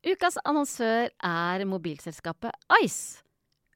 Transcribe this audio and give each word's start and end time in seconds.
Ukas 0.00 0.38
annonsør 0.48 1.10
er 1.20 1.62
mobilselskapet 1.68 2.56
Ice. 2.80 3.20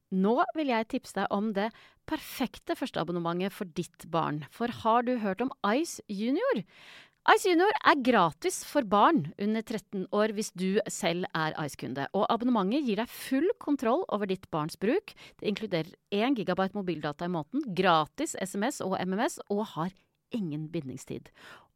Nå 0.09 0.39
vil 0.57 0.71
jeg 0.71 0.87
tipse 0.89 1.13
deg 1.19 1.29
om 1.35 1.51
det 1.53 1.67
perfekte 2.09 2.73
førsteabonnementet 2.79 3.53
for 3.53 3.69
ditt 3.77 4.07
barn. 4.09 4.39
For 4.49 4.73
har 4.73 5.05
du 5.05 5.19
hørt 5.21 5.43
om 5.45 5.51
Ice 5.75 6.01
Junior? 6.09 6.63
Ice 7.29 7.51
Junior 7.51 7.77
er 7.77 8.01
gratis 8.05 8.63
for 8.65 8.89
barn 8.89 9.35
under 9.37 9.61
13 9.61 10.07
år 10.17 10.33
hvis 10.37 10.49
du 10.57 10.81
selv 10.89 11.27
er 11.37 11.57
Ice-kunde. 11.61 12.07
Og 12.17 12.25
abonnementet 12.33 12.87
gir 12.89 13.03
deg 13.03 13.13
full 13.13 13.51
kontroll 13.61 14.07
over 14.09 14.31
ditt 14.31 14.49
barns 14.55 14.81
bruk. 14.81 15.13
Det 15.41 15.51
inkluderer 15.51 15.93
1 16.09 16.39
gigabyte 16.41 16.79
mobildata 16.79 17.29
i 17.29 17.35
måneden, 17.35 17.67
gratis 17.77 18.33
SMS 18.41 18.81
og 18.85 18.97
MMS, 18.97 19.43
og 19.53 19.67
har 19.75 19.93
ingen 20.33 20.71
bindingstid. 20.73 21.29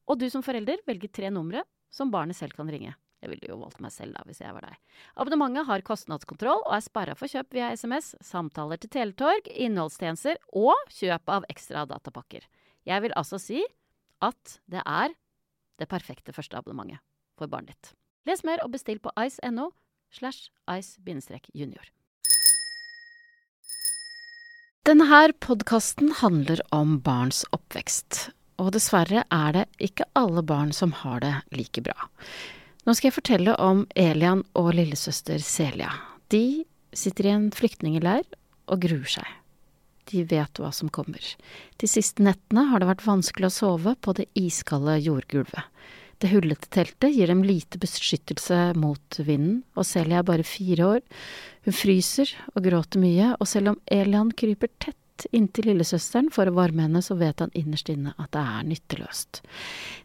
Og 0.09 0.23
du 0.23 0.30
som 0.33 0.45
forelder 0.46 0.80
velger 0.89 1.12
tre 1.12 1.29
numre 1.29 1.67
som 1.93 2.09
barnet 2.09 2.41
selv 2.41 2.57
kan 2.57 2.73
ringe. 2.73 2.96
Jeg 3.19 3.32
ville 3.32 3.48
jo 3.50 3.59
valgt 3.59 3.80
meg 3.82 3.91
selv 3.91 4.14
da, 4.14 4.23
hvis 4.29 4.41
jeg 4.45 4.55
var 4.55 4.69
deg. 4.69 4.79
Abonnementet 5.19 5.66
har 5.66 5.83
kostnadskontroll 5.87 6.62
og 6.62 6.74
er 6.77 6.84
sperra 6.84 7.16
for 7.19 7.30
kjøp 7.30 7.56
via 7.56 7.73
SMS, 7.74 8.12
samtaler 8.23 8.79
til 8.79 8.93
Teletorg, 8.95 9.51
innholdstjenester 9.51 10.38
og 10.55 10.79
kjøp 10.95 11.34
av 11.34 11.48
ekstra 11.51 11.83
datapakker. 11.91 12.46
Jeg 12.87 13.05
vil 13.05 13.16
altså 13.19 13.41
si 13.43 13.65
at 14.24 14.59
det 14.70 14.84
er 14.87 15.15
det 15.79 15.91
perfekte 15.91 16.34
første 16.34 16.59
abonnementet 16.59 17.02
for 17.38 17.51
barnet 17.51 17.74
ditt. 17.74 17.93
Les 18.29 18.43
mer 18.46 18.62
og 18.62 18.74
bestill 18.74 19.01
på 19.02 19.12
ice.no 19.19 19.71
slash 20.15 20.51
ice-junior. 20.71 21.91
Denne 24.88 25.32
podkasten 25.45 26.15
handler 26.23 26.62
om 26.73 26.96
barns 27.05 27.43
oppvekst, 27.52 28.30
og 28.57 28.73
dessverre 28.73 29.27
er 29.29 29.51
det 29.52 29.66
ikke 29.85 30.07
alle 30.16 30.43
barn 30.43 30.73
som 30.73 30.95
har 31.02 31.21
det 31.21 31.35
like 31.52 31.82
bra. 31.85 32.09
Nå 32.88 32.95
skal 32.97 33.10
jeg 33.10 33.19
fortelle 33.19 33.52
om 33.60 33.83
Elian 34.01 34.41
og 34.56 34.70
lillesøster 34.73 35.42
Celia. 35.45 35.91
De 36.33 36.65
sitter 36.96 37.26
i 37.29 37.35
en 37.35 37.51
flyktningleir 37.52 38.23
og 38.65 38.80
gruer 38.80 39.10
seg. 39.13 39.26
De 40.09 40.23
vet 40.24 40.57
hva 40.57 40.71
som 40.73 40.88
kommer. 40.88 41.21
De 41.76 41.90
siste 41.90 42.24
nettene 42.24 42.65
har 42.71 42.80
det 42.80 42.88
vært 42.88 43.04
vanskelig 43.04 43.51
å 43.51 43.57
sove 43.59 43.93
på 44.01 44.15
det 44.16 44.24
iskalde 44.40 44.95
jordgulvet. 45.04 45.68
Det 46.16 46.30
hullete 46.32 46.71
teltet 46.73 47.13
gir 47.13 47.29
dem 47.29 47.45
lite 47.45 47.76
beskyttelse 47.76 48.73
mot 48.80 49.20
vinden, 49.20 49.60
og 49.76 49.85
Celia 49.85 50.23
er 50.23 50.30
bare 50.32 50.48
fire 50.48 50.88
år. 50.95 51.04
Hun 51.68 51.76
fryser 51.76 52.32
og 52.54 52.65
gråter 52.65 53.04
mye, 53.04 53.35
og 53.37 53.52
selv 53.52 53.74
om 53.74 53.79
Elian 53.85 54.32
kryper 54.32 54.73
tett 54.80 54.98
inntil 55.33 55.71
lillesøsteren 55.71 56.30
for 56.35 56.49
å 56.49 56.57
varme 56.57 56.85
henne, 56.87 57.02
så 57.05 57.16
vet 57.19 57.43
han 57.43 57.55
innerst 57.59 57.91
inne 57.93 58.15
at 58.19 58.30
det 58.37 58.43
er 58.43 58.66
nytteløst. 58.69 59.43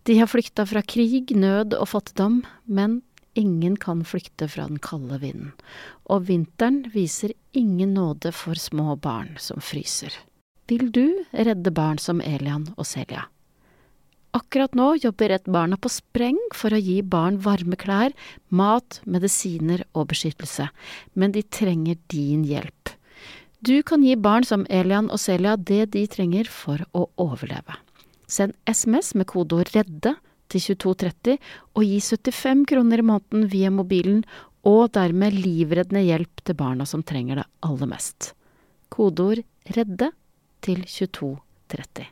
De 0.09 0.17
har 0.19 0.31
flykta 0.31 0.65
fra 0.69 0.83
krig, 0.85 1.35
nød 1.35 1.75
og 1.77 1.89
fattigdom, 1.93 2.41
men 2.65 3.01
ingen 3.39 3.77
kan 3.81 4.03
flykte 4.05 4.47
fra 4.49 4.67
den 4.69 4.81
kalde 4.83 5.19
vinden. 5.21 5.53
Og 6.09 6.27
vinteren 6.29 6.83
viser 6.93 7.35
ingen 7.51 7.95
nåde 7.97 8.33
for 8.35 8.57
små 8.59 8.95
barn 8.95 9.35
som 9.41 9.61
fryser. 9.61 10.15
Vil 10.71 10.89
du 10.95 11.23
redde 11.31 11.73
barn 11.75 11.99
som 11.99 12.21
Elian 12.23 12.69
og 12.77 12.87
Celia? 12.87 13.27
Akkurat 14.33 14.73
nå 14.73 14.95
jobber 14.97 15.29
Redd 15.29 15.49
Barna 15.53 15.77
på 15.77 15.91
spreng 15.93 16.39
for 16.57 16.73
å 16.73 16.79
gi 16.81 17.03
barn 17.05 17.35
varme 17.45 17.77
klær, 17.77 18.15
mat, 18.49 18.97
medisiner 19.05 19.83
og 19.93 20.07
beskyttelse, 20.09 20.71
men 21.13 21.35
de 21.35 21.43
trenger 21.45 21.99
din 22.09 22.41
hjelp. 22.49 22.95
Du 23.63 23.83
kan 23.83 24.03
gi 24.03 24.15
barn 24.19 24.43
som 24.43 24.65
Elian 24.67 25.05
og 25.07 25.21
Celia 25.23 25.53
det 25.55 25.93
de 25.93 26.01
trenger 26.11 26.49
for 26.51 26.81
å 26.91 27.05
overleve. 27.21 27.77
Send 28.27 28.57
SMS 28.67 29.13
med 29.15 29.29
kodeord 29.31 29.71
REDDE 29.71 30.17
til 30.51 30.65
2230 30.83 31.37
og 31.71 31.85
gi 31.87 32.01
75 32.03 32.65
kroner 32.67 32.99
i 32.99 33.05
måneden 33.07 33.47
via 33.53 33.71
mobilen, 33.71 34.25
og 34.67 34.91
dermed 34.95 35.35
livreddende 35.35 36.03
hjelp 36.03 36.43
til 36.43 36.55
barna 36.59 36.85
som 36.87 37.03
trenger 37.07 37.39
det 37.39 37.47
aller 37.63 37.87
mest. 37.95 38.33
Kodeord 38.91 39.43
REDDE 39.77 40.11
til 40.63 40.83
2230. 40.83 42.11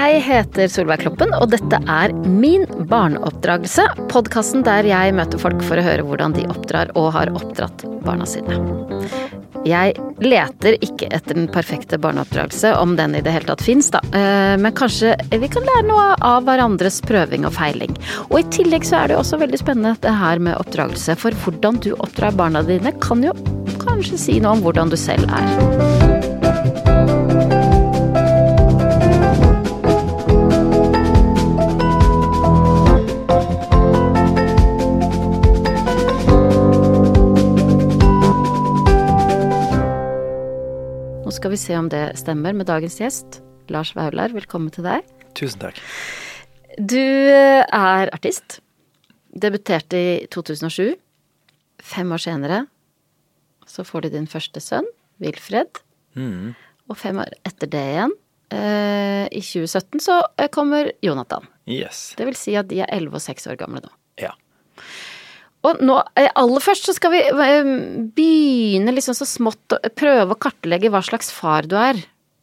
Jeg 0.00 0.20
heter 0.24 0.70
Solveig 0.72 1.02
Kloppen, 1.02 1.32
og 1.36 1.50
dette 1.52 1.76
er 1.92 2.12
Min 2.24 2.62
barneoppdragelse. 2.88 3.84
Podkasten 4.08 4.62
der 4.64 4.86
jeg 4.88 5.12
møter 5.12 5.40
folk 5.42 5.60
for 5.66 5.76
å 5.76 5.84
høre 5.84 6.06
hvordan 6.06 6.32
de 6.38 6.46
oppdrar 6.48 6.88
og 6.96 7.10
har 7.18 7.28
oppdratt 7.36 7.84
barna 8.06 8.24
sine. 8.28 8.56
Jeg 9.68 9.92
leter 10.24 10.78
ikke 10.80 11.10
etter 11.12 11.36
den 11.36 11.50
perfekte 11.52 11.98
barneoppdragelse, 12.00 12.72
om 12.80 12.94
den 12.96 13.18
i 13.18 13.20
det 13.20 13.34
hele 13.34 13.50
tatt 13.50 13.66
fins, 13.66 13.90
da. 13.92 14.00
Eh, 14.16 14.56
men 14.62 14.72
kanskje 14.78 15.12
vi 15.34 15.52
kan 15.52 15.68
lære 15.68 15.84
noe 15.90 16.06
av 16.24 16.48
hverandres 16.48 17.02
prøving 17.04 17.44
og 17.44 17.52
feiling. 17.58 17.92
Og 18.30 18.38
i 18.40 18.48
tillegg 18.56 18.88
så 18.88 19.02
er 19.02 19.10
det 19.10 19.18
jo 19.18 19.22
også 19.26 19.42
veldig 19.44 19.60
spennende 19.60 19.98
det 20.00 20.16
her 20.22 20.40
med 20.40 20.56
oppdragelse, 20.56 21.18
for 21.20 21.36
hvordan 21.44 21.82
du 21.84 21.92
oppdrar 21.98 22.40
barna 22.40 22.64
dine 22.64 22.96
kan 23.04 23.26
jo 23.26 23.36
kanskje 23.84 24.24
si 24.24 24.40
noe 24.40 24.56
om 24.56 24.64
hvordan 24.64 24.88
du 24.88 24.96
selv 24.96 25.28
er. 25.28 27.19
Skal 41.40 41.54
vi 41.54 41.56
se 41.56 41.76
om 41.78 41.86
det 41.88 42.02
stemmer 42.20 42.52
med 42.52 42.66
dagens 42.68 42.98
gjest. 43.00 43.38
Lars 43.72 43.94
Vaular, 43.96 44.28
velkommen 44.36 44.68
til 44.74 44.84
deg. 44.84 45.06
Tusen 45.38 45.62
takk. 45.62 45.78
Du 46.76 47.00
er 47.00 48.10
artist. 48.12 48.58
Debuterte 49.32 49.96
i 49.96 50.10
2007. 50.28 50.98
Fem 51.80 52.12
år 52.12 52.20
senere 52.20 52.58
så 53.64 53.86
får 53.88 54.04
du 54.04 54.10
din 54.18 54.28
første 54.28 54.60
sønn, 54.60 54.88
Wilfred. 55.22 55.80
Mm. 56.12 56.52
Og 56.92 57.00
fem 57.00 57.22
år 57.24 57.32
etter 57.48 57.72
det 57.72 57.86
igjen, 57.94 58.12
eh, 58.52 59.24
i 59.32 59.40
2017, 59.40 59.96
så 60.10 60.20
eh, 60.36 60.50
kommer 60.52 60.92
Jonathan. 61.00 61.48
Yes. 61.64 62.10
Det 62.20 62.28
vil 62.28 62.36
si 62.36 62.58
at 62.60 62.68
de 62.68 62.82
er 62.84 62.92
elleve 62.92 63.16
og 63.16 63.24
seks 63.24 63.48
år 63.48 63.56
gamle 63.62 63.80
nå. 63.80 63.94
Og 65.68 65.82
nå, 65.84 65.98
eh, 66.16 66.30
aller 66.40 66.62
først 66.64 66.86
så 66.88 66.94
skal 66.96 67.12
vi 67.12 67.20
eh, 67.20 67.66
begynne 68.16 68.94
liksom 68.96 69.16
så 69.18 69.26
smått 69.28 69.74
å 69.76 69.80
prøve 69.92 70.32
å 70.32 70.38
kartlegge 70.40 70.88
hva 70.92 71.02
slags 71.04 71.28
far 71.36 71.68
du 71.68 71.76
er. 71.76 72.00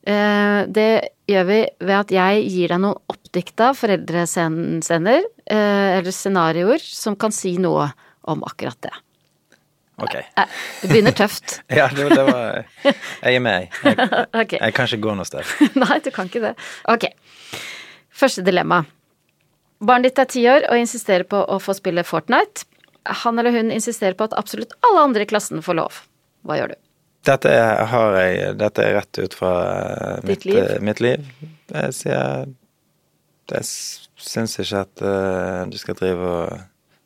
Eh, 0.08 0.60
Det 0.70 0.90
gjør 1.28 1.48
vi 1.50 1.58
ved 1.82 1.96
at 1.98 2.14
jeg 2.14 2.46
gir 2.48 2.70
deg 2.76 2.80
noen 2.84 3.02
oppdikta 3.12 3.72
foreldrescener, 3.76 5.26
eller 5.52 6.14
scenarioer, 6.16 6.80
som 6.80 7.18
kan 7.20 7.34
si 7.36 7.58
noe 7.60 7.90
om 8.28 8.46
akkurat 8.48 8.78
det. 8.86 8.94
Ok. 9.98 10.14
Det 10.14 10.88
begynner 10.92 11.16
tøft. 11.18 11.58
Ja, 11.74 11.88
det, 11.90 12.06
det 12.14 12.24
var 12.28 12.64
Jeg 12.86 13.34
er 13.36 13.42
med, 13.42 13.66
jeg. 13.66 13.98
Jeg, 14.38 14.60
jeg 14.62 14.74
kan 14.78 14.86
ikke 14.88 15.02
gå 15.08 15.16
noe 15.18 15.26
sted. 15.28 15.44
Nei, 15.84 15.98
du 16.06 16.12
kan 16.14 16.30
ikke 16.30 16.44
det. 16.46 16.54
Ok. 16.94 17.10
Første 18.14 18.46
dilemma. 18.46 18.84
Barnet 19.82 20.14
ditt 20.14 20.22
er 20.24 20.30
ti 20.32 20.46
år 20.50 20.70
og 20.72 20.80
insisterer 20.80 21.26
på 21.30 21.42
å 21.44 21.58
få 21.62 21.74
spille 21.78 22.06
Fortnite. 22.08 22.66
Han 23.24 23.40
eller 23.40 23.52
hun 23.56 23.72
insisterer 23.72 24.14
på 24.18 24.28
at 24.28 24.36
absolutt 24.38 24.74
alle 24.88 25.04
andre 25.08 25.26
i 25.26 25.30
klassen 25.30 25.62
får 25.66 25.78
lov. 25.80 26.02
Hva 26.48 26.58
gjør 26.60 26.74
du? 26.74 26.78
Dette 27.28 27.52
er, 27.52 27.82
har 27.92 28.14
jeg, 28.22 28.52
dette 28.60 28.84
er 28.84 28.94
rett 28.96 29.20
ut 29.20 29.34
fra 29.36 29.52
eh, 29.68 30.20
mitt 30.28 30.46
liv? 30.48 30.56
liv. 30.62 30.82
Mitt 30.88 31.02
liv. 31.04 31.26
Jeg 31.74 31.96
sier 31.98 32.46
Jeg 33.52 33.66
syns 34.28 34.58
ikke 34.60 34.84
at 34.86 35.02
uh, 35.04 35.64
du 35.72 35.76
skal 35.80 35.96
drive 36.00 36.30
og 36.36 36.54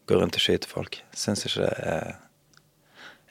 gå 0.09 0.17
rundt 0.19 0.37
og 0.37 0.43
skyte 0.43 0.69
folk. 0.69 0.99
Syns 1.17 1.45
ikke 1.47 1.63
det 1.65 1.71
er, 1.93 2.11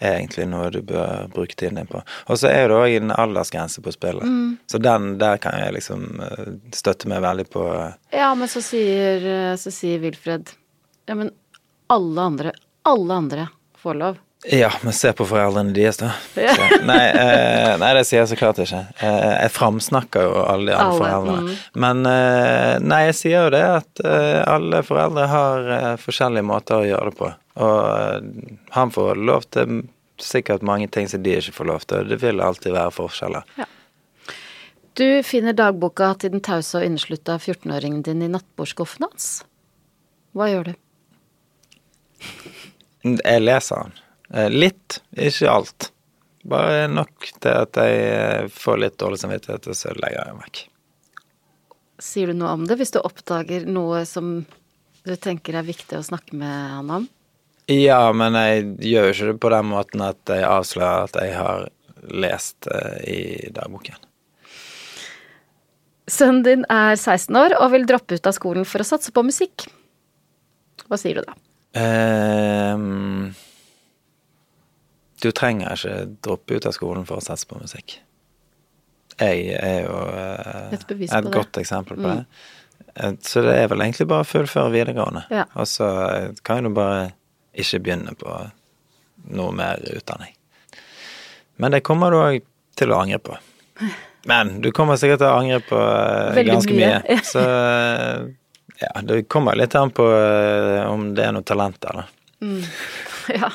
er 0.00 0.16
egentlig 0.16 0.46
noe 0.48 0.70
du 0.72 0.80
bør 0.86 1.26
bruke 1.32 1.54
tiden 1.58 1.78
din 1.80 1.90
på. 1.90 2.00
Og 2.30 2.38
så 2.40 2.48
er 2.50 2.70
det 2.70 2.78
òg 2.78 2.94
en 2.96 3.12
aldersgrense 3.14 3.82
på 3.84 3.92
spillet. 3.94 4.24
Mm. 4.24 4.54
Så 4.70 4.80
den 4.82 5.10
der 5.20 5.36
kan 5.42 5.58
jeg 5.60 5.74
liksom 5.76 6.06
eh, 6.24 6.54
støtte 6.74 7.10
meg 7.10 7.22
veldig 7.26 7.46
på. 7.52 7.66
eh, 7.76 7.98
Ja, 8.22 8.30
men 8.38 8.48
så 8.50 8.62
sier, 8.64 9.26
så 9.60 9.74
sier 9.74 10.00
Wilfred 10.02 10.54
Ja, 11.10 11.18
men 11.18 11.34
alle 11.90 12.26
andre, 12.32 12.52
alle 12.88 13.14
andre 13.24 13.46
får 13.82 13.96
lov. 14.00 14.18
Ja, 14.48 14.70
men 14.80 14.94
se 14.96 15.10
på 15.12 15.26
foreldrene 15.28 15.74
deres, 15.76 15.98
da. 16.00 16.14
Ja. 16.40 16.54
Nei, 16.88 17.00
eh, 17.12 17.74
nei, 17.76 17.90
det 17.98 18.06
sier 18.08 18.22
jeg 18.22 18.30
så 18.30 18.38
klart 18.40 18.60
ikke. 18.62 18.78
Eh, 19.04 19.32
jeg 19.44 19.50
framsnakker 19.52 20.24
jo 20.24 20.38
alle 20.48 20.70
de 20.70 20.76
andre 20.78 20.86
Alle, 20.86 21.00
foreldrene. 21.02 21.42
mm. 21.58 21.74
Men 21.84 22.00
eh, 22.08 22.76
nei, 22.80 23.00
jeg 23.10 23.18
sier 23.18 23.44
jo 23.44 23.50
det 23.52 23.60
at 23.68 24.00
eh, 24.00 24.38
alle 24.48 24.80
foreldre 24.86 25.26
har 25.28 25.68
eh, 25.76 25.90
forskjellige 26.00 26.46
måter 26.48 26.78
å 26.78 26.88
gjøre 26.88 27.12
det 27.12 27.18
på. 27.20 27.28
Og 27.60 27.76
eh, 27.98 28.56
han 28.78 28.94
får 28.96 29.20
lov 29.28 29.44
til 29.52 29.82
sikkert 30.20 30.64
mange 30.64 30.88
ting 30.92 31.08
som 31.12 31.20
de 31.24 31.36
ikke 31.36 31.56
får 31.58 31.68
lov 31.74 31.84
til. 31.92 32.08
Det 32.08 32.22
vil 32.24 32.40
alltid 32.44 32.72
være 32.78 32.96
forskjeller. 32.96 33.44
Du 35.00 35.06
finner 35.24 35.52
dagboka 35.56 36.14
til 36.20 36.32
den 36.34 36.42
tause 36.44 36.80
og 36.80 36.88
inneslutta 36.88 37.36
14-åringen 37.40 38.00
din 38.08 38.24
i 38.24 38.32
nattbordskuffen 38.32 39.04
hans. 39.06 39.28
Hva 40.36 40.48
gjør 40.48 40.72
du? 40.72 40.78
Jeg 43.02 43.42
leser 43.42 43.84
han. 43.84 43.94
Eh, 44.34 44.50
litt, 44.52 45.00
ikke 45.16 45.50
alt. 45.50 45.90
Bare 46.50 46.86
nok 46.88 47.30
til 47.36 47.52
at 47.52 47.76
jeg 47.80 48.02
eh, 48.08 48.50
får 48.52 48.82
litt 48.84 48.98
dårlig 49.00 49.20
samvittighet, 49.20 49.68
og 49.68 49.76
så 49.76 49.94
legger 49.96 50.18
jeg 50.20 50.30
den 50.30 50.42
vekk. 50.44 50.60
Sier 52.00 52.30
du 52.30 52.38
noe 52.40 52.54
om 52.56 52.66
det 52.68 52.78
hvis 52.80 52.94
du 52.94 53.00
oppdager 53.02 53.66
noe 53.68 54.04
som 54.08 54.38
du 55.04 55.16
tenker 55.20 55.56
er 55.56 55.66
viktig 55.66 55.98
å 55.98 56.04
snakke 56.04 56.36
med 56.36 56.52
han 56.76 56.94
om? 57.00 57.08
Ja, 57.70 58.08
men 58.16 58.34
jeg 58.34 58.64
gjør 58.90 59.10
jo 59.10 59.12
ikke 59.14 59.28
det 59.28 59.40
på 59.44 59.50
den 59.52 59.68
måten 59.70 60.02
at 60.02 60.32
jeg 60.32 60.46
avslører 60.48 61.06
at 61.06 61.18
jeg 61.20 61.36
har 61.36 61.68
lest 62.10 62.66
uh, 62.72 62.96
i 63.04 63.50
dagboken. 63.54 64.00
Sønnen 66.10 66.42
din 66.42 66.64
er 66.72 66.96
16 66.96 67.36
år 67.38 67.54
og 67.60 67.70
vil 67.76 67.86
droppe 67.86 68.16
ut 68.18 68.26
av 68.26 68.34
skolen 68.34 68.66
for 68.66 68.82
å 68.82 68.88
satse 68.88 69.12
på 69.14 69.22
musikk. 69.22 69.68
Hva 70.88 70.98
sier 70.98 71.20
du 71.20 71.28
da? 71.28 71.36
Um, 71.76 73.34
du 75.22 75.30
trenger 75.36 75.76
ikke 75.76 75.98
droppe 76.24 76.56
ut 76.56 76.66
av 76.66 76.74
skolen 76.74 77.04
for 77.08 77.20
å 77.20 77.24
satse 77.24 77.46
på 77.48 77.60
musikk. 77.60 77.98
Jeg 79.20 79.52
er 79.58 79.84
jo 79.84 79.94
uh, 79.94 80.72
et, 80.74 80.86
et 80.88 81.30
godt 81.30 81.60
eksempel 81.60 82.00
på 82.00 82.08
mm. 82.08 82.22
det. 82.22 83.20
Så 83.26 83.44
det 83.44 83.54
er 83.54 83.68
vel 83.70 83.84
egentlig 83.84 84.08
bare 84.10 84.24
å 84.24 84.28
fullføre 84.28 84.72
videregående. 84.74 85.26
Ja. 85.30 85.44
Og 85.60 85.68
så 85.70 85.88
kan 86.46 86.66
du 86.66 86.72
bare 86.74 87.12
ikke 87.52 87.82
begynne 87.84 88.16
på 88.18 88.34
noe 89.36 89.54
mer 89.54 89.82
utdanning. 89.92 90.34
Men 91.60 91.76
det 91.76 91.84
kommer 91.86 92.10
du 92.10 92.18
òg 92.18 92.46
til 92.80 92.94
å 92.94 93.02
angre 93.04 93.20
på. 93.22 93.36
Men 94.30 94.58
du 94.64 94.70
kommer 94.76 94.98
sikkert 95.00 95.22
til 95.22 95.30
å 95.30 95.38
angre 95.40 95.60
på 95.64 95.78
uh, 95.78 96.40
ganske 96.48 96.76
mye. 96.76 97.00
mye. 97.04 97.20
Så 97.32 97.44
ja, 98.80 98.92
det 99.06 99.22
kommer 99.32 99.58
litt 99.58 99.74
an 99.78 99.92
på 99.94 100.06
uh, 100.08 100.88
om 100.90 101.10
det 101.16 101.26
er 101.26 101.36
noe 101.36 101.46
talent 101.46 101.80
der, 101.84 102.02
da. 102.02 102.08
Mm. 102.44 102.64
Ja, 103.30 103.46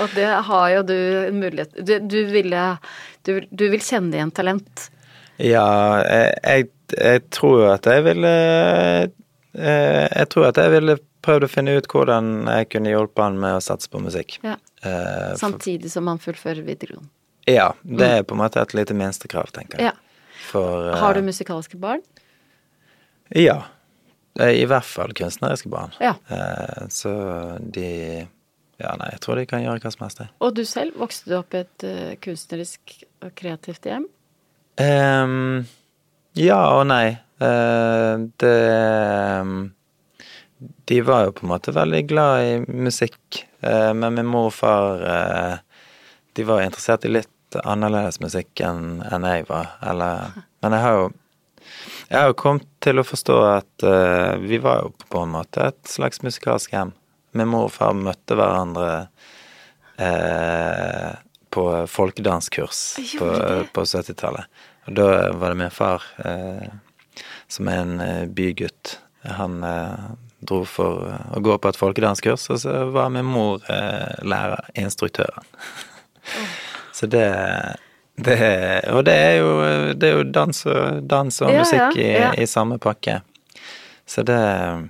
og 0.00 0.12
det 0.14 0.28
har 0.46 0.68
jo 0.72 0.82
du 0.88 0.94
en 0.94 1.40
mulighet 1.42 1.74
Du, 1.84 1.90
du, 2.00 2.20
ville, 2.30 2.60
du, 3.26 3.32
du 3.50 3.64
vil 3.68 3.82
kjenne 3.82 4.14
igjen 4.16 4.30
talent. 4.32 4.86
Ja, 5.36 5.66
jeg, 6.06 6.30
jeg 6.46 6.68
jeg 6.96 7.24
tror 7.34 7.74
at 7.74 7.86
jeg 7.88 8.04
ville 8.06 8.32
eh, 9.58 10.08
Jeg 10.08 10.28
tror 10.32 10.48
at 10.50 10.60
jeg 10.60 10.72
ville 10.72 10.98
prøvd 11.24 11.44
å 11.44 11.50
finne 11.50 11.76
ut 11.76 11.88
hvordan 11.90 12.48
jeg 12.48 12.68
kunne 12.72 12.92
hjulpet 12.92 13.24
han 13.24 13.38
med 13.42 13.58
å 13.58 13.62
satse 13.64 13.90
på 13.90 14.00
musikk. 14.00 14.36
Ja. 14.46 14.54
Uh, 14.84 15.34
Samtidig 15.36 15.90
som 15.90 16.06
han 16.08 16.20
fullfører 16.22 16.62
videregående. 16.62 17.10
Ja. 17.50 17.72
Det 17.82 18.06
er 18.06 18.22
på 18.22 18.36
en 18.36 18.40
måte 18.44 18.62
et 18.62 18.72
lite 18.78 18.94
minstekrav, 18.96 19.50
tenker 19.52 19.82
jeg. 19.82 19.90
Ja. 19.90 20.38
For, 20.48 20.92
Har 21.02 21.18
du 21.18 21.24
musikalske 21.26 21.76
barn? 21.80 22.04
Ja. 23.34 23.64
I 24.38 24.66
hvert 24.70 24.86
fall 24.86 25.10
kunstneriske 25.18 25.70
barn. 25.72 25.94
Ja. 25.98 26.14
Så 26.94 27.10
de 27.58 27.88
Ja, 28.78 28.92
nei, 28.94 29.08
jeg 29.10 29.20
tror 29.24 29.40
de 29.40 29.46
kan 29.50 29.64
gjøre 29.64 29.82
hva 29.82 29.90
som 29.90 30.04
helst. 30.04 30.20
Og 30.38 30.52
du 30.54 30.62
selv, 30.68 30.94
vokste 31.00 31.32
du 31.32 31.34
opp 31.40 31.56
i 31.58 31.64
et 31.64 31.86
kunstnerisk 32.22 32.94
og 33.26 33.32
kreativt 33.34 33.88
hjem? 33.90 34.06
Um, 34.78 35.66
ja 36.38 36.60
og 36.78 36.86
nei. 36.86 37.18
Eh, 37.38 38.18
det 38.36 38.58
De 40.88 41.00
var 41.00 41.24
jo 41.24 41.32
på 41.32 41.46
en 41.46 41.52
måte 41.52 41.74
veldig 41.74 42.02
glad 42.08 42.42
i 42.42 42.52
musikk, 42.66 43.44
eh, 43.62 43.92
men 43.94 44.14
min 44.14 44.26
mor 44.26 44.48
og 44.50 44.56
far 44.56 45.04
eh, 45.06 45.56
De 46.34 46.46
var 46.46 46.64
interessert 46.64 47.06
i 47.06 47.12
litt 47.12 47.58
annerledes 47.64 48.20
musikk 48.20 48.60
enn 48.60 49.00
jeg 49.08 49.46
var. 49.48 49.78
Eller 49.82 50.34
Men 50.62 50.74
jeg 50.74 50.82
har 50.82 50.96
jo 50.98 51.08
jeg 52.08 52.16
har 52.16 52.30
jo 52.30 52.38
kommet 52.40 52.64
til 52.80 53.00
å 53.00 53.04
forstå 53.04 53.36
at 53.44 53.84
uh, 53.84 54.40
vi 54.40 54.56
var 54.64 54.80
jo 54.80 54.92
på 55.12 55.20
en 55.24 55.34
måte 55.34 55.66
et 55.68 55.90
slags 55.90 56.22
musikalsk 56.24 56.72
hjem. 56.72 56.94
Min 57.36 57.50
mor 57.52 57.66
og 57.66 57.74
far 57.74 57.92
møtte 57.96 58.36
hverandre 58.38 58.92
uh, 60.00 61.10
på 61.52 61.64
folkedanskurs 61.92 62.80
på, 63.18 63.28
på 63.74 63.84
70-tallet. 63.84 64.48
Og 64.88 64.96
da 64.96 65.08
var 65.36 65.52
det 65.52 65.60
min 65.60 65.74
far, 65.74 66.06
uh, 66.24 66.64
som 67.48 67.68
er 67.68 67.84
en 67.84 68.32
bygutt. 68.32 68.96
Han 69.28 69.60
dro 70.38 70.62
for 70.68 71.10
å 71.34 71.40
gå 71.44 71.56
på 71.60 71.68
et 71.68 71.76
folkedanskurs, 71.76 72.46
og 72.54 72.60
så 72.62 72.76
var 72.94 73.10
min 73.12 73.26
mor 73.26 73.60
lærer, 74.22 74.68
instruktøren. 74.78 75.44
Oh. 76.28 76.52
så 76.94 77.08
det, 77.10 77.26
det 78.24 78.38
Og 78.92 79.04
det 79.06 79.14
er 79.14 79.34
jo, 79.38 79.50
det 79.94 80.08
er 80.08 80.16
jo 80.18 80.24
dans 80.32 80.64
og, 80.66 81.02
dans 81.08 81.42
og 81.42 81.52
ja, 81.52 81.62
musikk 81.62 81.98
i, 82.00 82.08
ja. 82.16 82.32
i, 82.34 82.46
samme 82.46 82.78
pakke. 82.82 83.20
Så 84.08 84.24
det 84.26 84.38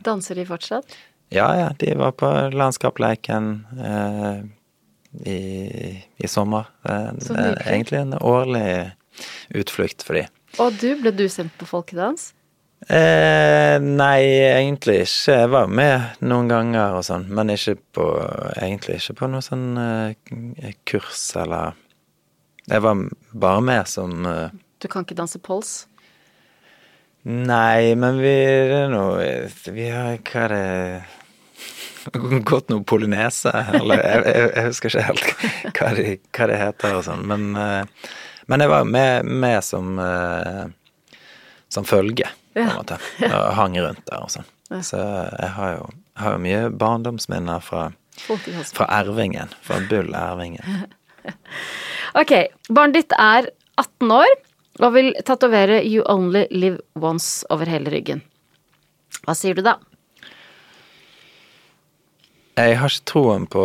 Danser 0.06 0.38
de 0.38 0.46
fortsatt? 0.48 0.96
Ja, 1.34 1.48
ja. 1.58 1.68
De 1.78 1.92
var 1.98 2.14
på 2.16 2.30
Landskapleiken 2.54 3.50
eh, 3.84 4.38
i, 5.28 5.40
i, 6.16 6.28
sommer. 6.28 6.70
Det 6.82 7.36
er 7.36 7.60
egentlig 7.66 8.00
en 8.00 8.16
årlig 8.20 8.92
utflukt 9.58 10.04
for 10.06 10.16
de. 10.16 10.24
Og 10.62 10.78
du, 10.80 10.92
ble 11.02 11.12
du 11.12 11.26
sendt 11.28 11.52
på 11.60 11.68
folkedans? 11.68 12.30
Eh, 12.86 13.76
nei, 13.82 14.22
egentlig 14.46 15.02
ikke. 15.02 15.34
Jeg 15.34 15.50
var 15.52 15.68
med 15.68 16.22
noen 16.24 16.48
ganger 16.50 16.96
og 17.00 17.04
sånn, 17.08 17.26
men 17.34 17.50
ikke 17.52 17.74
på, 17.98 18.06
egentlig 18.56 19.00
ikke 19.02 19.18
på 19.18 19.30
noe 19.32 19.44
sånn 19.44 19.66
eh, 19.82 20.72
kurs 20.88 21.26
eller 21.36 21.76
Jeg 22.68 22.84
var 22.84 23.04
bare 23.32 23.62
med 23.64 23.88
som 23.88 24.26
uh... 24.26 24.50
Du 24.78 24.88
kan 24.92 25.06
ikke 25.06 25.16
danse 25.18 25.40
pols? 25.42 25.86
Nei, 27.28 27.94
men 27.98 28.20
vi 28.22 28.34
det 28.70 28.76
er 28.84 28.92
noe 28.92 29.24
Vi 29.74 29.88
har 29.90 30.20
Hva 30.22 30.44
er 30.46 30.54
det 30.54 30.68
Gått 32.48 32.70
noe 32.72 32.84
polynese, 32.88 33.50
eller 33.74 34.00
jeg, 34.00 34.22
jeg, 34.24 34.46
jeg, 34.54 34.64
husker 34.68 34.94
ikke 34.94 35.08
helt 35.08 35.74
hva 35.76 35.90
det, 35.96 36.04
hva 36.32 36.46
det 36.48 36.60
heter 36.62 36.94
og 36.96 37.02
sånn, 37.04 37.26
men 37.28 37.50
uh, 37.58 38.08
men 38.48 38.60
jeg 38.64 38.68
var 38.68 38.84
med, 38.84 39.24
med 39.24 39.64
som, 39.64 39.98
uh, 39.98 40.64
som 41.68 41.84
følge, 41.84 42.28
på 42.52 42.60
en 42.60 42.70
måte. 42.78 42.96
Og 43.28 43.50
hang 43.58 43.74
rundt 43.76 44.06
der 44.08 44.22
og 44.24 44.30
sånn. 44.32 44.46
Så 44.84 45.00
jeg 45.00 45.50
har 45.52 45.74
jo, 45.74 45.90
har 46.16 46.36
jo 46.36 46.40
mye 46.46 46.62
barndomsminner 46.72 47.60
fra, 47.60 47.90
fra 48.72 48.86
Ervingen. 49.02 49.52
Fra 49.60 49.82
Bull 49.90 50.16
Ervingen. 50.16 50.64
ok. 52.20 52.34
Barnet 52.68 53.02
ditt 53.02 53.16
er 53.18 53.50
18 53.78 54.14
år 54.18 54.34
og 54.78 54.94
vil 54.94 55.12
tatovere 55.26 55.80
You 55.82 56.04
Only 56.06 56.46
Live 56.54 56.82
Once 56.94 57.46
over 57.50 57.70
hele 57.70 57.90
ryggen. 57.92 58.22
Hva 59.26 59.34
sier 59.36 59.58
du 59.58 59.64
da? 59.66 59.78
Jeg 62.58 62.78
har 62.80 62.90
ikke 62.90 63.06
troen 63.06 63.46
på 63.50 63.64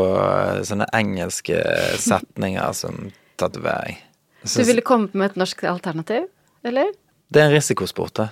sånne 0.68 0.86
engelske 0.94 1.58
setninger 2.02 2.76
som 2.78 3.10
tatovering. 3.42 3.98
Du 4.44 4.62
ville 4.68 4.84
kommet 4.86 5.16
med 5.18 5.32
et 5.32 5.40
norsk 5.40 5.64
alternativ, 5.70 6.28
eller? 6.68 6.92
Det 7.34 7.42
er 7.42 7.50
en 7.50 7.56
risikosport, 7.56 8.14
det. 8.20 8.28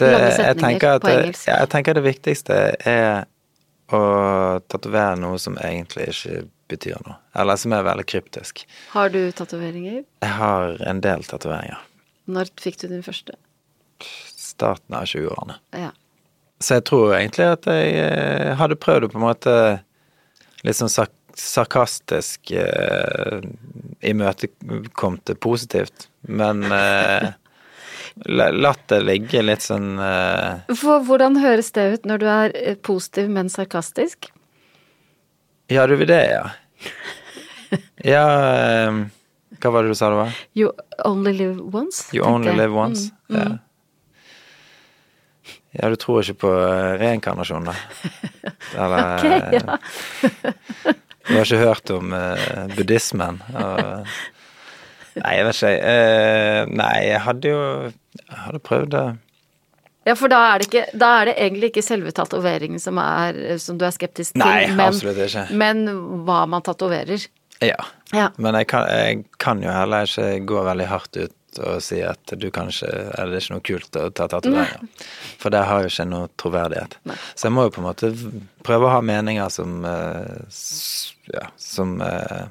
det 0.00 0.10
jeg, 0.14 0.56
tenker 0.62 0.96
at, 0.96 1.08
jeg 1.44 1.68
tenker 1.72 1.98
det 1.98 2.04
viktigste 2.06 2.58
er 2.88 3.26
å 3.92 4.02
tatovere 4.70 5.18
noe 5.20 5.40
som 5.42 5.58
egentlig 5.60 6.08
ikke 6.14 6.44
betyr 6.72 6.98
noe. 7.06 7.16
Eller 7.38 7.60
som 7.60 7.74
er 7.76 7.86
veldig 7.86 8.06
kryptisk. 8.08 8.64
Har 8.92 9.12
du 9.14 9.20
tatoveringer? 9.36 10.02
Jeg 10.24 10.36
har 10.40 10.76
en 10.88 11.02
del 11.04 11.24
tatoveringer. 11.28 11.80
Når 12.32 12.52
fikk 12.60 12.80
du 12.82 12.86
din 12.90 13.04
første? 13.06 13.38
Starten 14.02 14.96
av 14.98 15.08
20-årene. 15.10 15.58
Ja. 15.78 15.90
Så 16.62 16.78
jeg 16.78 16.86
tror 16.90 17.16
egentlig 17.16 17.48
at 17.56 17.66
jeg 17.66 17.96
eh, 17.98 18.52
hadde 18.58 18.78
prøvd 18.78 19.08
å 19.08 19.12
på 19.12 19.18
en 19.18 19.26
måte 19.26 19.56
litt 20.62 20.78
sånn 20.78 20.92
sak 20.92 21.14
sarkastisk 21.38 22.50
eh, 22.50 23.40
imøtekomte 24.00 25.34
positivt, 25.34 26.08
men 26.20 26.64
eh, 26.72 27.30
latt 28.26 28.84
det 28.92 29.00
ligge 29.06 29.42
litt 29.44 29.64
sånn 29.64 29.96
eh, 30.02 30.74
For 30.76 31.04
hvordan 31.06 31.40
høres 31.42 31.72
det 31.76 31.86
ut 31.94 32.08
når 32.08 32.22
du 32.22 32.26
er 32.28 32.56
eh, 32.58 32.76
positiv, 32.76 33.30
men 33.32 33.48
sarkastisk? 33.52 34.28
Ja, 35.72 35.86
du 35.86 35.96
vil 35.96 36.10
det, 36.10 36.24
ja. 36.34 36.44
Ja 38.14 38.24
um, 38.88 39.04
Hva 39.62 39.70
var 39.74 39.84
det 39.84 39.92
du 39.92 39.98
sa 39.98 40.10
det 40.12 40.18
var? 40.18 40.40
You 40.58 40.72
only 41.06 41.32
live 41.36 41.60
once? 41.62 42.08
You 42.12 42.26
only 42.26 42.54
live 42.56 42.74
once, 42.74 43.10
mm, 43.28 43.36
mm. 43.36 43.42
ja. 43.42 43.60
Ja, 45.72 45.88
du 45.88 45.96
tror 45.96 46.20
ikke 46.20 46.42
på 46.44 46.50
eh, 46.52 46.90
reinkarnasjon, 47.00 47.70
da? 47.70 47.74
Eller 48.82 49.14
Ok, 49.16 49.56
ja. 49.56 49.78
Du 51.22 51.36
har 51.36 51.46
ikke 51.46 51.58
hørt 51.62 51.90
om 51.94 52.10
uh, 52.12 52.64
buddhismen? 52.74 53.36
Og, 53.54 54.08
nei, 55.22 55.34
jeg 55.36 55.44
vet 55.46 55.60
ikke. 55.60 55.70
Uh, 55.78 56.72
nei, 56.74 56.96
jeg 57.06 57.20
hadde 57.28 57.52
jo 57.52 57.60
Jeg 57.86 58.40
hadde 58.40 58.60
prøvd 58.66 58.90
det. 58.96 59.04
Ja, 60.02 60.16
for 60.18 60.32
da 60.32 60.40
er 60.50 60.58
det, 60.58 60.66
ikke, 60.66 60.98
da 60.98 61.12
er 61.20 61.30
det 61.30 61.36
egentlig 61.38 61.70
ikke 61.70 61.84
selve 61.86 62.10
tatoveringen 62.10 62.82
som, 62.82 62.98
som 63.62 63.78
du 63.78 63.84
er 63.86 63.94
skeptisk 63.94 64.34
til, 64.34 64.42
nei, 64.42 64.66
men, 64.72 64.82
absolutt 64.88 65.20
ikke. 65.28 65.44
men 65.54 65.84
hva 66.26 66.40
man 66.50 66.66
tatoverer. 66.66 67.28
Ja. 67.62 67.78
ja. 68.12 68.30
Men 68.36 68.58
jeg 68.58 68.68
kan, 68.72 68.88
jeg 68.90 69.24
kan, 69.42 69.62
jo 69.62 69.72
heller 69.72 70.08
ikke 70.08 70.42
gå 70.48 70.64
veldig 70.66 70.88
hardt 70.90 71.20
ut 71.20 71.38
og 71.60 71.82
si 71.84 71.98
at 72.00 72.32
du 72.40 72.46
kan 72.48 72.70
ikke 72.72 72.88
Er 72.88 73.28
det 73.28 73.42
ikke 73.42 73.52
noe 73.52 73.64
kult 73.66 73.96
å 74.00 74.06
ta 74.08 74.24
tatoveringer. 74.32 74.86
For 75.36 75.52
det 75.52 75.60
har 75.68 75.82
jo 75.84 75.90
ikke 75.90 76.06
noe 76.08 76.30
troverdighet. 76.40 76.96
Nei. 77.10 77.18
Så 77.34 77.50
jeg 77.50 77.56
må 77.58 77.66
jo 77.66 77.74
på 77.74 77.82
en 77.82 77.88
måte 77.90 78.10
prøve 78.64 78.88
å 78.88 78.94
ha 78.94 79.02
meninger 79.04 79.52
som 79.52 79.84
uh, 79.84 80.40
ja, 81.28 81.44
som 81.60 82.00
eh, 82.00 82.48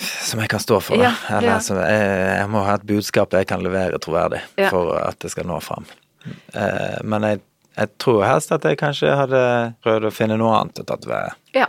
som 0.00 0.40
jeg 0.40 0.50
kan 0.50 0.62
stå 0.62 0.80
for. 0.80 1.00
Ja, 1.00 1.12
Eller 1.30 1.56
ja. 1.56 1.60
som 1.60 1.78
jeg, 1.78 2.06
jeg, 2.38 2.46
må 2.50 2.64
ha 2.66 2.78
et 2.78 2.86
budskap 2.88 3.34
jeg 3.36 3.48
kan 3.50 3.62
levere 3.64 4.00
troverdig 4.02 4.40
ja. 4.56 4.70
for 4.72 4.94
at 4.98 5.20
det 5.22 5.32
skal 5.34 5.48
nå 5.48 5.58
fram. 5.64 5.86
Eh, 6.24 7.00
men 7.04 7.26
jeg, 7.28 7.42
Jeg 7.74 7.90
tror 7.98 8.22
helst 8.26 8.52
at 8.54 8.64
jeg 8.68 8.78
kanskje 8.78 9.14
hadde 9.18 9.40
prøvd 9.82 10.06
å 10.08 10.14
finne 10.14 10.36
noe 10.38 10.54
annet 10.60 10.78
å 10.78 10.86
tatovere. 10.86 11.32
Ja. 11.56 11.66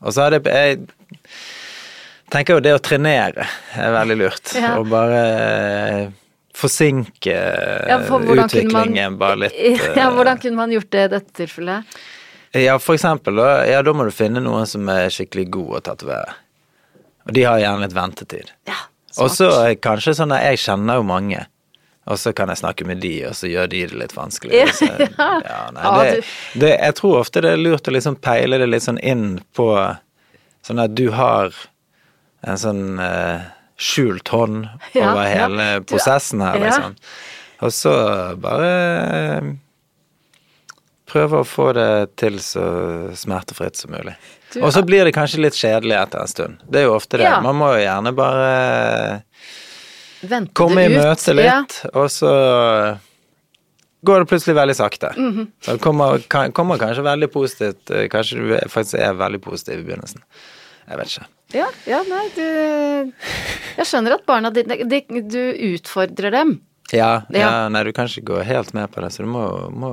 Og 0.00 0.12
så 0.14 0.28
hadde 0.28 0.40
jeg 0.46 0.84
tenker 2.34 2.56
jo 2.58 2.62
det 2.64 2.74
å 2.76 2.82
trenere 2.82 3.46
er 3.74 3.94
veldig 3.94 4.16
lurt. 4.20 4.52
Ja. 4.58 4.76
Og 4.78 4.88
bare 4.92 5.20
eh, 5.34 6.04
forsinke 6.54 7.34
Ja, 7.34 7.98
for 8.06 8.22
utviklingen 8.22 9.14
man- 9.14 9.18
bare 9.20 9.40
litt. 9.46 9.58
Ja, 9.98 10.08
eh, 10.08 10.14
hvordan 10.14 10.40
kunne 10.42 10.56
man 10.62 10.74
gjort 10.74 10.90
det 10.94 11.04
i 11.08 11.12
dette 11.16 11.36
tilfellet? 11.42 11.98
Ja, 12.54 12.76
for 12.78 12.94
eksempel, 12.94 13.40
ja, 13.66 13.80
da 13.82 13.92
må 13.92 14.04
du 14.06 14.12
finne 14.14 14.38
noen 14.42 14.66
som 14.70 14.86
er 14.92 15.08
skikkelig 15.10 15.48
god 15.56 15.70
å 15.80 15.80
tatovere. 15.90 16.36
Og 17.26 17.32
de 17.34 17.42
har 17.42 17.58
gjerne 17.58 17.82
litt 17.82 17.96
ventetid. 17.96 18.52
Ja, 18.70 18.76
Og 19.18 19.30
så 19.34 19.48
kanskje 19.82 20.14
sånn 20.14 20.34
at 20.36 20.44
jeg 20.46 20.60
kjenner 20.62 21.00
jo 21.00 21.06
mange, 21.08 21.40
og 22.04 22.18
så 22.20 22.34
kan 22.36 22.50
jeg 22.52 22.60
snakke 22.60 22.84
med 22.84 23.00
de, 23.00 23.12
og 23.30 23.36
så 23.38 23.48
gjør 23.48 23.68
de 23.72 23.82
det 23.88 23.98
litt 23.98 24.16
vanskelig. 24.16 24.64
Så- 24.76 24.88
ja. 25.18 25.60
nei, 25.72 25.92
det, 26.00 26.24
det, 26.60 26.72
jeg 26.76 26.96
tror 27.00 27.20
ofte 27.22 27.44
det 27.44 27.54
er 27.54 27.62
lurt 27.62 27.88
å 27.88 27.94
liksom 27.94 28.18
peile 28.20 28.60
det 28.60 28.68
litt 28.70 28.86
sånn 28.86 29.00
inn 29.02 29.38
på 29.56 29.70
Sånn 30.64 30.80
at 30.80 30.94
du 30.96 31.10
har 31.12 31.52
en 32.48 32.56
sånn 32.56 33.00
eh, 33.02 33.42
skjult 33.76 34.30
hånd 34.32 34.62
over 34.94 35.20
ja. 35.20 35.26
hele 35.28 35.66
ja. 35.74 35.82
prosessen 35.84 36.40
her, 36.40 36.56
liksom. 36.56 36.94
Og 37.64 37.72
så 37.72 37.92
bare 38.40 38.70
eh, 38.70 39.50
prøve 41.10 41.42
å 41.42 41.48
få 41.48 41.68
det 41.76 42.16
til 42.20 42.40
så 42.42 42.64
smertefritt 43.16 43.76
som 43.76 43.92
mulig. 43.92 44.16
Og 44.62 44.72
så 44.72 44.84
blir 44.86 45.04
det 45.04 45.14
kanskje 45.16 45.42
litt 45.44 45.58
kjedelig 45.58 45.96
etter 45.98 46.22
en 46.22 46.32
stund. 46.32 46.64
Det 46.64 46.80
er 46.80 46.88
jo 46.88 46.96
ofte 46.96 47.20
det. 47.20 47.28
Man 47.44 47.58
må 47.58 47.72
jo 47.74 47.84
gjerne 47.84 48.14
bare 48.16 48.48
Vente 50.30 50.68
det 50.74 50.86
i 50.86 50.94
møte 50.94 51.34
litt, 51.36 51.78
og 51.92 52.08
så 52.12 52.32
går 54.04 54.20
det 54.24 54.28
plutselig 54.28 54.56
veldig 54.58 54.76
sakte. 54.76 55.12
Mhm. 55.16 55.46
Så 55.64 55.76
det 55.76 55.84
kommer, 55.84 56.18
kan, 56.28 56.52
kommer 56.52 56.80
kanskje 56.80 57.06
veldig 57.06 57.30
positivt 57.32 57.90
eh, 57.90 58.08
Kanskje 58.12 58.40
du 58.40 58.52
faktisk 58.68 59.00
er 59.00 59.16
veldig 59.16 59.40
positiv 59.44 59.80
i 59.80 59.86
begynnelsen. 59.86 60.24
Jeg 60.84 61.00
vet 61.00 61.14
ikke. 61.14 61.26
Ja, 61.54 61.66
ja, 61.88 62.02
nei, 62.08 62.24
du 62.34 62.44
Jeg 63.78 63.86
skjønner 63.88 64.18
at 64.18 64.26
barna 64.28 64.50
dine 64.52 64.76
Du 65.30 65.40
utfordrer 65.72 66.34
dem. 66.34 66.58
Ja, 66.92 67.24
ja. 67.32 67.40
Ja. 67.40 67.52
nei, 67.72 67.84
du 67.86 67.92
kan 67.96 68.10
ikke 68.10 68.34
gå 68.34 68.42
helt 68.44 68.74
med 68.76 68.90
på 68.92 69.00
det, 69.00 69.12
så 69.14 69.24
du 69.24 69.30
må 69.32 69.46
må 69.72 69.92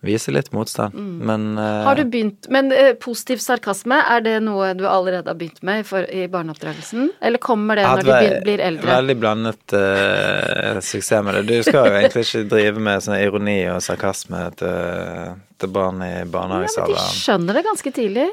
jo 0.00 0.06
vise 0.06 0.32
litt 0.34 0.52
motstand. 0.52 0.94
Men 0.94 1.58
eh, 1.58 1.64
Mm. 1.68 1.84
Har 1.84 1.96
du 1.96 2.04
begynt 2.04 2.46
Men 2.48 2.72
uh, 2.72 2.92
positiv 3.00 3.40
sarkasme, 3.42 3.98
er 3.98 4.20
det 4.22 4.36
noe 4.46 4.72
du 4.78 4.86
allerede 4.86 5.30
har 5.30 5.38
begynt 5.38 5.62
med 5.66 5.80
i, 5.80 5.84
for, 5.86 6.06
i 6.10 6.26
barneoppdragelsen? 6.30 7.10
Eller 7.20 7.38
kommer 7.42 7.76
det 7.76 7.86
når 7.88 8.06
du 8.06 8.40
blir 8.46 8.62
eldre? 8.62 8.90
Veldig 8.92 9.16
blandet 9.18 9.74
uh, 9.74 10.80
suksess 10.80 11.24
med 11.24 11.34
det. 11.34 11.42
Du 11.50 11.62
skal 11.66 11.88
jo 11.90 11.96
egentlig 11.98 12.26
ikke 12.26 12.44
drive 12.50 12.84
med 12.88 13.04
sånn 13.04 13.18
ironi 13.18 13.58
og 13.72 13.82
sarkasme 13.84 14.44
til, 14.58 15.32
til 15.58 15.72
barn 15.74 16.02
i 16.06 16.12
Ja, 16.18 16.46
men 16.46 16.68
de 16.68 17.00
skjønner 17.18 17.58
det 17.58 17.64
ganske 17.66 17.94
tidlig. 17.94 18.28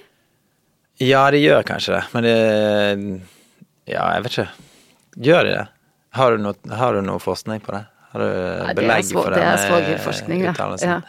Ja, 1.02 1.26
de 1.32 1.42
gjør 1.44 1.66
kanskje 1.68 1.98
det, 1.98 2.04
men 2.14 2.24
det 2.24 2.38
Ja, 3.92 4.06
jeg 4.16 4.24
vet 4.26 4.38
ikke. 4.38 4.48
Gjør 5.26 5.44
de 5.48 5.58
det? 5.58 5.66
Har 6.16 6.32
du 6.32 6.46
noe, 6.46 6.56
har 6.72 6.96
du 6.96 7.04
noe 7.04 7.20
forskning 7.20 7.60
på 7.64 7.76
det? 7.76 7.84
Har 8.16 8.24
du 8.24 8.28
det 8.30 8.70
er 8.72 8.78
belegg 8.78 9.10
for 9.12 9.28
det 9.28 9.42
er 9.42 9.44
denne 9.44 9.64
svogerforskning, 9.66 10.44
ja. 10.48 11.00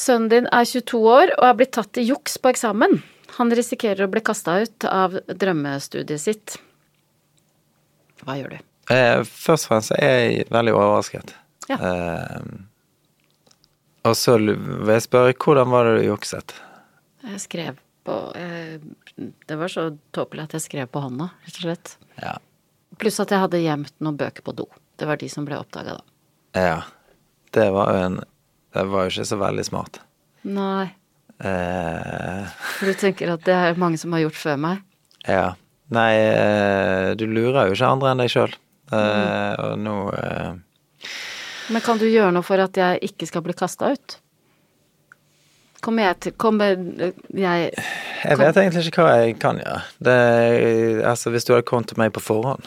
Sønnen 0.00 0.30
din 0.30 0.48
er 0.54 0.64
22 0.68 1.00
år 1.10 1.32
og 1.36 1.46
er 1.48 1.56
blitt 1.58 1.74
tatt 1.76 1.98
i 2.00 2.06
juks 2.06 2.38
på 2.40 2.52
eksamen. 2.52 3.00
Han 3.38 3.52
risikerer 3.54 4.06
å 4.06 4.12
bli 4.12 4.22
kasta 4.24 4.60
ut 4.62 4.86
av 4.88 5.18
drømmestudiet 5.28 6.22
sitt. 6.22 6.56
Hva 8.24 8.36
gjør 8.38 8.56
du? 8.56 8.58
Eh, 8.94 9.20
først 9.24 9.66
og 9.68 9.72
fremst 9.72 9.94
er 9.96 10.10
jeg 10.10 10.48
veldig 10.50 10.74
overrasket. 10.76 11.34
Ja. 11.70 11.78
Eh, 11.78 12.40
og 14.08 14.16
så 14.16 14.36
vil 14.40 14.90
jeg 14.94 15.04
spørre, 15.04 15.36
hvordan 15.36 15.70
var 15.72 15.86
det 15.86 16.00
du 16.00 16.08
jukset? 16.08 16.54
Jeg 17.26 17.40
skrev 17.42 17.80
på 18.08 18.14
eh, 18.32 18.80
Det 19.20 19.56
var 19.60 19.68
så 19.68 19.90
tåpelig 20.16 20.46
at 20.46 20.54
jeg 20.56 20.64
skrev 20.64 20.88
på 20.88 21.02
hånda, 21.04 21.28
rett 21.44 21.58
og 21.60 21.66
slett. 21.66 21.96
Ja. 22.22 22.38
Pluss 23.00 23.20
at 23.22 23.32
jeg 23.32 23.42
hadde 23.42 23.60
gjemt 23.60 23.92
noen 24.00 24.16
bøker 24.20 24.44
på 24.44 24.54
do. 24.56 24.66
Det 24.96 25.08
var 25.08 25.20
de 25.20 25.28
som 25.32 25.44
ble 25.48 25.60
oppdaga 25.60 25.98
da. 25.98 26.04
ja. 26.56 26.80
Det 27.50 27.64
var 27.74 27.88
jo 27.90 28.02
en 28.06 28.16
Det 28.74 28.86
var 28.86 29.06
jo 29.06 29.14
ikke 29.14 29.28
så 29.28 29.38
veldig 29.40 29.66
smart. 29.66 30.00
Nei, 30.46 30.88
Eh, 31.40 32.48
for 32.76 32.90
du 32.90 32.96
tenker 33.00 33.30
at 33.32 33.44
det 33.46 33.54
er 33.56 33.78
mange 33.80 33.96
som 34.00 34.12
har 34.12 34.26
gjort 34.26 34.40
før 34.40 34.60
meg. 34.60 34.86
ja. 35.26 35.50
Nei, 35.90 36.12
eh, 36.14 37.16
du 37.18 37.24
lurer 37.26 37.66
jo 37.66 37.74
ikke 37.74 37.86
andre 37.88 38.10
enn 38.12 38.20
deg 38.22 38.28
sjøl. 38.30 38.52
Mm. 38.90 39.54
og 39.62 39.72
nå 39.78 39.94
eh, 40.18 40.52
Men 41.70 41.82
kan 41.82 41.98
du 41.98 42.04
gjøre 42.06 42.32
noe 42.34 42.42
for 42.46 42.62
at 42.62 42.74
jeg 42.78 42.98
ikke 43.06 43.26
skal 43.26 43.42
bli 43.42 43.54
kasta 43.58 43.90
ut? 43.94 44.16
Kommer 45.82 46.08
jeg 46.08 46.16
til 46.20 46.32
Kommer 46.42 46.74
jeg 46.74 47.70
Jeg 47.70 48.38
vet 48.38 48.58
egentlig 48.58 48.84
ikke 48.90 49.06
hva 49.06 49.16
jeg 49.22 49.36
kan 49.42 49.58
gjøre. 49.62 49.82
Det, 49.98 50.16
altså, 51.06 51.30
hvis 51.34 51.46
du 51.46 51.54
hadde 51.54 51.66
kommet 51.66 51.90
til 51.90 51.98
meg 52.02 52.14
på 52.14 52.22
forhånd 52.22 52.66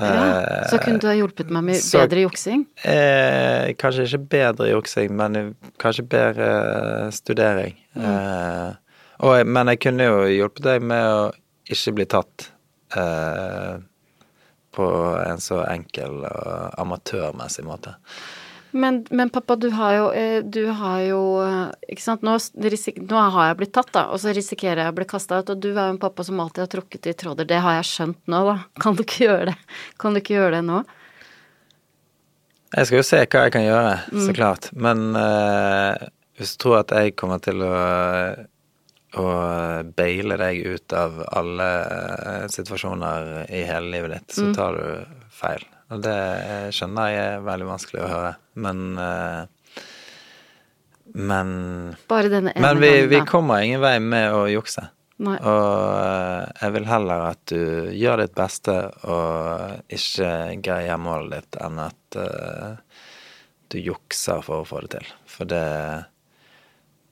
ja, 0.00 0.64
Så 0.70 0.78
kunne 0.82 0.98
du 1.02 1.06
ha 1.08 1.14
hjulpet 1.14 1.50
meg 1.50 1.64
med 1.64 1.76
så- 1.76 2.00
bedre 2.04 2.22
juksing? 2.26 2.66
eh, 2.84 3.72
Kanskje 3.80 4.06
ikke 4.08 4.28
bedre 4.28 4.68
juksing, 4.70 5.12
men 5.16 5.54
kanskje 5.78 6.06
bedre 6.08 7.12
studering. 7.12 7.76
Mm. 7.94 8.04
Eh, 8.04 8.72
og, 9.20 9.46
men 9.46 9.66
jeg 9.68 9.80
kunne 9.80 10.06
jo 10.08 10.24
hjulpet 10.32 10.62
deg 10.64 10.82
med 10.82 11.04
å 11.04 11.30
ikke 11.70 11.94
bli 11.94 12.06
tatt 12.06 12.50
eh, 12.96 13.78
på 14.74 14.86
en 15.26 15.38
så 15.42 15.64
enkel 15.68 16.24
og 16.24 16.74
amatørmessig 16.78 17.64
måte. 17.66 17.96
Men, 18.72 19.00
men 19.10 19.30
pappa, 19.34 19.56
du 19.56 19.68
har 19.74 19.94
jo, 19.96 20.04
eh, 20.14 20.42
du 20.46 20.66
har 20.70 21.00
jo 21.02 21.20
Ikke 21.90 22.02
sant, 22.04 22.22
nå, 22.22 22.36
nå 22.36 23.22
har 23.34 23.48
jeg 23.48 23.56
blitt 23.58 23.72
tatt, 23.74 23.90
da, 23.96 24.04
og 24.14 24.20
så 24.22 24.30
risikerer 24.36 24.84
jeg 24.84 24.92
å 24.92 24.96
bli 25.00 25.06
kasta 25.10 25.40
ut. 25.42 25.50
Og 25.50 25.58
du 25.60 25.70
er 25.72 25.80
jo 25.88 25.94
en 25.96 25.98
pappa 26.02 26.22
som 26.26 26.38
alltid 26.40 26.62
har 26.66 26.70
trukket 26.76 27.08
i 27.10 27.14
tråder. 27.18 27.48
Det 27.50 27.58
har 27.64 27.80
jeg 27.80 27.88
skjønt 27.90 28.20
nå, 28.30 28.44
da. 28.46 28.56
Kan 28.80 28.94
du 28.98 29.02
ikke 29.02 29.24
gjøre 29.26 29.50
det? 29.50 29.56
Kan 29.98 30.14
du 30.14 30.20
ikke 30.22 30.36
gjøre 30.38 30.60
det 30.60 30.64
nå? 30.68 30.84
Jeg 32.76 32.86
skal 32.86 33.00
jo 33.00 33.06
se 33.08 33.18
hva 33.26 33.44
jeg 33.48 33.52
kan 33.56 33.64
gjøre, 33.66 33.94
Mm. 34.12 34.22
så 34.26 34.32
klart. 34.36 34.70
Men 34.72 35.00
eh, 35.18 36.08
hvis 36.38 36.52
du 36.54 36.62
tror 36.62 36.78
at 36.84 36.94
jeg 36.94 37.16
kommer 37.18 37.40
til 37.42 37.58
å, 37.66 37.74
å 39.18 39.24
baile 39.98 40.36
deg 40.38 40.62
ut 40.76 40.94
av 40.94 41.18
alle 41.34 41.66
eh, 41.82 42.46
situasjoner 42.54 43.50
i 43.50 43.64
hele 43.66 43.90
livet 43.96 44.14
ditt, 44.20 44.38
Mm. 44.38 44.38
så 44.38 44.54
tar 44.54 44.78
du 44.78 45.18
feil. 45.34 45.66
Det 45.90 46.18
skjønner 46.76 47.10
jeg 47.10 47.26
er 47.34 47.42
veldig 47.42 47.66
vanskelig 47.66 48.02
å 48.04 48.10
høre. 48.10 48.34
Men 48.62 48.82
eh, 49.02 49.82
Men 51.18 51.48
Men 52.54 52.78
vi, 52.78 52.92
vi 53.10 53.20
kommer 53.26 53.64
ingen 53.66 53.82
vei 53.82 53.98
med 53.98 54.30
å 54.32 54.44
jukse. 54.46 54.86
Nei. 55.20 55.36
Og 55.42 55.96
eh, 56.00 56.44
jeg 56.62 56.74
vil 56.76 56.86
heller 56.88 57.24
at 57.32 57.42
du 57.50 57.90
gjør 57.92 58.22
ditt 58.22 58.36
beste 58.38 58.76
og 59.10 59.92
ikke 59.92 60.30
greier 60.64 61.00
målet 61.02 61.34
ditt, 61.42 61.58
enn 61.60 61.82
at 61.82 62.16
eh, 62.16 63.02
du 63.70 63.76
jukser 63.82 64.40
for 64.46 64.62
å 64.62 64.68
få 64.68 64.80
det 64.86 64.94
til. 64.94 65.10
For 65.28 65.50
det 65.50 65.66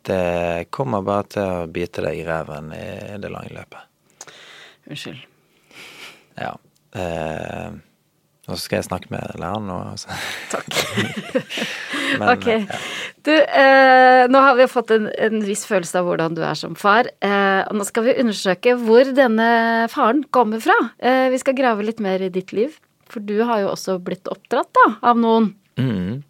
Det 0.08 0.70
kommer 0.72 1.02
bare 1.04 1.26
til 1.34 1.42
å 1.44 1.66
bite 1.68 2.00
deg 2.00 2.22
i 2.22 2.24
reven 2.24 2.70
i 2.72 3.18
det 3.20 3.28
lange 3.28 3.52
løpet. 3.52 4.30
Unnskyld. 4.88 5.20
Ja. 6.38 6.54
Eh, 6.96 7.74
og 8.48 8.56
så 8.56 8.62
skal 8.64 8.78
jeg 8.78 8.86
snakke 8.88 9.10
med 9.12 9.36
læreren 9.36 9.66
nå. 9.68 9.76
Så. 10.00 10.14
Takk. 10.48 10.68
Men, 12.18 12.24
ok. 12.32 12.46
ja. 12.48 12.78
Du, 13.28 13.32
eh, 13.34 14.22
nå 14.32 14.40
har 14.40 14.56
vi 14.56 14.68
fått 14.72 14.92
en, 14.94 15.10
en 15.12 15.42
viss 15.44 15.66
følelse 15.68 16.00
av 16.00 16.08
hvordan 16.08 16.38
du 16.38 16.40
er 16.48 16.56
som 16.56 16.76
far. 16.78 17.10
Eh, 17.20 17.60
og 17.68 17.76
nå 17.76 17.84
skal 17.84 18.06
vi 18.06 18.16
undersøke 18.22 18.72
hvor 18.80 19.12
denne 19.16 19.50
faren 19.92 20.24
kommer 20.32 20.64
fra. 20.64 20.76
Eh, 20.96 21.26
vi 21.34 21.40
skal 21.42 21.58
grave 21.58 21.84
litt 21.84 22.00
mer 22.04 22.24
i 22.24 22.32
ditt 22.32 22.54
liv. 22.56 22.78
For 23.12 23.24
du 23.24 23.36
har 23.48 23.64
jo 23.64 23.72
også 23.74 23.98
blitt 24.04 24.28
oppdratt 24.32 24.72
da, 24.80 24.86
av 25.12 25.20
noen. 25.20 25.52
Mm. 25.80 26.24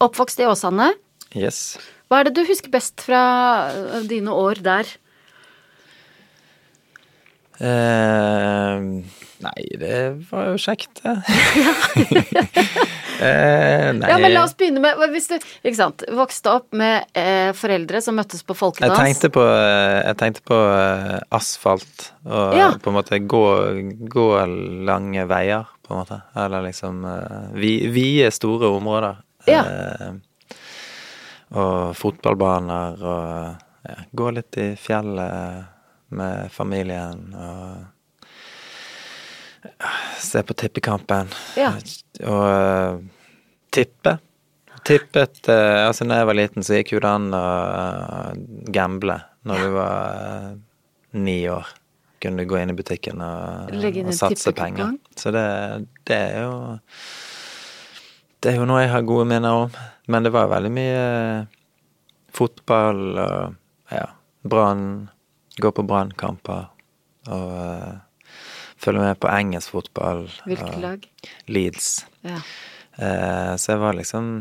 Oppvokst 0.00 0.40
i 0.40 0.48
Åsane. 0.48 0.94
Yes. 1.36 1.76
Hva 2.08 2.22
er 2.22 2.28
det 2.28 2.40
du 2.40 2.48
husker 2.48 2.72
best 2.72 3.04
fra 3.04 3.22
dine 4.08 4.32
år 4.32 4.64
der? 4.64 4.88
Eh, 7.60 8.80
nei, 9.44 9.64
det 9.80 9.96
var 10.30 10.46
jo 10.50 10.56
kjekt, 10.60 11.02
det. 11.02 11.12
eh, 13.20 13.90
nei 13.96 14.08
Ja, 14.08 14.16
men 14.20 14.32
la 14.32 14.44
oss 14.46 14.54
begynne 14.56 14.80
med 14.82 15.00
hvis 15.12 15.28
du, 15.30 15.36
Ikke 15.64 15.76
sant. 15.76 16.04
Vokste 16.16 16.54
opp 16.56 16.72
med 16.76 17.04
eh, 17.18 17.50
foreldre 17.56 18.00
som 18.04 18.16
møttes 18.16 18.42
på 18.46 18.56
jeg 18.80 18.96
tenkte 18.96 19.30
på, 19.34 19.44
jeg 19.44 20.16
tenkte 20.20 20.44
på 20.48 20.58
asfalt 21.36 22.10
og 22.24 22.56
Ja. 22.56 22.70
på 22.80 22.90
en 22.92 22.96
måte 22.96 23.20
gå, 23.24 23.44
gå 24.12 24.26
lange 24.88 25.26
veier, 25.30 25.68
på 25.86 25.94
en 25.94 26.00
måte. 26.02 26.20
Eller 26.36 26.62
liksom 26.68 27.04
eh, 27.04 27.50
vi- 27.60 27.88
vide, 27.92 28.30
store 28.32 28.66
områder. 28.76 29.20
Ja. 29.48 29.62
Eh, 29.64 30.12
og 31.50 31.96
fotballbaner 31.98 33.00
og 33.02 33.56
ja, 33.88 33.96
gå 34.14 34.30
litt 34.36 34.56
i 34.60 34.68
fjellet 34.78 35.64
med 36.14 36.52
familien 36.52 37.30
og 37.34 37.88
se 40.18 40.42
på 40.42 40.54
tippekampen. 40.54 41.28
Ja. 41.58 41.72
Og 42.24 42.46
eh, 42.48 43.00
tippe. 43.74 44.16
tippet 44.84 45.48
eh, 45.48 45.86
Altså, 45.86 46.04
når 46.04 46.22
jeg 46.22 46.30
var 46.30 46.38
liten, 46.38 46.66
så 46.66 46.78
gikk 46.78 46.94
jo 46.94 47.02
det 47.02 47.10
an 47.10 47.28
å 47.36 47.42
eh, 47.42 48.40
gamble 48.72 49.20
når 49.48 49.62
du 49.64 49.68
var 49.74 50.56
ni 51.16 51.38
år. 51.50 51.68
Kunne 52.20 52.44
du 52.44 52.50
gå 52.50 52.58
inn 52.60 52.72
i 52.72 52.76
butikken 52.76 53.22
og, 53.24 53.72
og 53.72 54.12
satse 54.16 54.52
penger. 54.56 54.98
Så 55.16 55.32
det, 55.32 55.44
det 56.08 56.16
er 56.16 56.42
jo 56.44 56.56
Det 58.40 58.52
er 58.52 58.58
jo 58.60 58.66
noe 58.68 58.82
jeg 58.82 58.92
har 58.92 59.08
gode 59.08 59.28
minner 59.28 59.64
om. 59.64 59.80
Men 60.10 60.26
det 60.26 60.32
var 60.34 60.50
veldig 60.52 60.72
mye 60.74 61.00
fotball 62.36 63.00
og 63.20 63.56
ja, 63.90 64.06
Brann. 64.46 65.08
Gå 65.58 65.72
på 65.74 65.82
Brannkamper. 65.82 66.70
Og 67.30 67.50
uh, 67.56 68.30
følge 68.80 69.02
med 69.02 69.18
på 69.20 69.32
engelsk 69.32 69.74
fotball. 69.74 70.28
Hvilket 70.46 70.78
lag? 70.80 71.10
Leeds. 71.48 72.06
Ja. 72.22 72.38
Uh, 73.00 73.56
så 73.56 73.74
jeg 73.74 73.82
var 73.82 73.98
liksom 73.98 74.32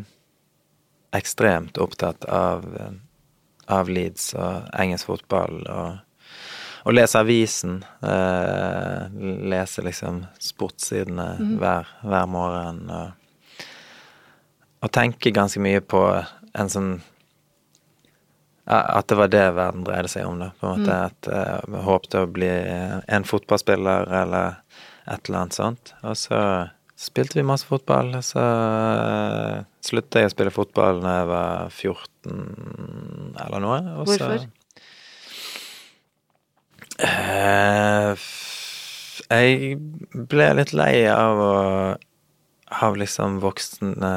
ekstremt 1.12 1.78
opptatt 1.78 2.26
av, 2.26 2.78
eh, 2.78 2.92
av 3.66 3.90
Leeds 3.90 4.34
og 4.34 4.70
engelsk 4.80 5.10
fotball 5.10 5.64
og, 5.66 5.98
å 6.88 6.94
lese 6.94 7.20
avisen. 7.20 7.82
Eh, 8.02 9.10
lese 9.52 9.84
liksom 9.84 10.24
sportssidene 10.40 11.58
hver, 11.60 11.90
hver 12.08 12.30
morgen. 12.32 12.86
Og, 12.90 13.66
og 14.80 14.92
tenke 14.96 15.34
ganske 15.36 15.62
mye 15.62 15.82
på 15.84 16.04
en 16.54 16.72
sånn 16.72 16.94
At 18.70 19.08
det 19.10 19.18
var 19.18 19.32
det 19.34 19.46
verden 19.58 19.86
dreide 19.88 20.12
seg 20.12 20.28
om, 20.30 20.42
da. 20.44 20.52
På 20.60 20.70
en 20.70 20.82
måte 20.82 20.98
At 21.10 21.30
eh, 21.32 21.56
jeg 21.66 21.86
håpte 21.88 22.24
å 22.24 22.30
bli 22.30 22.50
en 22.50 23.26
fotballspiller 23.26 24.12
eller 24.22 24.60
et 25.10 25.30
eller 25.30 25.40
annet 25.40 25.58
sånt. 25.58 25.94
Og 26.06 26.18
så 26.20 26.42
spilte 27.00 27.40
vi 27.40 27.48
masse 27.48 27.68
fotball. 27.70 28.14
og 28.20 28.26
Så 28.26 28.44
eh, 28.44 29.64
sluttet 29.86 30.22
jeg 30.22 30.30
å 30.30 30.36
spille 30.36 30.54
fotball 30.54 31.02
når 31.04 31.18
jeg 31.18 31.30
var 31.32 31.74
14 31.74 33.40
eller 33.46 33.66
noe. 33.66 33.80
Og 33.96 34.12
Hvorfor? 34.12 34.38
Så, 34.38 34.50
uh, 37.00 38.28
jeg 39.30 39.78
ble 40.30 40.48
litt 40.58 40.74
lei 40.76 40.94
av 41.14 41.42
å 41.42 41.56
ha 42.80 42.90
liksom 42.94 43.40
voksne 43.42 44.14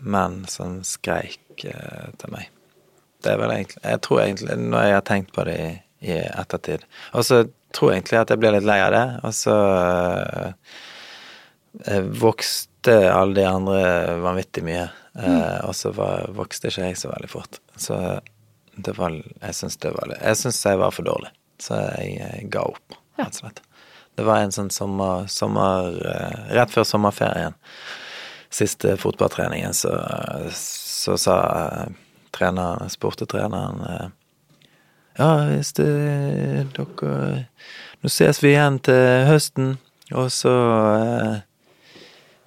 menn 0.00 0.44
som 0.48 0.80
skreik 0.86 1.64
eh, 1.68 2.08
til 2.20 2.32
meg. 2.32 2.48
Det 3.20 3.32
er 3.32 3.40
vel 3.40 3.54
egentlig 3.54 3.80
Jeg 3.84 4.00
tror 4.06 4.22
egentlig, 4.22 4.58
når 4.58 4.86
jeg 4.86 4.96
har 4.96 5.06
tenkt 5.08 5.32
på 5.36 5.44
det 5.48 5.56
i, 5.60 5.70
i 6.10 6.16
ettertid 6.18 6.86
Og 7.12 7.26
så 7.26 7.42
tror 7.74 7.92
jeg 7.92 8.00
egentlig 8.00 8.20
at 8.20 8.32
jeg 8.32 8.42
ble 8.42 8.52
litt 8.56 8.66
lei 8.66 8.78
av 8.82 8.90
det, 8.94 9.04
og 9.26 9.34
så 9.36 9.56
øh, 11.86 12.08
vokste 12.18 12.96
alle 13.12 13.36
de 13.36 13.44
andre 13.46 13.82
vanvittig 14.24 14.64
mye. 14.66 14.88
Eh, 15.14 15.58
og 15.68 15.74
så 15.78 15.92
var, 15.94 16.26
vokste 16.34 16.70
ikke 16.70 16.88
jeg 16.88 16.98
så 16.98 17.12
veldig 17.12 17.30
fort. 17.30 17.60
Så 17.78 17.94
det 18.74 18.96
var 18.98 19.14
Jeg 19.14 19.54
syns 19.54 19.76
det 19.82 19.92
var 19.94 20.14
Jeg 20.16 20.36
syns 20.40 20.64
jeg 20.66 20.80
var 20.82 20.94
for 20.94 21.06
dårlig. 21.06 21.30
Så 21.62 21.78
jeg, 21.78 22.18
jeg 22.18 22.50
ga 22.50 22.64
opp, 22.72 22.98
rett 23.20 23.38
og 23.38 23.44
slett. 23.44 23.62
Det 24.18 24.26
var 24.26 24.42
en 24.42 24.52
sånn 24.52 24.70
sommer, 24.74 25.26
sommer 25.30 25.94
Rett 26.50 26.72
før 26.74 26.84
sommerferien, 26.88 27.54
siste 28.50 28.96
fotballtreningen, 28.98 29.76
så, 29.76 29.92
så 30.50 31.14
sa 31.20 31.36
treneren, 32.40 32.90
spurte 32.90 33.26
treneren 33.26 33.84
eh, 33.84 34.08
Ja, 35.20 35.30
hvis 35.50 35.74
det 35.76 35.90
dere 36.76 37.46
Nå 38.00 38.08
ses 38.08 38.40
vi 38.40 38.54
igjen 38.54 38.78
til 38.80 39.26
høsten, 39.28 39.74
og 40.16 40.30
så 40.32 40.54
eh, 40.96 41.34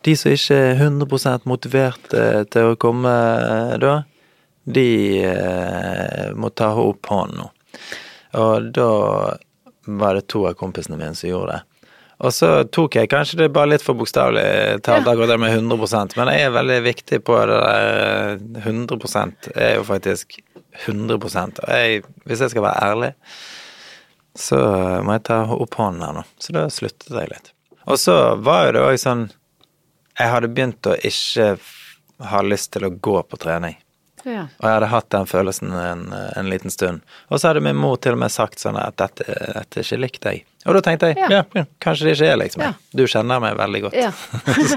De 0.03 0.15
som 0.17 0.33
ikke 0.33 0.57
er 0.57 0.81
100 0.81 1.45
motivert 1.45 2.17
eh, 2.17 2.41
til 2.49 2.73
å 2.73 2.79
komme 2.79 3.13
da, 3.79 4.01
de 4.63 4.89
må 6.39 6.49
ta 6.55 6.69
opp 6.79 7.09
hånden 7.11 7.41
nå. 7.41 7.47
Og 8.39 8.69
da 8.75 8.91
var 9.99 10.15
det 10.15 10.29
to 10.31 10.45
av 10.47 10.55
kompisene 10.59 10.95
mine 10.95 11.15
som 11.19 11.27
gjorde 11.29 11.57
det. 11.57 11.72
Og 12.23 12.31
så 12.31 12.49
tok 12.71 12.95
jeg 12.95 13.09
kanskje 13.11 13.41
det 13.41 13.49
bare 13.55 13.73
litt 13.73 13.83
for 13.83 13.99
bokstavelig 13.99 14.79
talt, 14.85 15.07
akkurat 15.09 15.33
det 15.33 15.39
med 15.43 15.57
100% 15.57 16.15
men 16.19 16.31
jeg 16.31 16.45
er 16.47 16.55
veldig 16.55 16.77
viktig 16.85 17.19
på 17.27 17.35
det 17.49 17.57
der 17.59 18.37
eh, 18.37 18.63
100 18.63 19.33
er 19.55 19.75
jo 19.75 19.83
faktisk 19.87 20.37
100 20.85 21.19
Og 21.19 21.69
jeg, 21.69 22.03
hvis 22.25 22.41
jeg 22.41 22.53
skal 22.53 22.65
være 22.65 22.87
ærlig, 22.87 23.11
så 24.35 24.57
må 25.05 25.17
jeg 25.17 25.25
ta 25.29 25.43
opp 25.53 25.75
hånden 25.77 26.01
her 26.01 26.15
nå. 26.17 26.23
Så 26.41 26.55
da 26.55 26.65
sluttet 26.73 27.13
jeg 27.13 27.29
litt. 27.29 27.51
Og 27.85 27.99
så 27.99 28.15
var 28.41 28.67
jo 28.67 28.75
det 28.77 28.83
òg 28.87 28.97
sånn 29.01 29.27
Jeg 30.17 30.29
hadde 30.31 30.49
begynt 30.55 30.87
å 30.89 30.95
ikke 30.95 31.57
ha 32.29 32.41
lyst 32.45 32.71
til 32.73 32.87
å 32.87 32.93
gå 32.93 33.17
på 33.27 33.39
trening. 33.41 33.75
Ja. 34.25 34.45
Og 34.59 34.65
jeg 34.67 34.73
hadde 34.77 34.87
hatt 34.93 35.09
den 35.11 35.25
følelsen 35.27 35.73
en, 35.75 36.03
en 36.13 36.49
liten 36.49 36.71
stund. 36.71 37.01
Og 37.29 37.39
så 37.41 37.49
hadde 37.51 37.63
min 37.65 37.75
mor 37.75 37.97
til 37.99 38.15
og 38.15 38.21
med 38.21 38.31
sagt 38.31 38.61
sånn 38.63 38.77
at 38.79 38.95
dette, 39.01 39.25
dette 39.27 39.79
er 39.81 39.83
ikke 39.87 39.99
likt 39.99 40.21
deg. 40.23 40.45
Og 40.63 40.77
da 40.77 40.81
tenkte 40.85 41.09
jeg 41.11 41.17
Ja. 41.19 41.41
ja, 41.57 41.63
kanskje 41.83 42.05
det 42.07 42.13
ikke 42.15 42.29
er 42.31 42.37
liksom 42.39 42.61
meg. 42.63 42.69
Ja. 42.71 42.97
Du 43.01 43.03
kjenner 43.11 43.41
meg 43.43 43.57
veldig 43.59 43.81
godt. 43.83 43.97
Ja. 43.99 44.11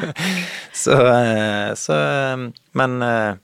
så, 0.84 0.96
eh, 1.06 1.74
så 1.78 1.92
eh, 1.94 2.36
Men 2.72 2.96
eh, 3.02 3.34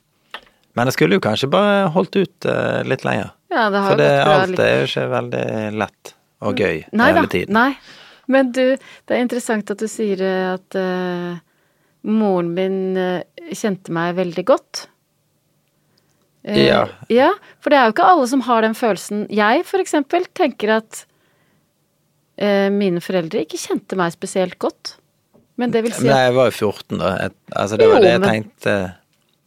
Men 0.74 0.88
jeg 0.88 0.96
skulle 0.96 1.18
jo 1.18 1.22
kanskje 1.22 1.50
bare 1.52 1.88
holdt 1.92 2.16
ut 2.16 2.46
litt 2.88 3.02
lenger. 3.04 3.30
ja, 3.52 3.66
det 3.70 3.80
har 3.84 3.90
For 3.90 4.00
det, 4.00 4.10
alt 4.24 4.50
litt- 4.54 4.60
er 4.64 4.78
jo 4.80 4.86
ikke 4.88 5.08
veldig 5.12 5.46
lett 5.82 6.14
og 6.42 6.56
gøy 6.58 6.78
Nei 6.96 7.08
hele 7.12 7.26
da, 7.26 7.28
tiden. 7.34 7.52
Nei. 7.52 7.74
Men 8.32 8.52
du, 8.56 8.62
det 9.06 9.14
er 9.18 9.20
interessant 9.20 9.70
at 9.70 9.78
du 9.82 9.86
sier 9.90 10.22
at 10.54 10.74
uh, 10.78 11.36
moren 12.08 12.48
min 12.56 12.78
kjente 13.52 13.92
meg 13.92 14.16
veldig 14.16 14.44
godt. 14.48 14.86
Eh, 16.44 16.64
Ja. 16.66 16.88
ja. 17.08 17.30
For 17.60 17.70
det 17.70 17.78
er 17.78 17.84
jo 17.86 17.92
ikke 17.94 18.08
alle 18.10 18.26
som 18.28 18.40
har 18.48 18.62
den 18.62 18.74
følelsen. 18.74 19.26
Jeg 19.30 19.64
for 19.68 19.78
eksempel 19.82 20.24
tenker 20.34 20.76
at 20.78 21.04
eh, 22.38 22.68
mine 22.74 23.00
foreldre 23.04 23.44
ikke 23.44 23.60
kjente 23.60 23.96
meg 23.98 24.12
spesielt 24.14 24.58
godt. 24.62 24.96
Men 25.60 25.70
det 25.74 25.82
vil 25.84 25.92
si 25.94 26.06
Nei, 26.08 26.22
jeg 26.26 26.34
var 26.34 26.48
jo 26.50 26.56
14 26.72 26.98
da. 26.98 27.10
Jeg, 27.20 27.34
altså, 27.54 27.76
det 27.78 27.88
var 27.88 27.94
Jo, 28.00 28.02
det 28.02 28.10
jeg 28.14 28.20
men- 28.20 28.30
tenkte. 28.30 28.76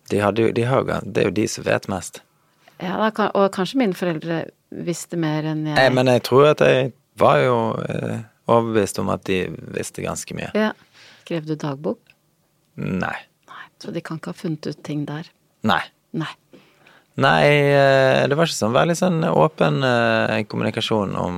De 0.09 0.19
hadde 0.21 0.37
jo, 0.43 0.51
de 0.53 0.61
har, 0.69 0.83
det 0.85 1.17
er 1.17 1.25
jo 1.31 1.31
de 1.33 1.47
som 1.49 1.63
vet 1.65 1.87
mest. 1.89 2.21
ja, 2.79 3.09
da 3.09 3.31
Og 3.33 3.51
kanskje 3.51 3.75
mine 3.81 3.93
foreldre 3.97 4.45
visste 4.71 5.17
mer 5.17 5.41
enn 5.43 5.65
jeg. 5.65 5.75
Nei, 5.75 5.89
men 5.89 6.05
jeg 6.05 6.21
tror 6.23 6.51
at 6.51 6.59
jeg 6.59 6.93
var 7.17 7.37
jo 7.39 7.55
eh, 7.89 8.19
overbevist 8.47 8.99
om 8.99 9.09
at 9.09 9.23
de 9.23 9.47
visste 9.73 10.03
ganske 10.03 10.33
mye. 10.35 10.51
ja. 10.53 10.71
Skrev 11.25 11.45
du 11.47 11.55
dagbok? 11.55 11.97
Nei. 12.77 13.15
Nei. 13.49 13.63
Så 13.81 13.91
de 13.91 13.99
kan 14.01 14.17
ikke 14.19 14.27
ha 14.29 14.33
funnet 14.33 14.67
ut 14.67 14.83
ting 14.83 15.05
der. 15.07 15.23
Nei. 15.63 15.81
Nei. 16.13 16.29
Nei, 17.15 17.45
eh, 17.71 18.25
det 18.27 18.35
var 18.35 18.49
ikke 18.49 18.57
sånn 18.59 18.73
veldig 18.75 18.95
sånn 18.99 19.21
åpen 19.29 19.77
eh, 19.87 20.41
kommunikasjon 20.51 21.13
om 21.15 21.37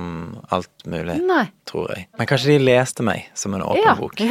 alt 0.50 0.86
mulig, 0.90 1.20
Nei. 1.22 1.44
tror 1.70 1.92
jeg. 1.94 2.08
Men 2.18 2.26
kanskje 2.26 2.56
de 2.56 2.64
leste 2.66 3.04
meg 3.06 3.28
som 3.38 3.54
en 3.54 3.62
åpen 3.62 3.84
Ja. 3.84 3.94
bok. 3.94 4.18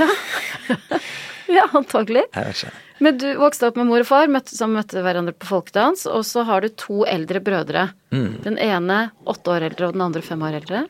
Ja. 1.48 1.62
ja, 1.62 1.64
antagelig. 1.80 2.26
Jeg 2.36 2.44
vet 2.50 2.58
ikke. 2.60 2.74
Men 3.00 3.18
du 3.22 3.28
vokste 3.40 3.70
opp 3.70 3.78
med 3.80 3.88
mor 3.88 4.02
og 4.04 4.08
far 4.10 4.28
møtte, 4.28 4.52
som 4.58 4.74
møtte 4.76 5.00
hverandre 5.06 5.32
på 5.38 5.48
folkedans, 5.48 6.04
og 6.12 6.26
så 6.28 6.44
har 6.50 6.66
du 6.66 6.70
to 6.76 7.06
eldre 7.08 7.40
brødre. 7.46 7.86
Mm. 8.12 8.42
Den 8.44 8.58
ene 8.60 8.98
åtte 9.30 9.54
år 9.54 9.68
eldre, 9.70 9.88
og 9.88 9.96
den 9.96 10.04
andre 10.10 10.24
fem 10.26 10.44
år 10.44 10.58
eldre. 10.60 10.84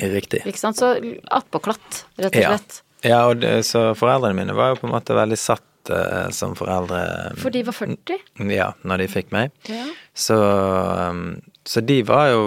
Riktig. 0.00 0.40
Ikke 0.48 0.58
sant? 0.58 0.80
Så 0.80 0.94
attpåklatt, 1.30 2.04
rett 2.18 2.34
og 2.34 2.42
Ja. 2.42 2.56
slett. 2.56 2.80
Ja, 3.06 3.20
og 3.30 3.38
det, 3.40 3.60
så 3.64 3.92
foreldrene 3.96 4.34
mine 4.36 4.52
var 4.56 4.74
jo 4.74 4.80
på 4.82 4.88
en 4.90 4.92
måte 4.98 5.14
veldig 5.16 5.38
satt 5.38 5.62
eh, 5.96 6.30
som 6.36 6.56
foreldre 6.58 7.02
For 7.40 7.54
de 7.54 7.64
var 7.66 7.76
40. 7.76 8.22
Ja, 8.52 8.70
når 8.86 9.04
de 9.04 9.10
fikk 9.12 9.34
meg. 9.34 9.52
Ja. 9.70 9.84
Så, 10.14 10.38
um, 10.38 11.40
så 11.66 11.82
de 11.84 12.00
var 12.08 12.30
jo 12.32 12.42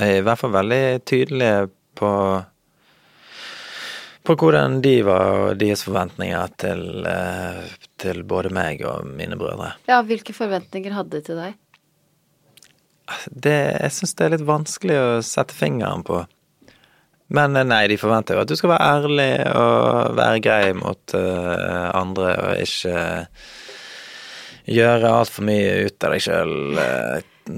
eh, 0.00 0.18
i 0.18 0.24
hvert 0.26 0.40
fall 0.40 0.54
veldig 0.56 0.84
tydelige 1.08 1.68
på 1.98 2.12
på 4.30 4.36
hvordan 4.36 4.80
de 4.84 4.98
var, 5.06 5.30
og 5.32 5.60
deres 5.60 5.82
forventninger 5.86 6.52
til, 6.60 6.82
eh, 7.08 7.62
til 7.98 8.22
både 8.28 8.52
meg 8.52 8.84
og 8.86 9.06
mine 9.08 9.38
brødre. 9.40 9.72
ja, 9.88 10.02
hvilke 10.02 10.34
forventninger 10.36 10.92
hadde 10.92 11.16
de 11.16 11.22
til 11.24 11.40
deg? 11.40 11.56
Det, 13.26 13.56
jeg 13.80 13.92
syns 13.96 14.14
det 14.14 14.26
er 14.26 14.34
litt 14.36 14.46
vanskelig 14.46 14.98
å 15.00 15.08
sette 15.26 15.56
fingeren 15.56 16.04
på. 16.06 16.20
Men 17.30 17.56
eh, 17.56 17.66
nei, 17.66 17.84
de 17.90 17.98
forventer 18.00 18.36
jo 18.36 18.44
at 18.44 18.50
du 18.50 18.56
skal 18.58 18.72
være 18.74 18.92
ærlig 18.98 19.30
og 19.54 20.16
være 20.18 20.42
grei 20.44 20.72
mot 20.76 21.14
uh, 21.16 21.90
andre, 21.96 22.32
og 22.42 22.62
ikke 22.64 22.94
gjøre 24.70 25.12
altfor 25.20 25.46
mye 25.46 25.76
ut 25.86 26.06
av 26.06 26.14
deg 26.14 26.24
sjøl. 26.26 26.56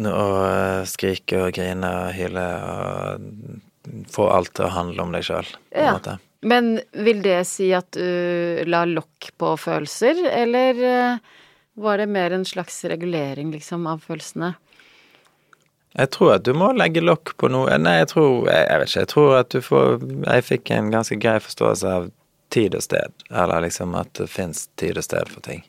og 0.08 0.36
eh, 0.46 0.84
skrike 0.88 1.40
og 1.46 1.56
grine 1.56 1.88
og 2.04 2.12
hyle 2.16 2.44
og 2.64 4.06
få 4.12 4.28
alt 4.32 4.52
til 4.56 4.68
å 4.68 4.72
handle 4.72 5.04
om 5.04 5.12
deg 5.12 5.26
sjøl, 5.26 5.48
på 5.72 5.80
en 5.80 5.88
Ja. 5.88 5.96
måte. 5.98 6.18
Men 6.42 6.80
vil 6.92 7.20
det 7.22 7.42
si 7.46 7.68
at 7.76 7.92
du 7.94 8.64
la 8.66 8.84
lokk 8.88 9.28
på 9.38 9.52
følelser, 9.60 10.24
eller 10.26 10.80
var 11.78 12.00
det 12.00 12.08
mer 12.08 12.32
en 12.34 12.44
slags 12.44 12.80
regulering, 12.90 13.52
liksom, 13.52 13.86
av 13.86 14.02
følelsene? 14.02 14.54
Jeg 15.92 16.10
tror 16.14 16.36
at 16.38 16.44
du 16.46 16.54
må 16.56 16.70
legge 16.72 17.02
lokk 17.04 17.34
på 17.36 17.50
noe 17.52 17.74
Nei, 17.76 17.98
jeg 18.00 18.12
tror 18.14 18.48
Jeg, 18.48 18.64
jeg 18.68 18.80
vet 18.80 18.88
ikke. 18.92 19.02
Jeg 19.02 19.10
tror 19.12 19.34
at 19.36 19.50
du 19.52 19.60
får 19.60 20.06
Jeg 20.24 20.46
fikk 20.48 20.72
en 20.72 20.88
ganske 20.94 21.18
grei 21.20 21.36
forståelse 21.44 21.96
av 21.98 22.08
tid 22.52 22.76
og 22.76 22.84
sted. 22.84 23.12
Eller 23.30 23.66
liksom 23.66 23.94
at 23.96 24.12
det 24.18 24.28
fins 24.32 24.66
tid 24.80 24.98
og 25.00 25.06
sted 25.06 25.28
for 25.32 25.44
ting. 25.44 25.62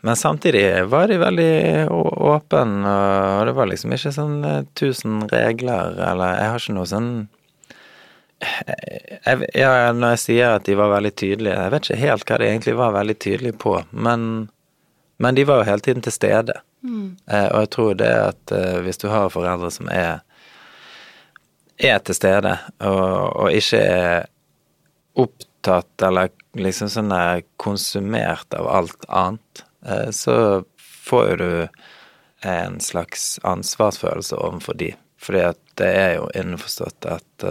Men 0.00 0.16
samtidig 0.16 0.84
var 0.88 1.08
de 1.08 1.18
veldig 1.18 1.88
åpen, 1.90 2.84
og 2.86 3.46
det 3.46 3.54
var 3.56 3.66
liksom 3.66 3.92
ikke 3.96 4.12
sånn 4.14 4.36
eh, 4.46 4.60
tusen 4.78 5.24
regler, 5.32 5.98
eller 5.98 6.38
Jeg 6.38 6.52
har 6.52 6.62
ikke 6.62 6.76
noe 6.76 6.90
sånn 6.92 7.10
jeg, 8.38 9.48
Ja, 9.58 9.90
når 9.92 10.14
jeg 10.14 10.22
sier 10.22 10.54
at 10.54 10.68
de 10.68 10.78
var 10.78 10.92
veldig 10.94 11.12
tydelige, 11.18 11.56
jeg 11.58 11.74
vet 11.74 11.88
ikke 11.88 12.04
helt 12.04 12.30
hva 12.30 12.38
de 12.38 12.46
egentlig 12.52 12.76
var 12.78 12.94
veldig 12.94 13.18
tydelige 13.18 13.58
på, 13.58 13.74
men, 13.90 14.22
men 15.18 15.38
de 15.38 15.46
var 15.48 15.62
jo 15.62 15.70
hele 15.72 15.84
tiden 15.88 16.06
til 16.06 16.14
stede. 16.14 16.60
Eh, 17.26 17.48
og 17.48 17.64
jeg 17.64 17.70
tror 17.74 17.94
det 17.98 18.10
at 18.12 18.54
eh, 18.54 18.78
hvis 18.84 19.00
du 19.02 19.08
har 19.10 19.32
foreldre 19.34 19.70
som 19.74 19.90
er 19.92 20.24
er 21.78 22.00
til 22.02 22.16
stede, 22.16 22.56
og, 22.82 23.36
og 23.38 23.54
ikke 23.54 23.78
er 23.78 24.24
opptatt 25.18 26.02
eller 26.02 26.32
liksom 26.58 26.90
sånn 26.90 27.12
er 27.14 27.44
konsumert 27.62 28.54
av 28.58 28.66
alt 28.66 29.06
annet, 29.06 29.62
eh, 29.86 30.08
så 30.10 30.64
får 30.82 31.28
jo 31.30 31.36
du 31.38 32.48
en 32.48 32.80
slags 32.82 33.38
ansvarsfølelse 33.46 34.38
overfor 34.42 34.74
de. 34.78 34.90
Fordi 35.22 35.44
at 35.52 35.62
det 35.78 35.92
er 36.02 36.12
jo 36.16 36.26
innforstått 36.38 37.06
at 37.10 37.46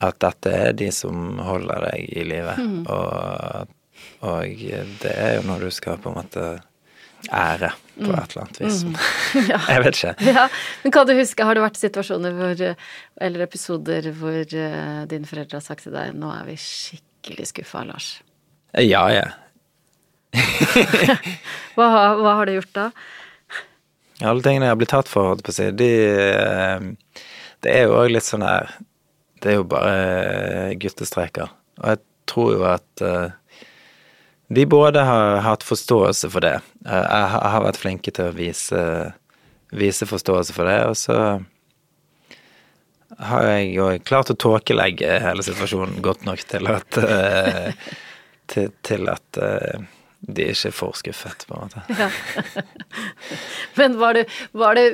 at 0.00 0.16
dette 0.22 0.50
er 0.56 0.72
de 0.72 0.88
som 0.94 1.38
holder 1.44 1.84
deg 1.90 2.06
i 2.16 2.22
live. 2.24 2.54
Og, 2.88 3.74
og 4.24 4.62
det 5.02 5.12
er 5.12 5.34
jo 5.36 5.42
når 5.50 5.66
du 5.66 5.74
skal 5.74 6.00
på 6.00 6.08
en 6.08 6.20
måte 6.22 6.46
ære 7.28 7.72
på 8.00 8.08
et 8.08 8.32
eller 8.32 8.42
annet 8.44 8.60
vis. 8.62 8.80
Ja. 9.50 9.60
Jeg 9.68 9.84
vet 9.84 9.98
ikke. 9.98 10.14
Ja, 10.26 10.46
men 10.82 10.94
kan 10.94 11.06
du 11.06 11.14
huske, 11.18 11.44
har 11.46 11.54
det 11.54 11.62
vært 11.62 11.78
situasjoner 11.78 12.34
hvor, 12.34 12.64
eller 13.20 13.44
episoder 13.44 14.10
hvor 14.16 14.40
uh, 14.40 15.04
dine 15.10 15.28
foreldre 15.28 15.60
har 15.60 15.64
sagt 15.64 15.86
til 15.86 15.94
deg 15.94 16.16
'nå 16.16 16.32
er 16.34 16.48
vi 16.48 16.56
skikkelig 16.60 17.50
skuffa, 17.52 17.84
Lars'? 17.86 18.10
Ja, 18.78 19.04
ja. 19.12 19.28
Hva, 21.74 21.86
hva 22.20 22.36
har 22.38 22.46
du 22.46 22.54
gjort 22.54 22.74
da? 22.76 22.90
Alle 24.20 24.44
tingene 24.44 24.68
jeg 24.68 24.74
har 24.74 24.78
blitt 24.80 24.92
tatt 24.92 25.08
for, 25.10 25.32
holdt 25.32 25.42
på 25.46 25.52
å 25.52 25.56
si, 25.56 25.70
de 25.74 25.88
eh, 26.36 26.86
Det 27.64 27.72
er 27.72 27.88
jo 27.88 27.96
òg 28.02 28.12
litt 28.12 28.26
sånn 28.26 28.44
her 28.44 28.74
Det 29.40 29.52
er 29.52 29.58
jo 29.58 29.66
bare 29.70 30.74
guttestreker. 30.80 31.48
Og 31.80 31.86
jeg 31.88 32.02
tror 32.30 32.50
jo 32.52 32.66
at 32.68 33.04
eh, 33.04 33.32
de 34.50 34.64
både 34.66 35.02
har 35.06 35.40
hatt 35.46 35.62
forståelse 35.66 36.30
for 36.32 36.42
det. 36.42 36.56
Eh, 36.86 37.06
Jeg 37.06 37.28
har- 37.54 37.62
vært 37.64 37.78
flinke 37.78 38.10
til 38.12 38.24
å 38.30 38.34
vise, 38.34 38.80
vise 39.72 40.06
forståelse 40.10 40.52
for 40.56 40.64
det, 40.66 40.78
og 40.90 40.96
så 40.98 41.16
har 43.18 43.42
jeg 43.50 43.72
jo 43.74 43.86
klart 44.06 44.30
å 44.32 44.36
tåkelegge 44.38 45.16
hele 45.22 45.42
situasjonen 45.44 46.00
godt 46.04 46.24
nok 46.28 46.42
til 46.48 46.68
at 46.70 46.98
eh, 47.02 47.72
til, 48.50 48.70
til 48.86 49.08
at 49.12 49.40
eh, 49.42 49.82
de 50.20 50.46
ikke 50.52 50.68
er 50.68 50.74
for 50.76 50.92
skuffet, 50.98 51.46
på 51.48 51.56
en 51.56 51.70
måte. 51.70 52.64
Men 53.78 53.94
var 53.98 54.14
det, 54.18 54.26
var 54.52 54.74
det 54.76 54.86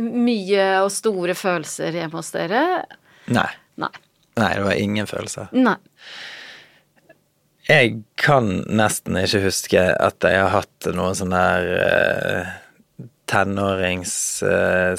mye 0.00 0.66
og 0.84 0.90
store 0.94 1.34
følelser 1.36 1.98
hjemme 1.98 2.16
hos 2.16 2.30
dere? 2.34 2.62
Nei. 3.30 3.48
Nei. 3.80 3.90
Nei, 4.40 4.52
det 4.56 4.64
var 4.64 4.78
ingen 4.80 5.06
følelser. 5.10 5.50
Nei. 5.52 5.76
Jeg 7.70 8.02
kan 8.18 8.64
nesten 8.66 9.14
ikke 9.20 9.44
huske 9.44 9.78
at 9.94 10.18
jeg 10.26 10.40
har 10.42 10.50
hatt 10.50 10.86
noen 10.96 11.14
sånn 11.14 11.30
der 11.36 11.68
uh, 11.78 12.48
tenårings 13.30 14.42
uh, 14.42 14.96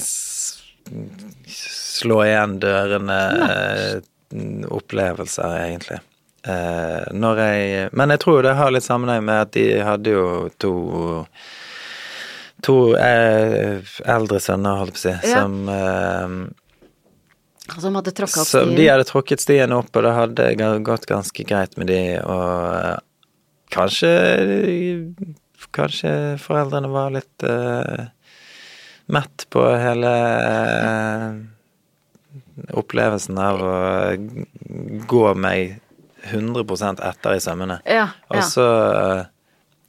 slå 1.52 2.22
igjen 2.24 2.56
dørene-opplevelser, 2.62 5.52
egentlig. 5.66 6.00
Eh, 6.42 7.04
når 7.14 7.38
jeg 7.38 7.90
Men 7.94 8.10
jeg 8.10 8.18
tror 8.24 8.42
det 8.42 8.56
har 8.58 8.72
litt 8.74 8.82
sammenheng 8.82 9.22
med 9.22 9.44
at 9.44 9.52
de 9.54 9.78
hadde 9.86 10.10
jo 10.10 10.50
to 10.58 10.72
To 12.66 12.94
eldre 12.94 14.38
sønner, 14.42 14.74
holdt 14.78 14.94
jeg 14.94 14.94
på 14.94 15.02
å 15.02 15.04
si, 15.22 15.30
Ja. 15.30 15.38
som 15.42 15.54
Som 17.80 17.94
hadde 17.98 18.12
tråkka 18.16 18.42
opp 18.42 18.48
så 18.48 18.64
de 18.68 18.88
hadde 18.88 19.06
tråkket 19.08 19.44
stien 19.44 19.72
opp, 19.72 19.90
og 19.96 20.04
det 20.04 20.12
hadde 20.16 20.66
gått 20.86 21.06
ganske 21.10 21.46
greit 21.48 21.78
med 21.80 21.88
de, 21.92 22.00
og 22.20 22.50
eh, 22.76 22.98
kanskje 23.72 24.12
Kanskje 25.72 26.10
foreldrene 26.42 26.88
var 26.90 27.12
litt 27.14 27.44
uh, 27.46 28.10
mett 29.14 29.44
på 29.54 29.62
hele 29.78 30.10
uh, 30.42 31.38
opplevelsen 32.76 33.38
av 33.40 33.62
å 33.62 33.76
gå 35.08 35.22
meg 35.38 35.78
100 36.28 37.06
etter 37.08 37.38
i 37.38 37.40
sømmene. 37.40 37.78
Ja. 37.88 38.08
Og 38.34 38.42
så 38.50 38.66
uh, 38.66 39.22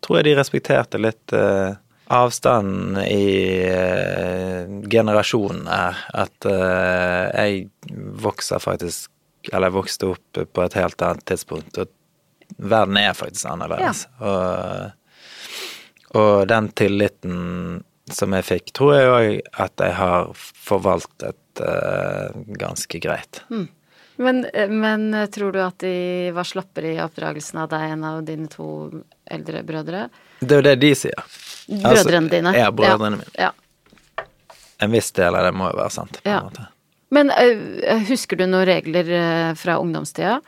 tror 0.04 0.19
jeg 0.19 0.30
de 0.30 0.36
respekterte 0.38 1.00
litt 1.02 1.34
eh, 1.36 1.76
avstanden 2.08 2.98
i 3.06 3.63
eh, 3.68 4.89
generasjonen 4.89 5.68
her. 5.68 5.98
At 6.13 6.46
eh, 6.46 7.44
jeg 7.44 7.68
vokser 8.24 8.60
faktisk 8.63 9.12
Eller 9.52 9.68
jeg 9.68 9.76
vokste 9.76 10.08
opp 10.13 10.38
på 10.56 10.63
et 10.63 10.76
helt 10.80 11.02
annet 11.04 11.26
tidspunkt, 11.28 11.76
og 11.76 11.89
verden 12.63 12.96
er 12.96 13.12
faktisk 13.12 13.50
annerledes. 13.52 14.06
Og, 14.24 14.94
og 16.16 16.46
den 16.48 16.70
tilliten 16.72 17.82
som 18.08 18.36
jeg 18.38 18.48
fikk, 18.48 18.72
tror 18.72 18.94
jeg 18.96 19.10
òg 19.12 19.50
at 19.66 19.84
jeg 19.84 19.98
har 19.98 20.32
forvaltet 20.39 21.60
eh, 21.60 22.39
ganske 22.56 23.02
greit. 23.04 23.42
Men, 24.16 24.46
men 24.72 25.10
tror 25.34 25.52
du 25.52 25.60
at 25.60 25.84
de 25.84 26.32
var 26.32 26.48
slappere 26.48 26.94
i 26.94 27.02
oppdragelsen 27.04 27.66
av 27.66 27.72
deg 27.76 27.98
enn 27.98 28.08
av 28.08 28.24
dine 28.24 28.48
to 28.48 28.70
eldre 29.28 29.66
brødre? 29.68 30.08
Det 30.39 30.56
er 30.56 30.63
jo 30.63 30.68
det 30.70 30.78
de 30.86 30.94
sier. 31.04 31.28
Altså, 31.69 32.04
Brødrene 32.04 32.30
dine? 32.32 32.54
Ja, 32.58 32.71
brødrene 32.76 33.19
mine. 33.21 33.34
Ja. 33.39 33.52
En 34.84 34.91
viss 34.91 35.12
del 35.15 35.36
av 35.36 35.45
det 35.47 35.54
må 35.56 35.69
jo 35.71 35.78
være 35.80 35.93
sant. 35.95 36.19
på 36.19 36.28
en 36.30 36.34
Ja. 36.34 36.41
måte. 36.43 36.67
Men 37.13 37.30
uh, 37.30 37.99
husker 38.10 38.36
du 38.39 38.47
noen 38.49 38.65
regler 38.67 39.10
uh, 39.13 39.54
fra 39.56 39.78
ungdomstida? 39.80 40.39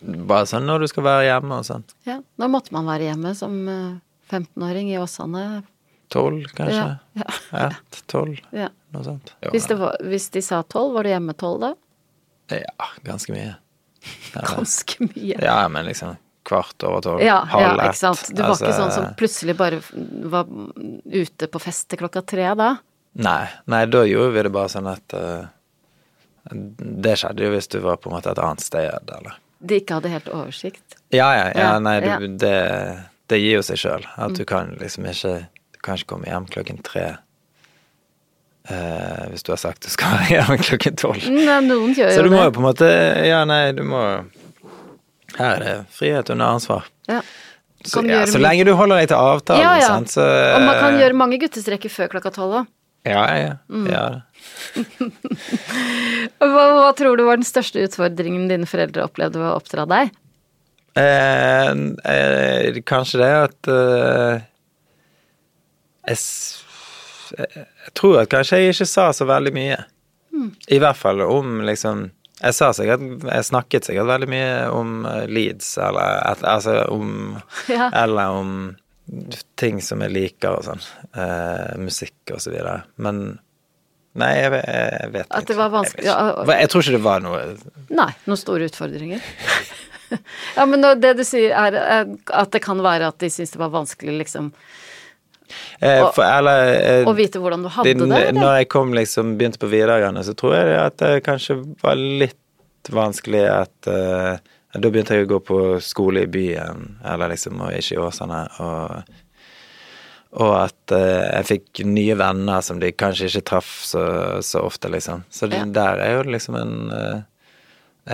Bare 0.00 0.46
sånn 0.46 0.64
når 0.68 0.84
du 0.84 0.88
skal 0.92 1.04
være 1.08 1.24
hjemme 1.26 1.58
og 1.58 1.66
sånn. 1.66 1.82
Ja. 2.06 2.20
Når 2.38 2.52
måtte 2.52 2.72
man 2.76 2.86
være 2.86 3.08
hjemme 3.10 3.32
som 3.34 3.56
uh, 3.66 3.98
15-åring 4.30 4.92
i 4.92 4.98
Åsane? 5.02 5.44
Tolv, 6.08 6.46
kanskje? 6.56 6.84
Ja. 7.18 7.26
ja. 7.52 7.66
Ett, 7.66 7.98
tolv, 8.08 8.38
ja. 8.56 8.70
noe 8.94 9.04
sånt. 9.04 9.34
Jo, 9.44 9.50
Hvis, 9.52 9.66
var, 9.76 9.98
hvis 10.08 10.30
de 10.32 10.40
sa 10.46 10.62
tolv, 10.64 10.94
var 10.96 11.04
du 11.04 11.10
hjemme 11.12 11.34
tolv 11.36 11.66
da? 11.66 11.74
Ja, 12.54 12.86
ganske 13.04 13.34
mye. 13.34 13.58
Ganske 14.32 15.04
mye. 15.10 15.34
ja, 15.42 15.58
men 15.68 15.84
liksom 15.90 16.14
kvart 16.48 16.84
over 16.88 17.04
tolv, 17.04 17.20
Ja, 17.22 17.42
ja, 17.44 17.44
halv 17.52 17.82
ett. 17.82 17.90
ikke 17.92 18.00
sant. 18.00 18.24
Du 18.32 18.42
var 18.42 18.54
ikke 18.56 18.70
Altså, 18.70 18.78
sånn 18.80 18.94
som 18.94 19.10
plutselig 19.18 19.54
bare 19.58 19.80
var 20.32 20.48
ute 21.12 21.48
på 21.52 21.60
fest 21.62 21.88
til 21.92 22.00
klokka 22.00 22.24
tre 22.24 22.48
da? 22.58 22.70
Nei, 23.18 23.44
nei, 23.66 23.82
da 23.90 24.02
gjorde 24.08 24.32
vi 24.36 24.46
det 24.46 24.52
bare 24.54 24.70
sånn 24.72 24.88
at 24.90 25.14
uh, 25.16 25.46
Det 26.52 27.14
skjedde 27.18 27.44
jo 27.46 27.52
hvis 27.54 27.70
du 27.72 27.78
var 27.84 28.00
på 28.00 28.10
en 28.10 28.16
måte 28.18 28.32
et 28.32 28.40
annet 28.42 28.64
sted, 28.64 28.88
eller 29.18 29.38
De 29.58 29.80
ikke 29.82 29.98
hadde 29.98 30.12
helt 30.12 30.28
oversikt? 30.32 30.98
Ja, 31.12 31.28
ja, 31.36 31.46
ja, 31.56 31.70
nei, 31.82 31.96
du, 32.04 32.08
ja. 32.08 32.18
Mm. 32.22 32.36
Det, 32.40 32.56
det 33.32 33.40
gir 33.42 33.58
jo 33.58 33.64
seg 33.66 33.80
sjøl. 33.80 34.04
At 34.16 34.36
du 34.38 34.44
kan 34.48 34.76
liksom 34.80 35.08
ikke 35.08 35.34
Du 35.74 35.80
kan 35.84 35.98
ikke 35.98 36.14
komme 36.16 36.30
hjem 36.30 36.46
klokken 36.52 36.84
tre 36.86 37.08
Uh, 38.68 39.30
hvis 39.32 39.40
du 39.46 39.54
har 39.54 39.56
sagt 39.56 39.86
du 39.86 39.88
skal 39.88 40.18
hjem 40.28 40.58
klokken 40.60 40.96
tolv. 41.00 41.22
Så 41.24 42.20
du 42.20 42.28
må 42.28 42.42
jo 42.42 42.50
på 42.52 42.60
en 42.60 42.66
måte 42.66 42.88
Ja, 43.24 43.38
nei, 43.48 43.70
du 43.72 43.80
må 43.88 44.02
Her 45.36 45.58
er 45.58 45.64
det 45.64 45.74
frihet 45.92 46.30
under 46.32 46.56
ansvar. 46.56 46.88
Ja. 47.08 47.20
Så, 47.84 48.02
ja, 48.08 48.24
så 48.26 48.40
lenge 48.42 48.64
du 48.66 48.72
holder 48.74 49.02
deg 49.02 49.10
til 49.12 49.20
avtalen, 49.20 49.62
Ja, 49.62 49.76
ja. 49.78 49.90
sant, 49.92 50.10
så 50.10 50.24
Og 50.24 50.64
man 50.66 50.80
kan 50.80 50.96
gjøre 50.98 51.14
mange 51.14 51.38
guttestreker 51.38 51.92
før 51.92 52.10
klokka 52.16 52.32
tolv 52.34 52.56
òg. 52.62 52.70
Ja, 53.06 53.22
ja. 53.38 53.52
Mm. 53.70 53.86
ja. 53.92 54.06
Hva, 56.42 56.64
hva 56.74 56.88
tror 56.98 57.16
du 57.18 57.22
var 57.26 57.38
den 57.38 57.46
største 57.46 57.82
utfordringen 57.86 58.48
dine 58.50 58.66
foreldre 58.68 59.06
opplevde 59.06 59.38
ved 59.40 59.48
å 59.48 59.56
oppdra 59.60 59.86
deg? 59.90 60.10
Eh, 60.98 61.70
eh, 62.12 62.80
kanskje 62.86 63.20
det 63.22 63.30
at 63.38 63.70
eh, 63.70 64.42
jeg, 66.08 66.18
jeg 67.38 67.94
tror 67.98 68.22
at 68.22 68.32
kanskje 68.32 68.58
jeg 68.62 68.74
ikke 68.74 68.88
sa 68.90 69.08
så 69.14 69.28
veldig 69.28 69.54
mye. 69.54 69.78
Mm. 70.34 70.50
I 70.74 70.80
hvert 70.82 70.98
fall 70.98 71.22
om 71.26 71.60
liksom 71.66 72.08
Jeg 72.38 72.54
sikkert 72.54 73.02
Jeg 73.26 73.46
snakket 73.48 73.88
sikkert 73.88 74.06
veldig 74.12 74.28
mye 74.30 74.52
om 74.74 74.92
eh, 75.10 75.24
Leeds, 75.30 75.72
eller 75.82 76.38
altså 76.46 76.76
om 76.94 77.10
Ja. 77.72 77.88
Eller 78.04 78.36
om 78.38 78.54
ting 79.56 79.78
som 79.82 80.02
jeg 80.04 80.12
liker 80.12 80.58
og 80.58 80.66
sånn. 80.66 80.82
Eh, 81.16 81.76
musikk 81.80 82.34
og 82.34 82.42
så 82.44 82.52
videre. 82.52 82.82
Men 83.00 83.38
Nei, 84.18 84.32
jeg, 84.40 84.50
jeg 84.64 85.10
vet 85.14 85.28
At 85.36 85.46
det 85.46 85.54
var 85.58 85.68
vanskelig- 85.70 86.06
Jeg, 86.08 86.46
jeg 86.48 86.70
tror 86.72 86.82
ikke 86.82 86.96
det 86.96 87.04
var 87.04 87.20
noe 87.22 87.42
Nei, 87.94 88.08
noen 88.26 88.40
store 88.40 88.66
utfordringer. 88.66 89.22
ja, 90.56 90.64
men 90.66 90.82
det 91.00 91.12
du 91.18 91.22
sier 91.28 91.52
er 91.54 91.76
eh, 91.78 92.14
at 92.34 92.50
det 92.54 92.62
kan 92.64 92.80
være 92.82 93.10
at 93.12 93.18
de 93.22 93.30
syns 93.30 93.52
det 93.54 93.60
var 93.60 93.70
vanskelig 93.74 94.16
liksom 94.24 94.50
eh, 95.80 96.02
Og- 96.04 96.14
for, 96.14 96.24
Eller 96.24 96.74
eh, 96.80 97.04
å 97.08 97.14
vite 97.16 97.38
hvordan 97.42 97.62
du 97.64 97.68
hadde 97.68 97.94
det, 97.94 98.08
det? 98.08 98.18
eller? 98.28 98.40
Når 98.40 98.56
jeg 98.60 98.68
kom 98.74 98.92
liksom, 98.96 99.36
begynte 99.38 99.58
på 99.62 99.70
videregående, 99.72 100.24
så 100.26 100.34
tror 100.38 100.54
jeg 100.58 100.66
det 100.70 100.78
at 100.82 100.96
det 101.04 101.24
kanskje 101.26 101.58
var 101.82 101.94
litt 101.96 102.90
vanskelig 102.94 103.44
at 103.52 103.86
eh, 103.92 104.36
Da 104.78 104.90
begynte 104.92 105.16
jeg 105.16 105.24
å 105.26 105.30
gå 105.32 105.38
på 105.48 105.58
skole 105.82 106.22
i 106.26 106.28
byen, 106.30 106.98
eller 107.04 107.30
liksom, 107.32 107.56
og 107.64 107.72
ikke 107.72 107.94
i 107.96 108.02
Åsane. 108.04 108.42
Og, 108.60 109.14
og 110.44 110.52
at 110.60 110.92
eh, 110.92 111.24
jeg 111.38 111.46
fikk 111.48 111.80
nye 111.88 112.14
venner 112.20 112.60
som 112.62 112.78
de 112.78 112.90
kanskje 112.92 113.30
ikke 113.30 113.46
traff 113.48 113.70
så, 113.88 114.02
så 114.44 114.60
ofte, 114.68 114.90
liksom. 114.92 115.24
Så 115.32 115.48
det, 115.48 115.62
Ja. 115.62 115.70
der 115.80 116.02
er 116.04 116.12
jo 116.18 116.26
liksom 116.30 116.58
en, 116.60 116.74
eh, 116.92 117.22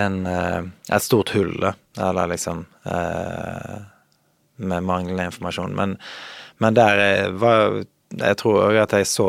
en 0.05 0.21
eh, 0.31 0.63
et 0.95 1.03
stort 1.03 1.35
hull, 1.35 1.53
da. 1.61 1.75
Eller 1.99 2.31
liksom 2.37 2.65
eh, 2.87 3.75
Med 4.57 4.87
manglende 4.87 5.27
informasjon. 5.27 5.75
Men, 5.75 5.99
men 6.65 6.75
der 6.77 7.01
eh, 7.05 7.29
var 7.41 7.83
Jeg 8.15 8.37
tror 8.41 8.61
òg 8.69 8.77
at 8.85 8.93
jeg 8.97 9.07
så 9.11 9.27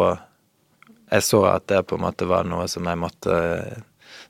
Jeg 1.12 1.24
så 1.26 1.39
at 1.50 1.67
det 1.71 1.84
på 1.89 1.95
en 2.00 2.04
måte 2.06 2.26
var 2.30 2.43
noe 2.48 2.65
som 2.71 2.86
jeg 2.89 2.98
måtte 3.02 3.36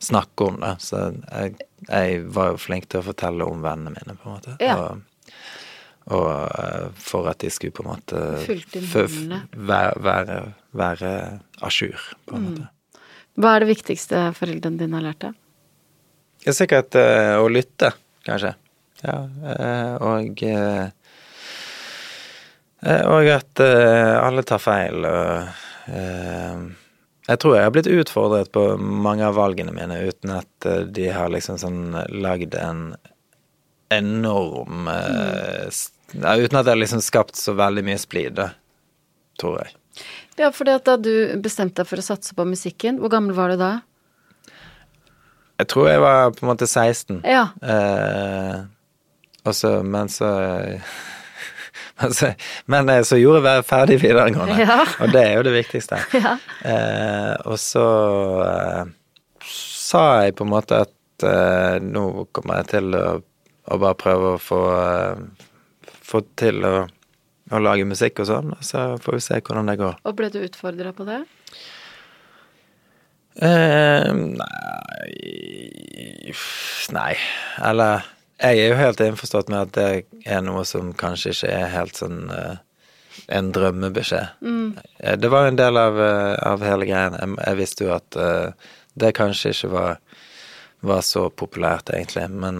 snakke 0.03 0.47
om, 0.49 0.57
da. 0.59 0.73
Så 0.81 0.99
jeg, 1.31 1.53
jeg 1.87 2.23
var 2.35 2.51
jo 2.51 2.57
flink 2.59 2.89
til 2.91 2.99
å 2.99 3.05
fortelle 3.07 3.45
om 3.47 3.61
vennene 3.63 3.93
mine, 3.95 4.15
på 4.19 4.27
en 4.27 4.35
måte. 4.35 4.55
Ja. 4.59 4.75
Og, 4.75 5.31
og 6.13 6.27
eh, 6.59 6.89
for 6.99 7.29
at 7.31 7.39
de 7.41 7.49
skulle 7.49 7.73
på 7.73 7.85
en 7.85 7.93
måte 7.93 8.19
være, 9.55 9.93
være, 10.03 10.37
være 10.75 11.11
à 11.63 11.71
jour, 11.71 11.95
på 12.27 12.35
Mm. 12.35 12.43
en 12.43 12.51
måte. 12.51 12.69
Hva 13.35 13.55
er 13.55 13.59
det 13.65 13.71
viktigste 13.71 14.21
foreldrene 14.35 14.79
dine 14.79 14.95
har 14.99 15.03
lært 15.09 15.23
deg? 15.25 15.33
Er 16.45 16.55
sikkert 16.55 16.95
eh, 16.99 17.33
å 17.41 17.47
lytte, 17.51 17.89
kanskje. 18.27 18.53
Ja, 19.03 19.17
eh, 19.55 19.95
og 20.03 20.43
eh, 20.43 20.85
eh, 20.85 20.89
Og 22.85 23.27
at 23.33 23.61
eh, 23.63 24.15
alle 24.21 24.43
tar 24.45 24.61
feil, 24.61 25.05
eh, 25.09 26.59
Jeg 27.25 27.39
tror 27.41 27.55
jeg 27.55 27.65
har 27.65 27.73
blitt 27.73 27.89
utfordret 27.89 28.51
på 28.53 28.65
mange 28.77 29.25
av 29.25 29.39
valgene 29.39 29.73
mine 29.73 29.97
uten 30.05 30.35
at 30.35 30.67
eh, 30.69 30.83
de 30.85 31.07
har 31.09 31.31
liksom 31.33 31.57
sånn 31.57 31.95
lagd 32.13 32.53
en 32.59 32.91
enorm 33.93 34.89
eh, 34.91 35.65
Uten 36.13 36.59
at 36.59 36.67
det 36.67 36.71
har 36.75 36.79
liksom 36.79 37.01
skapt 37.01 37.35
så 37.35 37.55
veldig 37.57 37.81
mye 37.83 37.97
splid, 37.99 38.37
tror 39.41 39.57
jeg. 39.63 39.73
Ja, 40.37 40.51
fordi 40.53 40.77
da 40.85 40.95
du 41.01 41.11
bestemte 41.43 41.81
deg 41.81 41.89
for 41.89 41.99
å 41.99 42.05
satse 42.05 42.35
på 42.37 42.45
musikken, 42.47 43.01
hvor 43.01 43.11
gammel 43.11 43.35
var 43.35 43.51
du 43.51 43.59
da? 43.59 43.71
Jeg 45.59 45.69
tror 45.71 45.89
jeg 45.89 46.01
var 46.03 46.31
på 46.35 46.45
en 46.45 46.51
måte 46.51 46.67
16. 46.67 47.21
Ja. 47.23 47.47
Eh, 47.63 48.63
og 49.45 49.55
så, 49.55 49.77
men 49.83 50.11
så 50.11 50.29
men 52.01 52.13
så, 52.17 52.29
men 52.71 52.89
eh, 52.91 53.01
så 53.07 53.17
gjorde 53.19 53.53
jeg 53.55 53.65
ferdig 53.69 53.97
videregående, 54.01 54.57
Ja. 54.65 54.81
og 55.05 55.13
det 55.15 55.21
er 55.23 55.33
jo 55.37 55.45
det 55.47 55.53
viktigste. 55.55 55.99
Ja. 56.25 56.35
Eh, 56.67 57.35
og 57.47 57.59
så 57.61 57.85
eh, 58.45 58.83
sa 59.45 60.03
jeg 60.25 60.35
på 60.39 60.43
en 60.47 60.51
måte 60.55 60.81
at 60.87 61.25
eh, 61.29 61.77
nå 61.83 62.25
kommer 62.35 62.61
jeg 62.63 62.71
til 62.75 62.97
å, 62.99 63.05
å 63.71 63.79
bare 63.81 63.97
prøve 64.01 64.33
å 64.35 64.41
få, 64.41 64.61
eh, 64.81 65.93
få 66.05 66.23
til 66.39 66.63
å, 66.67 66.75
å 67.53 67.61
lage 67.63 67.85
musikk 67.87 68.23
og 68.23 68.29
sånn, 68.31 68.51
og 68.57 68.65
så 68.65 68.87
får 69.01 69.19
vi 69.19 69.23
se 69.27 69.39
hvordan 69.41 69.71
det 69.71 69.77
går. 69.83 69.99
Og 70.03 70.17
ble 70.17 70.31
du 70.33 70.41
utfordra 70.43 70.91
på 70.97 71.07
det? 71.07 71.21
Eh, 73.45 74.11
nei 74.15 74.51
Nei. 76.95 77.15
Eller 77.65 78.03
jeg 78.41 78.59
er 78.59 78.69
jo 78.69 78.77
helt 78.79 79.01
innforstått 79.03 79.51
med 79.51 79.69
at 79.69 79.73
det 79.77 80.29
er 80.29 80.41
noe 80.45 80.65
som 80.67 80.93
kanskje 80.97 81.33
ikke 81.35 81.51
er 81.55 81.73
helt 81.73 81.99
sånn 81.99 82.25
uh, 82.31 82.57
en 83.31 83.51
drømmebeskjed. 83.55 84.41
Mm. 84.43 84.75
Det 85.21 85.29
var 85.31 85.47
en 85.47 85.59
del 85.59 85.79
av, 85.79 85.99
eh, 86.03 86.33
av 86.45 86.63
hele 86.67 86.85
greien. 86.85 87.15
Jeg, 87.15 87.37
jeg 87.39 87.57
visste 87.61 87.85
jo 87.87 87.93
at 87.95 88.17
uh, 88.19 88.73
det 88.99 89.13
kanskje 89.15 89.53
ikke 89.55 89.69
var, 89.71 90.01
var 90.85 91.01
så 91.07 91.29
populært, 91.31 91.93
egentlig. 91.95 92.27
Men 92.35 92.59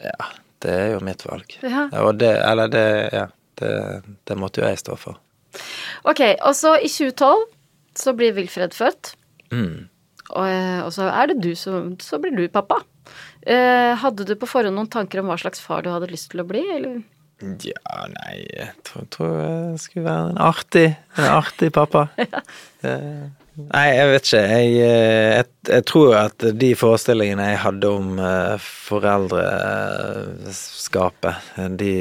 ja, 0.00 0.30
det 0.64 0.72
er 0.78 0.88
jo 0.94 1.04
mitt 1.04 1.26
valg. 1.28 1.58
Ja. 1.60 1.86
Og 2.02 2.16
det 2.22 2.34
Eller 2.40 2.72
det 2.72 2.88
Ja. 3.12 3.28
Det, 3.62 4.02
det 4.26 4.34
måtte 4.40 4.62
jo 4.62 4.66
jeg 4.66 4.80
stå 4.80 4.96
for. 4.98 5.18
Ok, 6.08 6.22
og 6.40 6.54
så 6.56 6.72
i 6.80 6.88
2012 6.88 7.42
så 8.00 8.14
blir 8.16 8.32
Wilfred 8.34 8.74
født. 8.74 9.12
Mm. 9.52 9.90
Og, 10.32 10.46
eh, 10.48 10.80
og 10.82 10.92
så 10.96 11.10
er 11.12 11.28
det 11.30 11.42
du 11.44 11.52
som 11.58 11.92
Så 12.00 12.18
blir 12.18 12.34
du 12.34 12.48
pappa. 12.48 12.80
Eh, 13.46 13.92
hadde 13.98 14.24
du 14.28 14.34
på 14.38 14.46
forhånd 14.50 14.76
noen 14.78 14.90
tanker 14.92 15.20
om 15.22 15.26
hva 15.32 15.38
slags 15.40 15.60
far 15.62 15.82
du 15.82 15.90
hadde 15.92 16.10
lyst 16.12 16.30
til 16.32 16.40
å 16.42 16.46
bli, 16.48 16.62
eller? 16.76 16.94
Ja, 17.66 17.96
nei, 18.06 18.36
jeg 18.54 18.70
tror, 18.86 19.04
tror 19.10 19.32
jeg 19.40 19.78
skulle 19.82 20.06
være 20.06 20.28
en 20.30 20.38
artig, 20.38 20.88
en 21.18 21.24
artig 21.38 21.72
pappa. 21.74 22.02
Eh, 22.82 23.24
Nei, 23.52 23.88
jeg 23.94 24.06
vet 24.10 24.24
ikke. 24.26 24.40
Jeg, 24.48 24.70
eh, 24.82 25.32
jeg, 25.36 25.46
jeg 25.68 25.84
tror 25.86 26.14
at 26.18 26.34
de 26.58 26.70
forestillingene 26.74 27.44
jeg 27.52 27.60
hadde 27.62 27.86
om 27.94 28.18
foreldreskapet, 28.88 31.34
de 31.78 31.92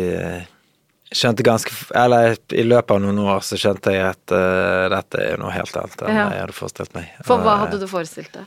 skjønte 1.12 1.44
ganske 1.46 1.72
Eller 1.98 2.36
i 2.56 2.64
løpet 2.64 2.92
av 2.96 3.02
noen 3.04 3.20
år 3.26 3.42
så 3.46 3.58
skjønte 3.60 3.92
jeg 3.94 4.06
at 4.14 4.32
uh, 4.34 4.88
dette 4.94 5.18
er 5.26 5.38
noe 5.42 5.52
helt 5.54 5.76
annet 5.78 6.02
enn 6.06 6.16
Ja. 6.16 6.26
jeg 6.32 6.42
hadde 6.46 6.56
forestilt 6.56 6.94
meg. 6.96 7.06
For 7.28 7.38
hva 7.44 7.58
hadde 7.66 7.80
du 7.82 7.88
forestilt 7.92 8.32
deg? 8.36 8.46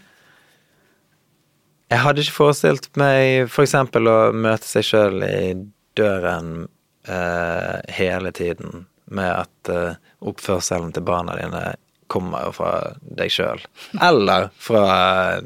Jeg 1.95 2.03
hadde 2.03 2.25
ikke 2.25 2.39
forestilt 2.41 2.89
meg 2.99 3.47
for 3.53 3.63
eksempel 3.63 4.11
å 4.11 4.19
møte 4.35 4.67
seg 4.67 4.87
sjøl 4.89 5.23
i 5.23 5.53
døren 5.95 6.67
eh, 7.07 7.77
hele 7.95 8.33
tiden, 8.35 8.89
med 9.15 9.31
at 9.31 9.71
eh, 9.71 10.01
oppførselen 10.27 10.91
til 10.97 11.05
barna 11.07 11.37
dine 11.39 11.63
kommer 12.11 12.49
jo 12.49 12.57
fra 12.57 12.73
deg 13.15 13.31
sjøl, 13.31 13.63
eller 14.03 14.51
fra 14.59 14.85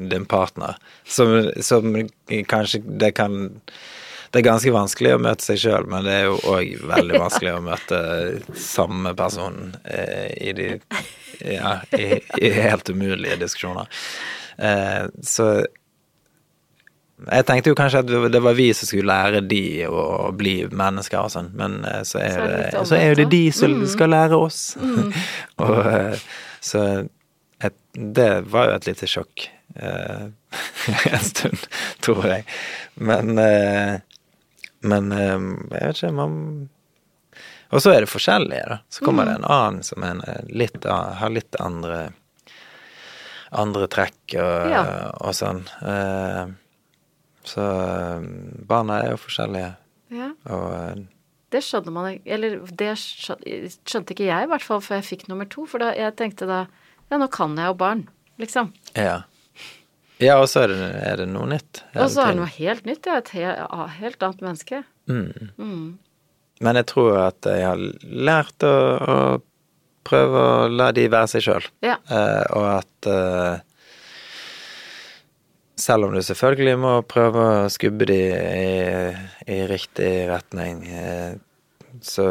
din 0.01 0.25
partner, 0.29 0.79
som, 1.05 1.51
som 1.61 1.93
kanskje 2.49 2.81
det 2.97 3.13
kan 3.19 3.51
det 4.29 4.41
er 4.41 4.45
ganske 4.45 4.73
vanskelig 4.73 5.15
å 5.15 5.21
møte 5.21 5.41
seg 5.41 5.61
sjøl, 5.63 5.87
men 5.89 6.05
det 6.05 6.17
er 6.19 6.27
jo 6.27 6.35
òg 6.51 6.83
veldig 6.89 7.21
vanskelig 7.23 7.53
å 7.55 7.63
møte 7.65 8.01
samme 8.61 9.15
person 9.17 9.71
eh, 9.89 10.29
i 10.49 10.53
de 10.57 10.67
ja, 11.39 11.79
i, 11.97 12.19
i 12.37 12.51
helt 12.53 12.91
umulige 12.93 13.39
diskusjoner. 13.41 13.89
Eh, 14.61 15.07
så 15.25 15.47
jeg 17.27 17.45
tenkte 17.47 17.71
jo 17.71 17.77
kanskje 17.77 18.01
at 18.03 18.31
det 18.31 18.41
var 18.43 18.55
vi 18.55 18.69
som 18.75 18.87
skulle 18.87 19.11
lære 19.11 19.41
de 19.49 19.61
å 19.91 20.31
bli 20.35 20.55
mennesker 20.71 21.19
og 21.19 21.33
sånn, 21.33 21.51
men 21.57 21.79
eh, 21.87 22.01
så 22.07 22.21
er, 22.23 22.35
Så 22.35 22.45
det 22.47 22.59
det, 22.59 22.83
så 22.87 22.97
er 22.97 23.07
jo 23.09 23.17
det 23.19 23.29
de 23.33 23.43
som 23.55 23.75
mm. 23.75 23.85
skal 23.91 24.13
lære 24.13 24.39
oss. 24.39 24.59
og 25.65 25.79
eh, 25.91 26.27
så 26.63 26.83
et, 27.59 27.75
det 27.91 28.29
var 28.53 28.69
jo 28.69 28.77
et 28.77 28.87
lite 28.87 29.09
sjokk 29.11 29.49
eh, 29.75 30.29
en 31.11 31.25
stund, 31.27 31.67
tror 32.05 32.23
jeg. 32.29 32.47
Men 32.95 33.35
Men 34.79 35.11
jeg 35.11 35.39
vet 35.71 35.97
ikke, 35.97 36.11
man 36.15 36.69
Og 37.69 37.81
så 37.83 37.91
er 37.91 38.05
det 38.05 38.09
forskjellige, 38.09 38.63
da. 38.71 38.77
Så 38.89 39.03
kommer 39.03 39.27
det 39.27 39.33
en 39.41 39.49
annen 39.51 39.83
som 39.83 40.03
en, 40.07 40.23
litt, 40.47 40.87
har 40.87 41.35
litt 41.35 41.59
andre 41.59 42.13
andre 43.49 43.87
trekk 43.89 44.37
og, 44.39 44.71
Ja. 44.71 44.81
og 45.19 45.35
sånn. 45.35 45.65
Så 47.47 47.63
eh, 47.63 48.27
barna 48.69 48.99
er 49.03 49.13
jo 49.13 49.23
forskjellige, 49.23 49.71
Ja, 50.13 50.31
og 50.49 50.67
eh, 50.73 51.07
det 51.53 51.63
skjønner 51.65 51.93
man 51.93 52.19
Eller 52.25 52.59
det 52.77 52.91
skjønte 52.99 54.13
ikke 54.13 54.27
jeg, 54.27 54.45
i 54.45 54.49
hvert 54.51 54.65
fall, 54.65 54.81
før 54.85 54.99
jeg 54.99 55.07
fikk 55.07 55.27
nummer 55.29 55.49
to. 55.49 55.65
For 55.69 55.81
da, 55.81 55.93
jeg 55.97 56.17
tenkte 56.19 56.49
da 56.49 56.63
Ja, 57.09 57.17
nå 57.17 57.29
kan 57.33 57.55
jeg 57.57 57.71
jo 57.71 57.77
barn, 57.79 58.07
liksom. 58.41 58.73
ja. 58.97 59.23
Ja, 60.19 60.35
og 60.41 60.49
så 60.51 60.65
er 60.65 60.73
det, 60.73 60.87
er 61.07 61.21
det 61.21 61.25
noe 61.31 61.47
nytt. 61.47 61.79
Og 61.95 62.09
så 62.11 62.25
er 62.25 62.33
det 62.33 62.39
noe 62.41 62.51
helt 62.51 62.83
nytt. 62.83 63.05
Jeg 63.07 63.13
er 63.13 63.21
et 63.21 63.29
he 63.31 63.43
ah, 63.47 63.85
helt 64.01 64.23
annet 64.25 64.41
menneske. 64.43 64.81
Mm. 65.07 65.51
Mm. 65.55 65.85
Men 66.59 66.79
jeg 66.81 66.87
tror 66.91 67.15
at 67.21 67.47
jeg 67.47 67.63
har 67.63 67.79
lært 68.03 68.65
å, 68.67 68.73
å 68.99 69.15
prøve 70.09 70.41
å 70.43 70.67
la 70.73 70.89
de 70.95 71.05
være 71.11 71.31
seg 71.31 71.45
sjøl. 71.45 71.69
Ja. 71.85 71.95
Eh, 72.11 72.43
og 72.51 72.67
at 72.73 73.09
eh, 73.13 73.63
selv 75.79 76.07
om 76.07 76.15
du 76.15 76.21
selvfølgelig 76.23 76.75
må 76.79 76.93
prøve 77.07 77.45
å 77.63 77.71
skubbe 77.71 78.07
de 78.09 78.19
i, 78.33 78.73
i 79.47 79.59
riktig 79.69 80.11
retning, 80.29 80.83
eh, 80.87 81.37
så, 82.01 82.27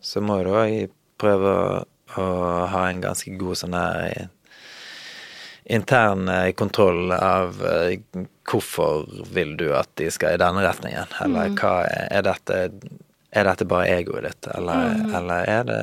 så 0.00 0.22
må 0.24 0.40
du 0.44 0.52
òg 0.54 0.90
prøve 1.20 1.54
å, 2.16 2.26
ha 2.72 2.86
en 2.88 3.02
ganske 3.04 3.34
god 3.38 3.60
sånn 3.60 3.76
her 3.76 4.04
eh, 4.08 4.30
intern 5.76 6.30
eh, 6.32 6.54
kontroll 6.56 7.12
av 7.12 7.60
hvorfor 8.48 9.04
vil 9.34 9.52
du 9.60 9.68
at 9.76 9.90
de 10.00 10.08
skal 10.12 10.38
i 10.38 10.40
denne 10.40 10.64
retningen, 10.64 11.12
eller 11.24 11.52
hva 11.58 11.74
er, 11.84 12.08
er 12.20 12.26
dette 12.30 12.64
er 13.28 13.44
dette 13.44 13.66
bare 13.68 13.90
egoet 13.92 14.24
ditt, 14.24 14.46
eller, 14.56 15.02
eller 15.18 15.50
er 15.52 15.66
det 15.68 15.80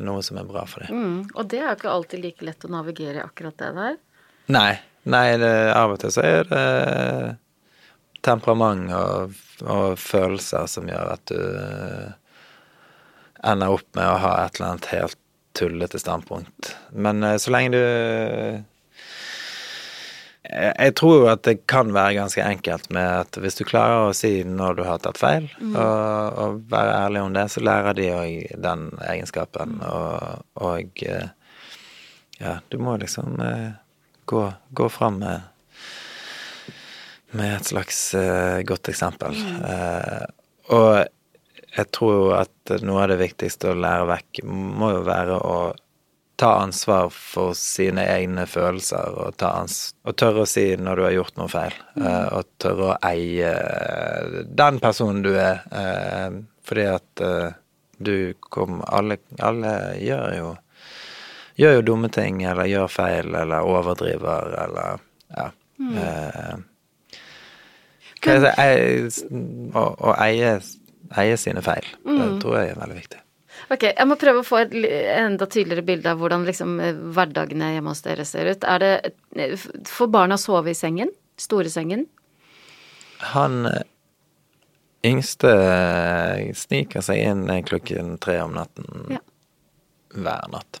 noe 0.00 0.22
som 0.24 0.38
er 0.40 0.46
bra 0.48 0.62
for 0.64 0.86
deg? 0.86 0.94
Mm. 0.96 1.18
Og 1.34 1.50
det 1.52 1.60
er 1.60 1.66
jo 1.66 1.74
ikke 1.76 1.90
alltid 1.92 2.22
like 2.24 2.46
lett 2.48 2.64
å 2.64 2.70
navigere 2.72 3.20
i 3.20 3.24
akkurat 3.24 3.60
det 3.60 3.68
der. 3.76 3.98
Nei. 4.56 4.70
Nei, 5.08 5.26
det, 5.40 5.52
av 5.72 5.94
og 5.94 6.00
til 6.02 6.12
så 6.12 6.24
er 6.26 6.48
det 6.50 6.64
temperament 8.26 8.90
og, 8.92 9.36
og 9.64 9.98
følelser 10.00 10.66
som 10.70 10.88
gjør 10.90 11.14
at 11.14 11.30
du 11.30 11.38
eh, 11.38 12.10
ender 13.46 13.76
opp 13.78 13.86
med 13.96 14.08
å 14.08 14.18
ha 14.24 14.32
et 14.42 14.58
eller 14.58 14.74
annet 14.74 14.90
helt 14.92 15.20
tullete 15.58 16.00
standpunkt. 16.02 16.74
Men 16.92 17.22
eh, 17.24 17.38
så 17.40 17.54
lenge 17.54 17.78
du 17.78 18.64
jeg, 20.48 20.94
tror 20.96 21.16
jo 21.18 21.26
at 21.28 21.42
det 21.44 21.66
kan 21.68 21.90
være 21.92 22.16
ganske 22.16 22.44
enkelt 22.44 22.86
med 22.94 23.04
at 23.04 23.36
hvis 23.36 23.58
du 23.58 23.66
klarer 23.68 24.08
å 24.08 24.14
si 24.16 24.40
når 24.48 24.78
du 24.78 24.84
har 24.86 25.02
tatt 25.04 25.20
feil, 25.20 25.48
og, 25.60 26.38
og 26.40 26.62
være 26.72 26.94
ærlig 27.02 27.24
om 27.24 27.34
det, 27.36 27.44
så 27.52 27.64
lærer 27.64 27.98
de 27.98 28.06
òg 28.14 28.54
den 28.64 28.86
egenskapen. 29.04 29.76
Og, 29.84 30.46
og 30.64 31.04
eh, 31.04 31.28
ja, 32.40 32.58
du 32.72 32.78
må 32.80 32.96
liksom 33.02 33.36
eh, 33.44 33.76
gå, 34.28 34.44
gå 34.76 34.88
fram 34.92 35.22
med 35.22 35.46
med 37.30 37.56
et 37.56 37.64
slags 37.64 38.14
uh, 38.14 38.60
godt 38.64 38.88
eksempel. 38.88 39.36
Uh, 39.60 40.24
og 40.72 40.92
jeg 41.76 41.90
tror 41.94 42.38
at 42.42 42.72
noe 42.84 43.04
av 43.04 43.12
det 43.12 43.20
viktigste 43.20 43.72
å 43.72 43.78
lære 43.78 44.08
vekk 44.08 44.40
må 44.48 44.94
jo 44.96 45.04
være 45.06 45.36
å 45.36 45.58
ta 46.38 46.52
ansvar 46.62 47.10
for 47.10 47.56
sine 47.58 48.04
egne 48.06 48.44
følelser, 48.46 49.16
og, 49.18 49.36
ta 49.40 49.56
ans 49.58 49.90
og 50.06 50.14
tørre 50.20 50.44
å 50.44 50.48
si 50.48 50.70
når 50.78 51.00
du 51.00 51.04
har 51.04 51.16
gjort 51.16 51.40
noe 51.40 51.50
feil. 51.50 51.74
eh, 51.98 52.26
og 52.30 52.52
tørre 52.62 52.92
å 52.92 52.98
eie 53.08 53.50
den 54.46 54.78
personen 54.78 55.24
du 55.26 55.32
er. 55.34 55.64
fordi 56.62 56.84
at 56.86 57.24
du 57.98 58.34
kom 58.38 58.84
Alle, 58.86 59.18
alle 59.42 59.74
gjør 59.98 60.36
jo 60.36 60.54
gjør 61.58 61.78
jo 61.78 61.84
dumme 61.92 62.08
ting, 62.14 62.42
eller 62.46 62.68
gjør 62.70 62.88
feil, 62.92 63.34
eller 63.34 63.66
overdriver, 63.66 64.52
eller 64.64 65.00
ja. 65.36 65.48
Eh, 65.78 66.58
hva 68.18 68.34
er 68.34 68.40
det, 68.42 68.52
ei- 68.58 69.72
å, 69.78 69.82
å 70.10 70.14
eie, 70.24 70.56
eie 71.22 71.36
sine 71.38 71.62
feil. 71.62 71.86
Det 72.04 72.28
tror 72.42 72.56
jeg 72.58 72.72
er 72.74 72.80
veldig 72.80 72.96
viktig. 72.98 73.20
Ok, 73.74 73.84
jeg 73.90 74.06
må 74.08 74.16
prøve 74.18 74.40
å 74.42 74.46
få 74.46 74.60
et 74.64 74.74
enda 75.18 75.46
tydeligere 75.50 75.84
bilde 75.86 76.10
av 76.12 76.18
hvordan 76.22 76.44
liksom 76.46 76.76
eh, 76.82 76.98
hverdagene 77.14 77.72
hjemme 77.74 77.90
hos 77.94 78.02
dere 78.06 78.24
ser 78.26 78.50
ut. 78.52 78.64
Er 78.64 78.82
det 78.82 78.90
eh, 79.36 79.54
Får 79.88 80.10
barna 80.14 80.38
sove 80.38 80.70
i 80.72 80.78
sengen? 80.78 81.10
Store 81.38 81.70
sengen? 81.70 82.06
Han 83.34 83.66
eh, 83.70 83.82
yngste 85.10 85.50
eh, 85.54 86.44
sniker 86.58 87.02
seg 87.06 87.22
inn 87.22 87.44
eh, 87.50 87.62
klokken 87.66 88.16
tre 88.22 88.38
om 88.46 88.54
natten 88.58 89.08
Ja. 89.14 89.20
hver 90.14 90.48
natt. 90.54 90.80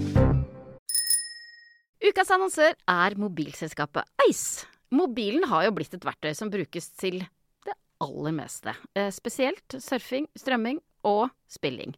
Ukas 2.01 2.31
annonsør 2.33 2.73
er 2.89 3.13
mobilselskapet 3.21 4.07
Ice. 4.25 4.65
Mobilen 4.89 5.45
har 5.51 5.67
jo 5.67 5.73
blitt 5.75 5.93
et 5.93 6.05
verktøy 6.05 6.33
som 6.33 6.49
brukes 6.49 6.87
til 6.97 7.19
det 7.67 7.75
aller 8.01 8.33
meste. 8.33 8.73
Eh, 8.97 9.11
spesielt 9.13 9.75
surfing, 9.77 10.25
strømming 10.33 10.79
og 11.05 11.29
spilling. 11.45 11.93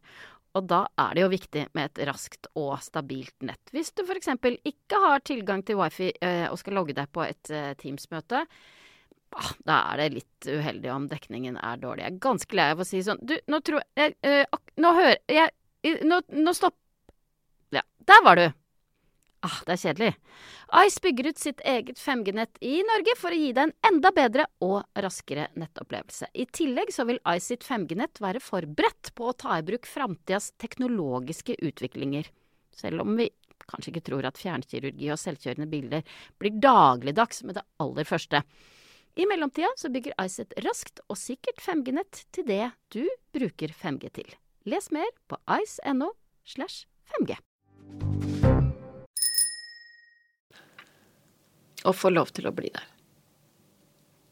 Og 0.54 0.66
da 0.68 0.82
er 1.00 1.16
det 1.16 1.22
jo 1.24 1.30
viktig 1.32 1.62
med 1.74 1.88
et 1.88 2.02
raskt 2.10 2.50
og 2.52 2.76
stabilt 2.84 3.46
nett. 3.48 3.72
Hvis 3.72 3.94
du 3.96 4.02
f.eks. 4.04 4.28
ikke 4.68 5.00
har 5.06 5.24
tilgang 5.24 5.64
til 5.64 5.80
wifi 5.80 6.10
eh, 6.20 6.50
og 6.50 6.60
skal 6.60 6.76
logge 6.76 6.94
deg 6.98 7.08
på 7.08 7.24
et 7.24 7.50
eh, 7.50 7.72
Teams-møte, 7.80 8.42
ah, 9.40 9.52
da 9.64 9.78
er 9.94 10.02
det 10.02 10.18
litt 10.18 10.50
uheldig 10.52 10.90
om 10.92 11.06
dekningen 11.08 11.56
er 11.56 11.80
dårlig. 11.80 12.04
Jeg 12.04 12.12
er 12.12 12.20
ganske 12.28 12.60
lei 12.60 12.68
av 12.74 12.84
å 12.84 12.86
si 12.86 13.00
sånn 13.02 13.24
Du, 13.24 13.38
nå 13.48 13.62
tror 13.64 13.80
jeg 13.96 14.44
Nå 14.84 14.92
hører 15.00 15.16
jeg 15.32 16.04
Nå, 16.04 16.20
nå 16.28 16.52
stopp 16.56 16.76
Ja, 17.74 17.82
der 18.04 18.22
var 18.28 18.38
du! 18.38 18.46
Ah, 19.44 19.58
det 19.66 19.74
er 19.74 19.80
kjedelig. 19.82 20.12
Ice 20.86 21.00
bygger 21.04 21.26
ut 21.28 21.40
sitt 21.42 21.58
eget 21.68 21.98
5G-nett 22.00 22.56
i 22.64 22.78
Norge 22.88 23.14
for 23.20 23.34
å 23.34 23.38
gi 23.38 23.50
deg 23.52 23.68
en 23.68 23.74
enda 23.90 24.12
bedre 24.16 24.46
og 24.64 25.02
raskere 25.04 25.50
nettopplevelse. 25.60 26.30
I 26.32 26.46
tillegg 26.48 26.92
så 26.94 27.04
vil 27.08 27.20
Ice 27.34 27.50
sitt 27.52 27.66
5G-nett 27.68 28.22
være 28.24 28.40
forberedt 28.40 29.12
på 29.18 29.28
å 29.28 29.36
ta 29.36 29.58
i 29.58 29.66
bruk 29.66 29.84
framtidas 29.90 30.54
teknologiske 30.62 31.58
utviklinger. 31.60 32.30
Selv 32.74 33.04
om 33.04 33.18
vi 33.20 33.28
kanskje 33.68 33.92
ikke 33.92 34.06
tror 34.08 34.28
at 34.28 34.40
fjernkirurgi 34.40 35.10
og 35.12 35.20
selvkjørende 35.20 35.68
biler 35.68 36.16
blir 36.40 36.56
dagligdags 36.64 37.44
med 37.44 37.58
det 37.58 37.66
aller 37.84 38.08
første. 38.08 38.40
I 39.14 39.28
mellomtida 39.30 39.70
så 39.78 39.92
bygger 39.92 40.16
Ice 40.24 40.42
et 40.42 40.56
raskt 40.64 41.04
og 41.06 41.20
sikkert 41.20 41.60
5G-nett 41.62 42.24
til 42.34 42.48
det 42.48 42.72
du 42.96 43.04
bruker 43.36 43.76
5G 43.76 44.14
til. 44.22 44.38
Les 44.64 44.88
mer 44.94 45.12
på 45.28 45.38
ice.no 45.60 46.14
slash 46.48 46.88
5G. 47.12 47.36
Og 51.84 51.96
få 51.96 52.12
lov 52.14 52.32
til 52.36 52.48
å 52.48 52.54
bli 52.54 52.70
der. 52.72 52.86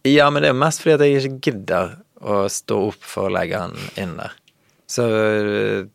Ja, 0.09 0.31
men 0.31 0.43
det 0.43 0.51
er 0.51 0.59
mest 0.59 0.83
fordi 0.83 0.97
at 0.97 1.05
jeg 1.07 1.21
ikke 1.21 1.51
gidder 1.51 1.97
å 2.23 2.45
stå 2.51 2.79
opp 2.89 3.05
for 3.07 3.29
å 3.29 3.35
legge 3.35 3.61
den 3.61 3.91
inn 4.03 4.17
der. 4.19 4.35
Så 4.91 5.07
øh, 5.07 5.87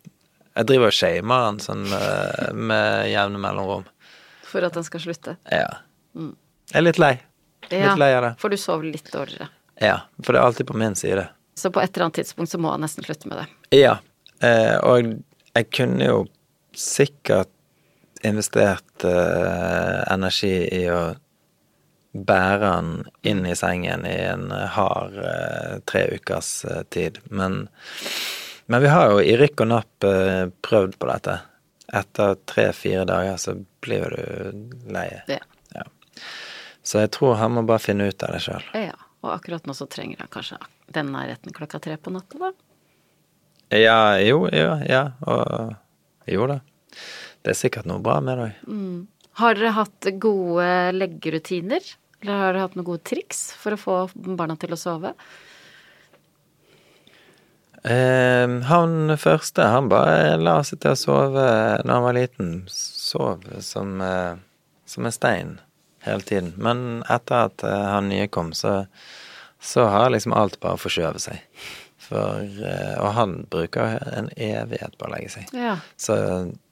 jeg 0.57 0.69
driver 0.69 0.89
og 0.89 0.95
shamer 0.95 1.43
han 1.47 1.59
sånn 1.61 1.85
øh, 1.93 2.53
med 2.55 3.09
jevne 3.11 3.41
mellomrom. 3.41 3.85
For 4.47 4.63
at 4.63 4.77
den 4.77 4.85
skal 4.87 5.03
slutte. 5.03 5.35
Ja. 5.51 5.81
Jeg 6.15 6.79
er 6.79 6.85
litt 6.85 7.01
lei. 7.01 7.13
Litt 7.67 7.99
lei 7.99 8.11
av 8.15 8.23
det. 8.23 8.31
For 8.41 8.53
du 8.53 8.59
sover 8.59 8.87
litt 8.87 9.11
dårligere. 9.11 9.49
Ja, 9.83 9.99
for 10.23 10.33
det 10.33 10.39
er 10.39 10.47
alltid 10.47 10.69
på 10.71 10.77
min 10.79 10.95
side. 10.97 11.27
Så 11.57 11.71
på 11.73 11.81
et 11.81 11.91
eller 11.91 12.07
annet 12.07 12.21
tidspunkt 12.21 12.51
så 12.51 12.59
må 12.61 12.71
han 12.73 12.81
nesten 12.85 13.05
slutte 13.05 13.29
med 13.29 13.41
det. 13.41 13.77
Ja, 13.77 13.97
eh, 14.45 14.77
og 14.85 15.11
jeg 15.57 15.69
kunne 15.73 16.07
jo 16.07 16.17
sikkert 16.77 17.51
investert 18.25 19.05
eh, 19.05 20.01
energi 20.13 20.55
i 20.73 20.83
å 20.93 21.01
bære 22.25 22.71
han 22.71 22.91
inn 23.21 23.45
i 23.45 23.55
sengen 23.55 24.05
i 24.07 24.15
en 24.29 24.49
hard 24.51 25.17
eh, 25.21 25.77
tre 25.85 26.05
ukers 26.15 26.65
eh, 26.65 26.83
tid. 26.93 27.19
Men, 27.29 27.67
men 28.65 28.81
vi 28.81 28.91
har 28.91 29.11
jo 29.11 29.21
i 29.21 29.35
rykk 29.39 29.65
og 29.65 29.71
napp 29.73 30.07
eh, 30.07 30.45
prøvd 30.65 30.97
på 30.99 31.09
dette. 31.11 31.39
Etter 31.97 32.37
tre-fire 32.49 33.05
dager 33.07 33.37
så 33.41 33.55
blir 33.83 34.15
du 34.15 34.91
lei. 34.93 35.09
Ja. 35.31 35.41
Ja. 35.75 35.85
Så 36.83 37.03
jeg 37.03 37.13
tror 37.15 37.37
han 37.41 37.55
må 37.55 37.65
bare 37.67 37.83
finne 37.83 38.09
ut 38.09 38.23
av 38.23 38.35
det 38.35 38.43
sjøl. 38.47 38.71
ja. 38.87 38.95
Og 39.25 39.31
akkurat 39.33 39.65
nå 39.65 39.73
så 39.73 39.87
trenger 39.89 40.21
han 40.21 40.29
kanskje 40.31 40.59
den 40.93 41.09
nærheten 41.11 41.51
klokka 41.51 41.79
tre 41.81 41.95
på 41.97 42.13
natta, 42.13 42.37
da. 42.37 42.51
Ja, 43.73 44.19
jo, 44.21 44.45
ja, 44.53 44.77
ja. 44.87 45.01
Og 45.25 45.73
jo 46.29 46.45
da. 46.47 46.59
Det 47.41 47.51
er 47.51 47.57
sikkert 47.57 47.89
noe 47.89 47.99
bra 48.03 48.19
med 48.23 48.37
det 48.37 48.45
òg. 48.45 49.07
Har 49.41 49.57
dere 49.57 49.73
hatt 49.75 50.07
gode 50.21 50.67
leggerutiner? 50.95 51.83
Eller 52.21 52.39
har 52.41 52.53
dere 52.53 52.65
hatt 52.65 52.77
noen 52.77 52.87
gode 52.87 53.05
triks 53.05 53.51
for 53.59 53.75
å 53.75 53.81
få 53.81 53.99
barna 54.15 54.57
til 54.59 54.73
å 54.73 54.79
sove? 54.79 55.13
Eh, 57.87 58.47
han 58.71 59.13
første, 59.21 59.67
han 59.69 59.89
bare 59.91 60.35
la 60.41 60.57
seg 60.65 60.81
til 60.83 60.95
å 60.95 60.99
sove 60.99 61.47
når 61.85 61.93
han 61.93 62.05
var 62.07 62.17
liten. 62.17 62.51
Sov 62.73 63.45
som, 63.63 64.01
eh, 64.01 64.35
som 64.85 65.05
en 65.05 65.15
stein 65.15 65.57
hele 66.07 66.25
tiden. 66.25 66.53
Men 66.57 67.03
etter 67.09 67.47
at 67.51 67.63
eh, 67.63 67.87
han 67.93 68.09
nye 68.09 68.27
kom, 68.27 68.53
så, 68.57 68.85
så 69.59 69.87
har 69.93 70.11
liksom 70.11 70.35
alt 70.35 70.59
bare 70.63 70.81
forskjøvet 70.81 71.27
seg. 71.29 71.67
For, 72.07 72.43
eh, 72.43 72.95
og 73.01 73.13
han 73.17 73.41
bruker 73.51 73.99
en 74.15 74.31
evighet 74.35 74.97
på 74.97 75.07
å 75.07 75.13
legge 75.13 75.33
seg. 75.37 75.51
Ja. 75.55 75.77
Så, 75.99 76.17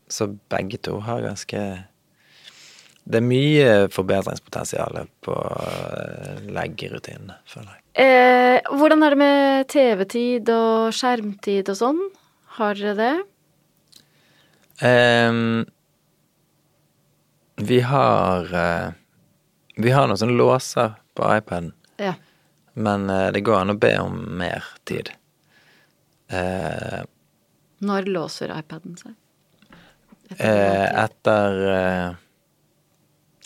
så 0.07 0.31
begge 0.51 0.79
to 0.81 0.99
har 1.05 1.25
ganske 1.25 1.61
Det 3.05 3.19
er 3.19 3.25
mye 3.27 3.69
forbedringspotensial 3.93 4.95
på 5.25 5.35
eh, 5.37 6.39
leggerutinene, 6.55 7.35
føler 7.45 7.75
jeg. 7.75 7.81
Eh, 8.01 8.71
hvordan 8.73 9.05
er 9.05 9.13
det 9.13 9.19
med 9.21 9.67
TV-tid 9.71 10.49
og 10.55 10.95
skjermtid 10.97 11.69
og 11.69 11.77
sånn? 11.77 12.01
Har 12.57 12.79
dere 12.79 12.95
det? 12.97 13.13
Eh, 14.89 15.31
vi 17.69 17.79
har 17.87 18.49
eh, 18.51 18.89
Vi 19.77 19.91
har 19.91 20.07
noen 20.09 20.17
sånne 20.19 20.35
låser 20.39 20.95
på 21.15 21.29
iPaden. 21.37 21.69
Ja. 22.01 22.15
Men 22.73 23.05
eh, 23.09 23.29
det 23.35 23.45
går 23.47 23.61
an 23.61 23.75
å 23.75 23.79
be 23.79 23.93
om 24.01 24.17
mer 24.41 24.65
tid. 24.87 25.13
Eh, 26.33 27.03
Når 27.85 28.09
låser 28.09 28.51
iPaden 28.57 28.97
seg? 28.97 29.13
etter 30.41 31.59
eh, 31.69 32.15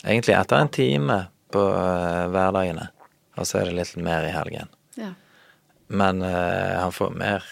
Egentlig 0.04 0.34
etter 0.36 0.56
en 0.62 0.70
time 0.72 1.18
på 1.52 1.60
eh, 1.60 2.24
hverdagene. 2.32 2.88
Og 3.40 3.46
så 3.48 3.60
er 3.60 3.70
det 3.70 3.76
litt 3.78 3.96
mer 4.00 4.24
i 4.28 4.32
helgen. 4.34 4.68
Ja. 5.00 5.12
Men 5.90 6.22
uh, 6.22 6.80
han 6.84 6.92
får 6.94 7.10
mer 7.18 7.44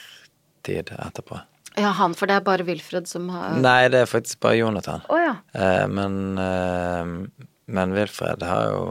tid 0.66 0.90
etterpå. 0.94 1.40
ja, 1.78 1.90
han, 1.98 2.14
for 2.14 2.30
det 2.30 2.36
er 2.38 2.44
bare 2.46 2.66
Wilfred 2.66 3.08
som 3.10 3.28
har 3.34 3.56
Nei, 3.58 3.88
det 3.90 4.04
er 4.04 4.10
faktisk 4.10 4.38
bare 4.44 4.58
Jonathan. 4.60 5.02
Oh, 5.10 5.18
ja. 5.18 5.32
uh, 5.58 5.86
men 5.90 6.38
uh, 6.38 7.46
Men 7.66 7.94
Wilfred 7.96 8.42
har 8.46 8.68
jo 8.70 8.82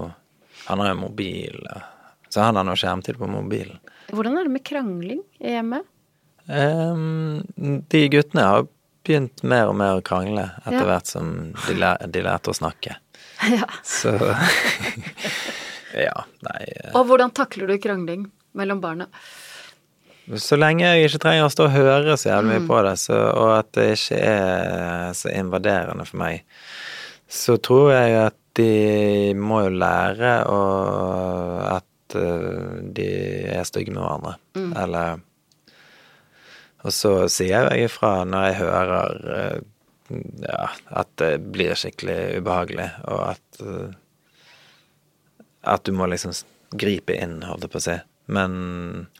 Han 0.67 0.79
har 0.83 0.89
jo 0.91 0.99
mobil, 1.05 1.61
så 2.29 2.43
han 2.43 2.59
har 2.59 2.65
nå 2.67 2.75
skjermtid 2.75 3.15
på 3.21 3.27
mobilen. 3.31 3.79
Hvordan 4.11 4.35
er 4.39 4.47
det 4.49 4.51
med 4.57 4.65
krangling 4.67 5.21
i 5.39 5.53
hjemmet? 5.55 5.87
Ehm, 6.51 7.43
de 7.91 8.01
guttene 8.11 8.43
har 8.43 8.67
begynt 9.07 9.43
mer 9.47 9.69
og 9.71 9.77
mer 9.79 9.99
å 9.99 10.03
krangle 10.03 10.49
etter 10.65 10.81
Ja. 10.81 10.85
hvert 10.89 11.07
som 11.07 11.31
de, 11.67 11.75
lær, 11.79 12.03
de 12.07 12.23
lærte 12.23 12.51
å 12.51 12.55
snakke. 12.57 12.97
ja. 13.59 13.67
Så 13.85 14.13
Ja, 15.97 16.23
nei 16.45 16.63
eh, 16.67 16.91
Og 16.97 17.07
hvordan 17.09 17.31
takler 17.35 17.69
du 17.69 17.77
krangling 17.81 18.27
mellom 18.57 18.81
barna? 18.83 19.07
Så 20.35 20.57
lenge 20.59 20.83
jeg 20.83 21.07
ikke 21.07 21.21
trenger 21.23 21.45
å 21.47 21.51
stå 21.53 21.69
og 21.69 21.75
høre 21.77 22.17
så 22.19 22.33
jævlig 22.33 22.57
mye 22.57 22.67
på 22.67 22.81
det, 22.83 22.97
så, 22.99 23.15
og 23.31 23.51
at 23.61 23.69
det 23.77 23.85
ikke 23.95 24.17
er 24.19 25.13
så 25.15 25.31
invaderende 25.31 26.03
for 26.09 26.19
meg, 26.19 26.41
så 27.31 27.55
tror 27.63 27.93
jeg 27.93 28.17
at 28.25 28.35
de 28.59 29.33
må 29.39 29.61
jo 29.67 29.71
lære 29.79 30.33
å, 30.51 30.59
at 31.77 32.17
eh, 32.19 32.83
de 32.97 33.07
er 33.55 33.63
stygge 33.69 33.93
med 33.95 34.03
hverandre. 34.03 34.35
Eller 34.83 35.23
Og 36.83 36.93
så 36.93 37.13
sier 37.31 37.69
jeg 37.71 37.87
ifra 37.87 38.11
når 38.27 38.49
jeg 38.49 38.59
hører 38.65 39.17
eh, 39.37 39.57
ja, 40.09 40.67
at 40.95 41.09
det 41.19 41.31
blir 41.53 41.77
skikkelig 41.77 42.39
ubehagelig, 42.41 42.89
og 43.07 43.23
at 43.33 43.63
eh, 43.63 43.95
At 45.67 45.83
du 45.83 45.91
må 45.91 46.05
liksom 46.07 46.31
gripe 46.79 47.15
inn, 47.17 47.41
holdt 47.43 47.65
jeg 47.65 47.71
på 47.73 47.79
å 47.81 47.83
si. 47.83 47.95
Men 48.31 48.53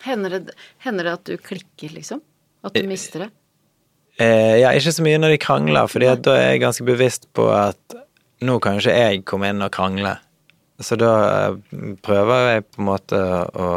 Hender 0.03 0.37
det, 0.37 0.53
hender 0.83 1.07
det 1.07 1.15
at 1.17 1.25
du 1.27 1.35
klikker, 1.39 1.91
liksom? 1.91 2.21
At 2.63 2.75
du 2.75 2.87
mister 2.87 3.25
det? 3.25 3.29
Eh, 4.17 4.57
ja, 4.61 4.71
ikke 4.73 4.93
så 4.95 5.03
mye 5.05 5.19
når 5.19 5.35
de 5.35 5.41
krangler, 5.43 5.89
fordi 5.91 6.09
da 6.25 6.37
er 6.37 6.53
jeg 6.53 6.63
ganske 6.63 6.85
bevisst 6.87 7.27
på 7.37 7.49
at 7.53 7.97
nå 8.47 8.57
kan 8.63 8.77
jo 8.77 8.85
ikke 8.85 8.95
jeg 8.95 9.25
komme 9.29 9.51
inn 9.51 9.65
og 9.65 9.73
krangle. 9.75 10.15
Så 10.79 10.97
da 10.99 11.11
eh, 11.49 11.91
prøver 12.05 12.51
jeg 12.53 12.67
på 12.69 12.81
en 12.81 12.89
måte 12.89 13.19
å, 13.19 13.69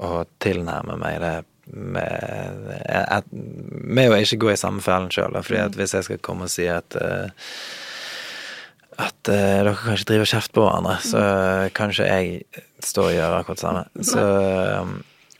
å 0.00 0.10
tilnærme 0.42 0.98
meg 1.00 1.20
det 1.22 1.34
med, 1.72 3.32
å 4.10 4.20
ikke 4.20 4.42
gå 4.44 4.52
i 4.52 4.60
samme 4.60 4.84
fellen 4.84 5.10
sjøl. 5.14 5.36
Fordi 5.44 5.80
hvis 5.80 5.96
jeg 5.96 6.06
skal 6.08 6.22
komme 6.24 6.48
og 6.48 6.52
si 6.52 6.66
at 6.70 6.96
eh, 7.00 7.28
at 8.94 9.26
uh, 9.26 9.34
dere 9.34 9.72
kan 9.74 9.96
ikke 9.96 10.06
drive 10.12 10.22
og 10.22 10.52
på 10.54 10.62
hverandre, 10.62 10.96
så 11.02 11.20
kan 11.74 11.88
kanskje 11.88 12.04
jeg 12.06 12.26
står 12.84 13.08
og 13.08 13.16
gjør 13.16 13.36
akkurat 13.40 13.58
det 13.58 13.64
samme. 13.64 13.84
Så, 14.12 14.22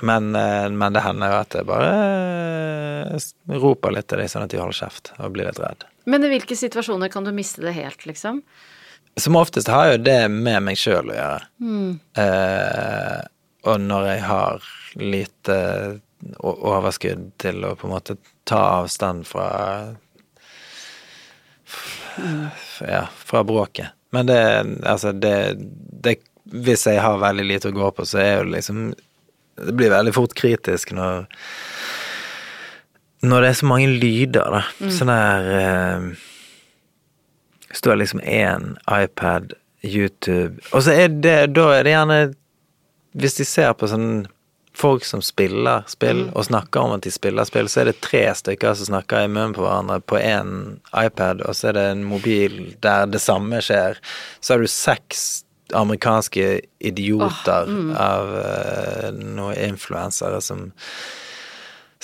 men, 0.05 0.35
eh, 0.35 0.69
men 0.75 0.97
det 0.97 1.05
hender 1.05 1.31
jo 1.31 1.39
at 1.39 1.55
jeg 1.55 1.69
bare 1.69 3.59
roper 3.63 3.95
litt 3.95 4.09
til 4.11 4.21
dem, 4.21 4.31
sånn 4.31 4.47
at 4.47 4.53
de 4.53 4.61
holder 4.61 4.81
kjeft 4.81 5.13
og 5.19 5.37
blir 5.37 5.49
litt 5.49 5.61
redd. 5.63 5.87
Men 6.11 6.27
i 6.27 6.33
hvilke 6.33 6.57
situasjoner 6.59 7.13
kan 7.13 7.25
du 7.25 7.33
miste 7.37 7.63
det 7.65 7.77
helt, 7.79 8.03
liksom? 8.09 8.43
Som 9.21 9.39
oftest 9.39 9.71
har 9.71 9.93
jo 9.93 10.01
det 10.03 10.27
med 10.33 10.65
meg 10.67 10.81
sjøl 10.81 11.13
å 11.13 11.17
gjøre. 11.17 11.47
Eh, 12.21 13.21
og 13.71 13.81
når 13.81 14.09
jeg 14.11 14.25
har 14.27 14.67
lite 15.01 15.59
overskudd 16.41 17.33
til 17.43 17.65
å 17.67 17.75
på 17.79 17.89
en 17.89 17.95
måte 17.95 18.17
ta 18.49 18.61
avstand 18.81 19.27
fra 19.29 19.49
Ja, 22.81 23.07
fra 23.25 23.45
bråket. 23.45 23.95
Men 24.15 24.27
det 24.27 24.67
Altså, 24.87 25.13
det, 25.13 25.57
det 26.05 26.17
Hvis 26.45 26.87
jeg 26.87 27.03
har 27.03 27.19
veldig 27.19 27.47
lite 27.49 27.71
å 27.73 27.75
gå 27.75 27.91
på, 27.97 28.07
så 28.07 28.21
er 28.23 28.37
jo 28.39 28.53
liksom 28.55 28.93
Det 29.57 29.75
blir 29.75 29.91
veldig 29.91 30.15
fort 30.15 30.35
kritisk 30.39 30.93
når 30.95 31.27
Når 33.25 33.41
det 33.41 33.49
er 33.49 33.59
så 33.59 33.67
mange 33.67 33.89
lyder, 33.89 34.53
da. 34.53 34.91
Sånn 34.93 35.09
der 35.09 35.51
eh, 35.59 36.09
står 37.75 37.97
liksom 37.97 38.21
én 38.21 38.75
iPad, 38.85 39.55
YouTube 39.83 40.61
Og 40.73 40.85
så 40.87 40.95
er 41.05 41.09
det 41.09 41.39
Da 41.57 41.69
er 41.79 41.87
det 41.87 41.97
gjerne 41.97 42.21
Hvis 43.17 43.41
de 43.41 43.49
ser 43.49 43.73
på 43.79 43.89
sånn 43.91 44.27
folk 44.75 45.05
som 45.07 45.23
spiller 45.23 45.85
spill, 45.91 46.27
og 46.35 46.49
snakker 46.49 46.83
om 46.83 46.97
at 46.97 47.07
de 47.07 47.13
spiller 47.15 47.47
spill, 47.47 47.71
så 47.71 47.83
er 47.83 47.91
det 47.91 48.01
tre 48.05 48.27
stykker 48.35 48.75
som 48.79 48.91
snakker 48.91 49.25
i 49.25 49.31
munnen 49.31 49.55
på 49.57 49.65
hverandre 49.65 50.01
på 50.03 50.19
én 50.19 50.55
iPad, 50.91 51.45
og 51.47 51.57
så 51.57 51.71
er 51.71 51.79
det 51.79 51.89
en 51.93 52.07
mobil 52.09 52.59
der 52.85 53.07
det 53.11 53.23
samme 53.23 53.63
skjer. 53.65 54.01
Så 54.41 54.55
har 54.55 54.65
du 54.65 54.71
seks 54.71 55.45
amerikanske 55.75 56.49
idioter 56.85 57.71
av 57.99 58.33
uh, 58.35 59.13
noen 59.15 59.57
influensere 59.73 60.43
som 60.45 60.69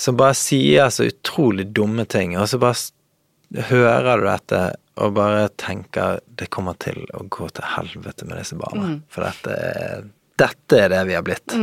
som 0.01 0.17
bare 0.17 0.33
sier 0.39 0.89
så 0.89 1.05
utrolig 1.11 1.67
dumme 1.77 2.07
ting, 2.09 2.33
og 2.41 2.49
så 2.49 2.57
bare 2.57 3.67
hører 3.69 4.23
du 4.23 4.25
dette 4.25 4.61
og 5.01 5.13
bare 5.17 5.49
tenker 5.61 6.21
det 6.41 6.49
kommer 6.53 6.77
til 6.81 7.03
å 7.17 7.25
gå 7.29 7.49
til 7.53 7.67
helvete 7.75 8.29
med 8.29 8.41
disse 8.41 8.57
barna. 8.57 8.95
For 9.13 9.25
dette 9.27 9.57
er, 9.57 10.07
dette 10.41 10.79
er 10.87 10.93
det 10.93 11.03
vi 11.09 11.17
har 11.19 11.25
blitt. 11.27 11.55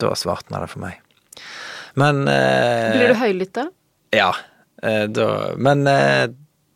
Da 0.00 0.12
svartna 0.18 0.62
det 0.62 0.70
for 0.72 0.84
meg. 0.84 1.00
Men 1.98 2.22
eh, 2.28 2.92
Blir 2.94 3.14
du 3.14 3.18
høylytt 3.18 3.54
da? 3.56 3.66
Ja. 4.14 4.30
Eh, 4.82 5.06
da 5.10 5.26
Men 5.58 5.86
eh, 5.90 6.30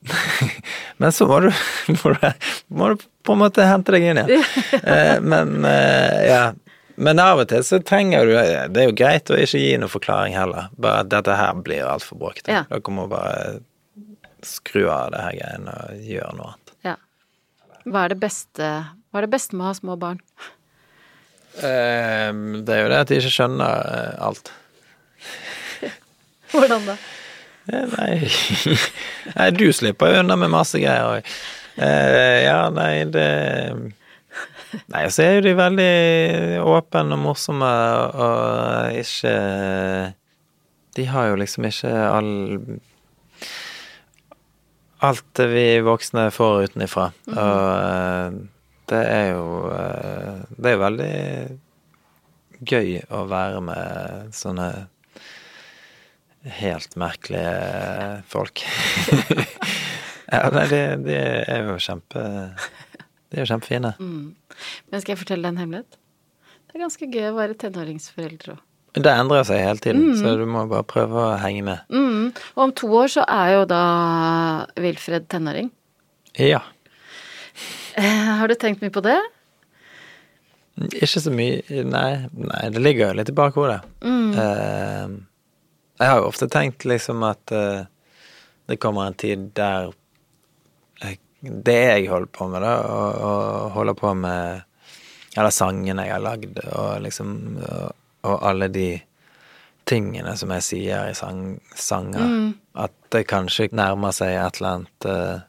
Men 1.00 1.12
så 1.12 1.26
må 1.26 1.40
du, 1.40 1.50
må 2.02 2.12
du 2.14 2.26
Må 2.68 2.88
du 2.92 3.04
på 3.24 3.32
en 3.32 3.40
måte 3.40 3.64
hente 3.64 3.94
deg 3.94 4.10
inn 4.10 4.20
igjen. 4.20 4.42
Eh, 4.84 5.20
men 5.24 5.64
eh, 5.64 6.24
ja. 6.28 6.42
Men 7.00 7.18
av 7.22 7.40
og 7.42 7.48
til 7.50 7.62
så 7.66 7.78
trenger 7.82 8.26
du 8.28 8.34
Det 8.74 8.82
er 8.82 8.90
jo 8.90 8.96
greit 8.98 9.30
å 9.32 9.38
ikke 9.40 9.62
gi 9.62 9.78
noen 9.80 9.90
forklaring 9.92 10.36
heller. 10.36 10.68
Bare 10.76 11.04
at 11.06 11.12
dette 11.14 11.38
her 11.38 11.56
blir 11.64 11.86
altfor 11.88 12.20
bråkete. 12.20 12.52
Ja. 12.52 12.66
Dere 12.68 12.94
må 12.94 13.06
bare 13.10 13.62
skru 14.44 14.84
av 14.92 15.14
det 15.14 15.22
her 15.24 15.38
greiene 15.38 15.78
og 15.86 16.04
gjøre 16.04 16.36
noe 16.36 16.50
annet. 16.52 16.74
Ja. 16.84 16.94
Hva 17.88 18.04
er 18.04 18.12
det 18.12 18.20
beste, 18.20 18.68
hva 19.08 19.22
er 19.22 19.26
det 19.26 19.32
beste 19.32 19.56
med 19.56 19.64
å 19.64 19.70
ha 19.70 19.78
små 19.78 19.96
barn? 20.00 20.20
Eh, 21.58 22.30
det 22.66 22.76
er 22.76 22.80
jo 22.82 22.92
det 22.92 23.00
at 23.02 23.10
de 23.10 23.18
ikke 23.20 23.34
skjønner 23.34 23.90
eh, 23.94 24.14
alt. 24.26 24.52
Hvordan 26.54 26.88
da? 26.88 26.96
Eh, 27.72 27.84
Nei. 27.96 28.14
nei, 29.36 29.50
du 29.56 29.68
slipper 29.72 30.12
jo 30.12 30.24
unna 30.24 30.36
med 30.40 30.52
masse 30.52 30.80
greier 30.82 31.18
òg. 31.18 31.36
ja, 31.74 32.58
nei, 32.70 33.02
det 33.10 33.28
Nei, 34.90 35.04
så 35.10 35.22
er 35.22 35.36
jo 35.36 35.42
de 35.44 35.52
veldig 35.58 36.62
åpne 36.66 37.14
og 37.16 37.20
morsomme 37.22 37.70
og 38.18 38.98
ikke 38.98 39.34
De 40.98 41.06
har 41.10 41.30
jo 41.30 41.38
liksom 41.38 41.66
ikke 41.70 41.92
all 42.08 42.32
Alt 45.04 45.42
vi 45.50 45.66
voksne 45.84 46.30
får 46.32 46.70
utenifra. 46.70 47.10
Og 47.28 47.64
eh, 47.76 48.36
det 48.90 49.02
er 49.10 49.28
jo 49.32 49.44
eh, 49.72 50.42
Det 50.56 50.70
er 50.70 50.74
jo 50.74 50.82
veldig 50.82 51.14
gøy 52.64 52.90
å 53.12 53.24
være 53.28 53.60
med 53.64 54.34
sånne 54.36 54.68
helt 56.60 56.96
merkelige 57.00 58.20
folk. 58.28 58.60
ja, 60.32 60.42
nei, 60.52 60.66
de, 60.68 60.80
de 61.04 61.16
er 61.16 61.70
jo 61.70 61.78
kjempe 61.80 62.20
De 62.20 63.38
er 63.38 63.44
jo 63.44 63.48
kjempefine. 63.48 63.94
Men 63.98 65.00
skal 65.02 65.14
jeg 65.14 65.22
fortelle 65.24 65.46
deg 65.46 65.54
en 65.54 65.62
hemmelighet? 65.64 65.98
Det 66.68 66.76
er 66.78 66.84
ganske 66.84 67.10
gøy 67.10 67.26
å 67.30 67.36
være 67.38 67.58
tenåringsforeldre 67.64 68.56
òg. 68.56 68.62
Det 68.94 69.10
endrer 69.10 69.42
seg 69.46 69.58
hele 69.58 69.82
tiden, 69.82 70.12
så 70.14 70.36
du 70.38 70.44
må 70.46 70.68
bare 70.70 70.86
prøve 70.86 71.18
å 71.18 71.38
henge 71.42 71.64
med. 71.66 71.82
Mm. 71.90 72.28
Og 72.54 72.60
om 72.62 72.72
to 72.78 72.90
år 72.94 73.10
så 73.10 73.24
er 73.26 73.48
jo 73.56 73.64
da 73.66 73.80
Wilfred 74.78 75.26
tenåring. 75.32 75.72
Ja. 76.38 76.60
Eh, 77.94 78.30
har 78.38 78.48
du 78.48 78.54
tenkt 78.58 78.82
mye 78.82 78.94
på 78.94 79.02
det? 79.04 79.18
Ikke 80.98 81.20
så 81.22 81.30
mye 81.30 81.84
Nei, 81.86 82.26
nei 82.34 82.62
det 82.74 82.82
ligger 82.82 83.12
jo 83.12 83.18
litt 83.20 83.30
i 83.30 83.36
bakhodet. 83.36 83.80
Eh, 84.04 85.14
jeg 86.00 86.10
har 86.10 86.18
jo 86.18 86.30
ofte 86.30 86.48
tenkt 86.50 86.84
liksom 86.88 87.22
at 87.22 87.52
uh, 87.54 87.86
det 88.66 88.80
kommer 88.82 89.06
en 89.06 89.14
tid 89.14 89.52
der 89.54 89.92
jeg, 90.98 91.20
det 91.38 91.76
jeg 91.78 92.08
holder 92.10 92.32
på 92.34 92.48
med, 92.50 92.64
da, 92.64 92.72
og, 92.82 93.20
og 93.28 93.70
holder 93.76 93.98
på 93.98 94.14
med 94.18 94.64
Eller 95.36 95.54
sangene 95.54 96.06
jeg 96.06 96.14
har 96.16 96.22
lagd, 96.22 96.58
og 96.66 97.02
liksom 97.02 97.30
og, 97.62 97.94
og 98.26 98.46
alle 98.48 98.68
de 98.74 98.88
tingene 99.84 100.34
som 100.38 100.52
jeg 100.54 100.64
sier 100.64 101.10
i 101.10 101.16
sang, 101.18 101.58
sanger, 101.76 102.54
at 102.80 102.94
det 103.12 103.26
kanskje 103.28 103.68
nærmer 103.76 104.14
seg 104.16 104.32
et 104.38 104.60
eller 104.60 104.70
annet 104.78 105.08
eh, 105.10 105.42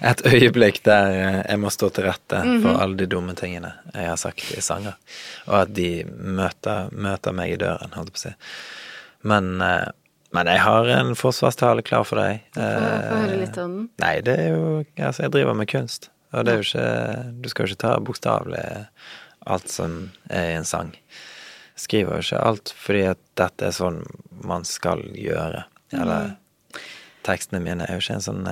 et 0.00 0.22
øyeblikk 0.26 0.82
der 0.84 1.12
eh, 1.12 1.42
jeg 1.48 1.60
må 1.62 1.70
stå 1.72 1.90
til 1.94 2.04
rette 2.08 2.40
for 2.62 2.80
alle 2.82 2.96
de 3.00 3.06
dumme 3.10 3.34
tingene 3.38 3.72
jeg 3.94 4.08
har 4.10 4.18
sagt 4.20 4.50
i 4.56 4.60
sanger. 4.64 4.96
Og 5.48 5.60
at 5.62 5.74
de 5.76 5.90
møter, 6.06 6.90
møter 6.92 7.32
meg 7.36 7.54
i 7.54 7.60
døren, 7.60 7.94
holdt 7.96 8.12
jeg 8.12 8.16
på 8.16 8.20
å 8.20 8.24
si. 8.26 8.34
Men, 9.26 9.60
eh, 9.62 9.86
men 10.36 10.50
jeg 10.52 10.60
har 10.60 10.90
en 10.96 11.14
forsvarstale 11.16 11.82
klar 11.86 12.04
for 12.04 12.20
deg. 12.20 12.42
Få 12.54 12.60
få 12.60 13.20
høre 13.22 13.32
Eh, 13.32 13.40
litt 13.44 13.56
om 13.62 13.76
den. 13.78 13.86
Nei, 14.02 14.16
det 14.20 14.36
er 14.42 14.50
jo 14.52 14.66
Altså, 14.98 15.22
jeg 15.22 15.32
driver 15.32 15.54
med 15.54 15.68
kunst. 15.70 16.10
Og 16.32 16.44
det 16.44 16.52
er 16.52 16.60
jo 16.60 16.66
ikke 16.66 17.42
Du 17.42 17.48
skal 17.48 17.64
jo 17.66 17.72
ikke 17.72 17.84
ta 17.86 17.94
bokstavelig 18.02 18.66
alt 19.46 19.70
som 19.70 20.10
er 20.28 20.50
i 20.50 20.56
en 20.58 20.64
sang. 20.66 20.90
Jeg 21.76 21.84
skriver 21.86 22.16
jo 22.18 22.24
ikke 22.24 22.42
alt 22.42 22.72
fordi 22.76 23.04
at 23.12 23.18
dette 23.38 23.68
er 23.68 23.76
sånn 23.76 24.02
man 24.44 24.64
skal 24.64 25.04
gjøre. 25.14 25.64
Eller 25.94 26.34
tekstene 27.26 27.60
mine 27.62 27.86
er 27.86 27.94
jo 27.96 28.02
ikke 28.02 28.18
en 28.18 28.26
sånn 28.26 28.46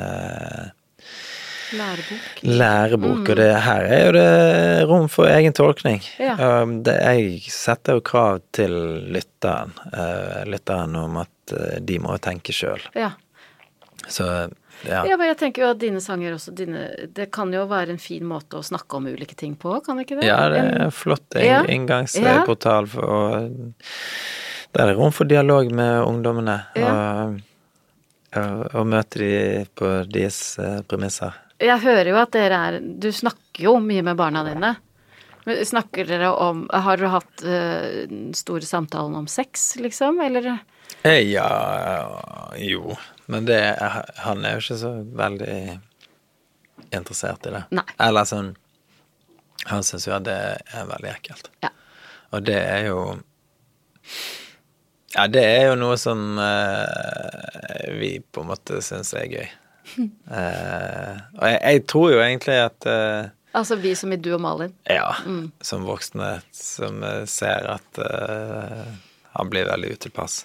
eh, 1.81 2.49
Lærebok. 2.49 3.19
mm. 3.19 3.31
og 3.31 3.37
det 3.37 3.51
her 3.67 3.85
er 3.85 4.05
jo 4.07 4.13
det 4.17 4.89
rom 4.89 5.09
for 5.09 5.29
egen 5.31 5.53
tolkning. 5.57 6.03
Ja. 6.19 6.37
Um, 6.63 6.83
det, 6.87 6.97
jeg 7.01 7.41
setter 7.53 7.99
jo 7.99 8.05
krav 8.05 8.41
til 8.53 8.75
lytteren, 9.15 9.75
uh, 9.93 10.43
lytteren 10.49 10.97
om 10.97 11.23
at 11.23 11.55
uh, 11.57 11.79
de 11.81 11.99
må 12.03 12.17
tenke 12.23 12.53
sjøl. 12.57 12.83
Ja. 12.95 13.13
Så 14.09 14.27
ja. 14.85 15.05
ja, 15.09 15.17
men 15.17 15.31
jeg 15.31 15.39
tenker 15.41 15.65
jo 15.65 15.71
at 15.73 15.81
dine 15.81 16.01
sanger 16.03 16.35
også 16.37 16.53
dine, 16.57 16.89
Det 17.15 17.31
kan 17.33 17.53
jo 17.55 17.65
være 17.71 17.95
en 17.95 18.01
fin 18.03 18.25
måte 18.29 18.59
å 18.59 18.65
snakke 18.65 18.99
om 18.99 19.07
ulike 19.09 19.37
ting 19.39 19.55
på, 19.57 19.79
kan 19.85 19.97
det 19.97 20.07
ikke 20.09 20.19
det? 20.21 20.29
Ja, 20.29 20.49
det 20.53 20.61
er 20.61 20.85
En- 20.87 20.93
flott 20.93 21.39
Ja. 21.41 21.63
inngangsportal, 21.65 22.89
for, 22.91 23.49
der 24.75 24.83
er 24.83 24.87
det 24.93 24.97
rom 24.99 25.13
for 25.13 25.25
dialog 25.25 25.71
med 25.73 26.03
ungdommene. 26.03 26.59
Og, 26.77 27.41
og, 28.37 28.75
og 28.75 28.87
møte 28.91 29.19
de 29.23 29.67
på 29.79 29.91
deres 30.11 30.59
eh, 30.59 30.81
premisser. 30.83 31.33
Jeg 31.63 31.79
hører 31.85 32.11
jo 32.11 32.19
at 32.19 32.33
dere 32.35 32.59
er 32.69 32.81
Du 32.83 33.11
snakker 33.15 33.69
jo 33.69 33.77
mye 33.83 34.03
med 34.03 34.19
barna 34.19 34.43
dine. 34.47 34.75
Men 35.47 35.61
Snakker 35.67 36.09
dere 36.09 36.33
om 36.35 36.65
Har 36.73 36.99
dere 36.99 37.13
hatt 37.15 37.45
den 37.45 38.33
store 38.35 38.67
samtalen 38.67 39.15
om 39.15 39.29
sex, 39.31 39.77
liksom, 39.77 40.19
eller? 40.25 40.57
Eh, 41.05 41.21
Ja, 41.31 42.51
jo. 42.59 42.97
Men 43.27 43.47
det 43.49 43.61
han 44.25 44.45
er 44.45 44.57
jo 44.57 44.65
ikke 44.65 44.81
så 44.81 44.93
veldig 45.17 45.59
interessert 46.95 47.47
i 47.47 47.55
det. 47.55 47.65
Nei. 47.75 47.87
Eller 47.99 48.29
sånn 48.29 48.55
Han 49.71 49.85
syns 49.87 50.05
jo 50.09 50.13
at 50.17 50.27
det 50.27 50.37
er 50.37 50.89
veldig 50.91 51.11
ekkelt. 51.15 51.49
Ja. 51.65 51.71
Og 52.35 52.45
det 52.45 52.59
er 52.61 52.89
jo 52.91 52.99
Ja, 55.15 55.29
det 55.31 55.45
er 55.47 55.69
jo 55.71 55.77
noe 55.79 55.97
som 56.01 56.39
uh, 56.41 57.93
vi 58.01 58.19
på 58.19 58.43
en 58.43 58.51
måte 58.51 58.81
syns 58.83 59.15
er 59.15 59.29
gøy. 59.31 59.47
Eh, 59.95 61.17
og 61.39 61.45
jeg, 61.49 61.59
jeg 61.63 61.83
tror 61.91 62.13
jo 62.15 62.21
egentlig 62.25 62.57
at 62.65 62.87
eh, 62.91 63.27
Altså 63.55 63.77
vi 63.79 63.93
som 63.95 64.11
i 64.11 64.17
du 64.19 64.33
og 64.35 64.41
Malin. 64.43 64.73
Ja, 64.91 65.13
Mm. 65.23 65.53
som 65.63 65.85
voksne 65.87 66.31
som 66.51 67.03
eh, 67.07 67.21
ser 67.31 67.69
at 67.77 68.01
eh, 68.03 68.89
han 69.37 69.51
blir 69.53 69.69
veldig 69.69 69.93
utilpass. 69.95 70.41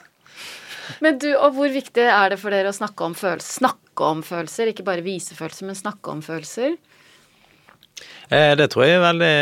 Men 1.02 1.18
du, 1.22 1.32
og 1.38 1.54
hvor 1.58 1.70
viktig 1.74 2.06
er 2.06 2.30
det 2.34 2.40
for 2.42 2.54
dere 2.54 2.70
å 2.70 2.76
snakke 2.78 3.06
om 3.08 3.16
følelser? 3.18 3.56
Snakke 3.64 4.06
om 4.14 4.22
følelser, 4.26 4.70
ikke 4.72 4.86
bare 4.88 5.04
vise 5.06 5.36
følelser, 5.38 5.66
men 5.70 5.78
snakke 5.78 6.14
om 6.14 6.22
følelser? 6.26 6.78
Eh, 8.30 8.54
det 8.58 8.70
tror 8.74 8.86
jeg 8.86 8.98
er 9.00 9.04
veldig, 9.04 9.34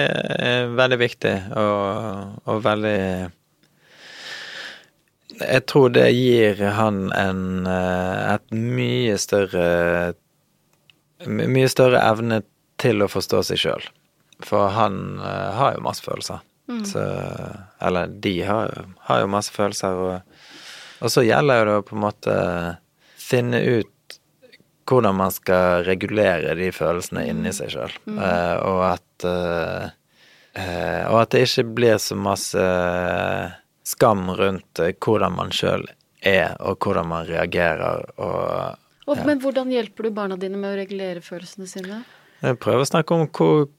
eh, 0.47 0.71
veldig 0.79 0.99
viktig, 1.03 1.35
og, 1.59 2.39
og 2.47 2.63
veldig 2.65 2.97
Jeg 5.37 5.65
tror 5.69 5.91
det 5.93 6.07
gir 6.15 6.61
han 6.77 7.07
en 7.13 7.67
eh, 7.69 8.35
et 8.35 8.53
mye 8.53 9.17
større 9.21 9.67
Mye 11.27 11.69
større 11.69 11.97
evne 12.05 12.43
til 12.77 13.01
å 13.01 13.07
forstå 13.09 13.39
seg 13.47 13.57
sjøl. 13.57 13.85
For 14.45 14.69
han 14.75 15.17
eh, 15.17 15.53
har 15.57 15.73
jo 15.73 15.85
masse 15.85 16.05
følelser. 16.05 16.43
Så 16.85 17.01
Eller 17.79 18.07
de 18.07 18.41
har 18.43 18.85
har 19.07 19.21
jo 19.23 19.29
masse 19.31 19.53
følelser, 19.55 19.95
og, 19.95 20.19
og 20.99 21.13
så 21.13 21.23
gjelder 21.23 21.61
jo 21.61 21.67
det 21.69 21.75
å 21.79 21.85
på 21.87 21.95
en 21.95 22.03
måte 22.03 22.33
finne 23.15 23.61
ut 23.63 24.17
hvordan 24.87 25.15
man 25.19 25.31
skal 25.31 25.83
regulere 25.87 26.55
de 26.59 26.69
følelsene 26.75 27.25
inni 27.27 27.53
seg 27.55 27.71
sjøl. 27.73 27.95
og 28.17 28.81
at 28.87 29.27
eh, 29.27 29.89
eh, 30.53 31.01
Og 31.11 31.21
at 31.21 31.33
det 31.35 31.45
ikke 31.47 31.67
blir 31.79 31.97
så 32.01 32.15
masse 32.15 32.67
skam 33.87 34.27
rundt 34.35 34.81
eh, 34.83 34.93
hvordan 34.99 35.37
man 35.37 35.53
sjøl 35.55 35.85
er, 36.19 36.57
og 36.59 36.83
hvordan 36.83 37.07
man 37.07 37.27
reagerer. 37.29 38.03
Og 38.17 38.83
Og, 39.07 39.17
Men 39.23 39.39
hvordan 39.39 39.69
hjelper 39.71 40.03
du 40.03 40.11
barna 40.11 40.35
dine 40.35 40.57
med 40.59 40.73
å 40.73 40.79
regulere 40.81 41.21
følelsene 41.23 41.67
sine? 41.67 42.03
jeg 42.41 42.57
prøver 42.59 42.83
å 42.83 42.89
snakke 42.89 43.15
om 43.15 43.29
hvor, 43.31 43.69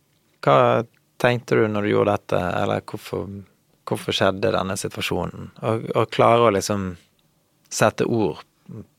hva 0.41 0.85
tenkte 1.21 1.59
du 1.59 1.67
når 1.69 1.85
du 1.85 1.91
gjorde 1.91 2.15
dette, 2.17 2.41
eller 2.63 2.81
hvorfor, 2.81 3.27
hvorfor 3.85 4.17
skjedde 4.17 4.55
denne 4.55 4.77
situasjonen? 4.81 5.51
Og, 5.61 5.85
og 5.95 6.09
klare 6.15 6.49
å 6.49 6.55
liksom 6.57 6.89
sette 7.69 8.07
ord 8.09 8.41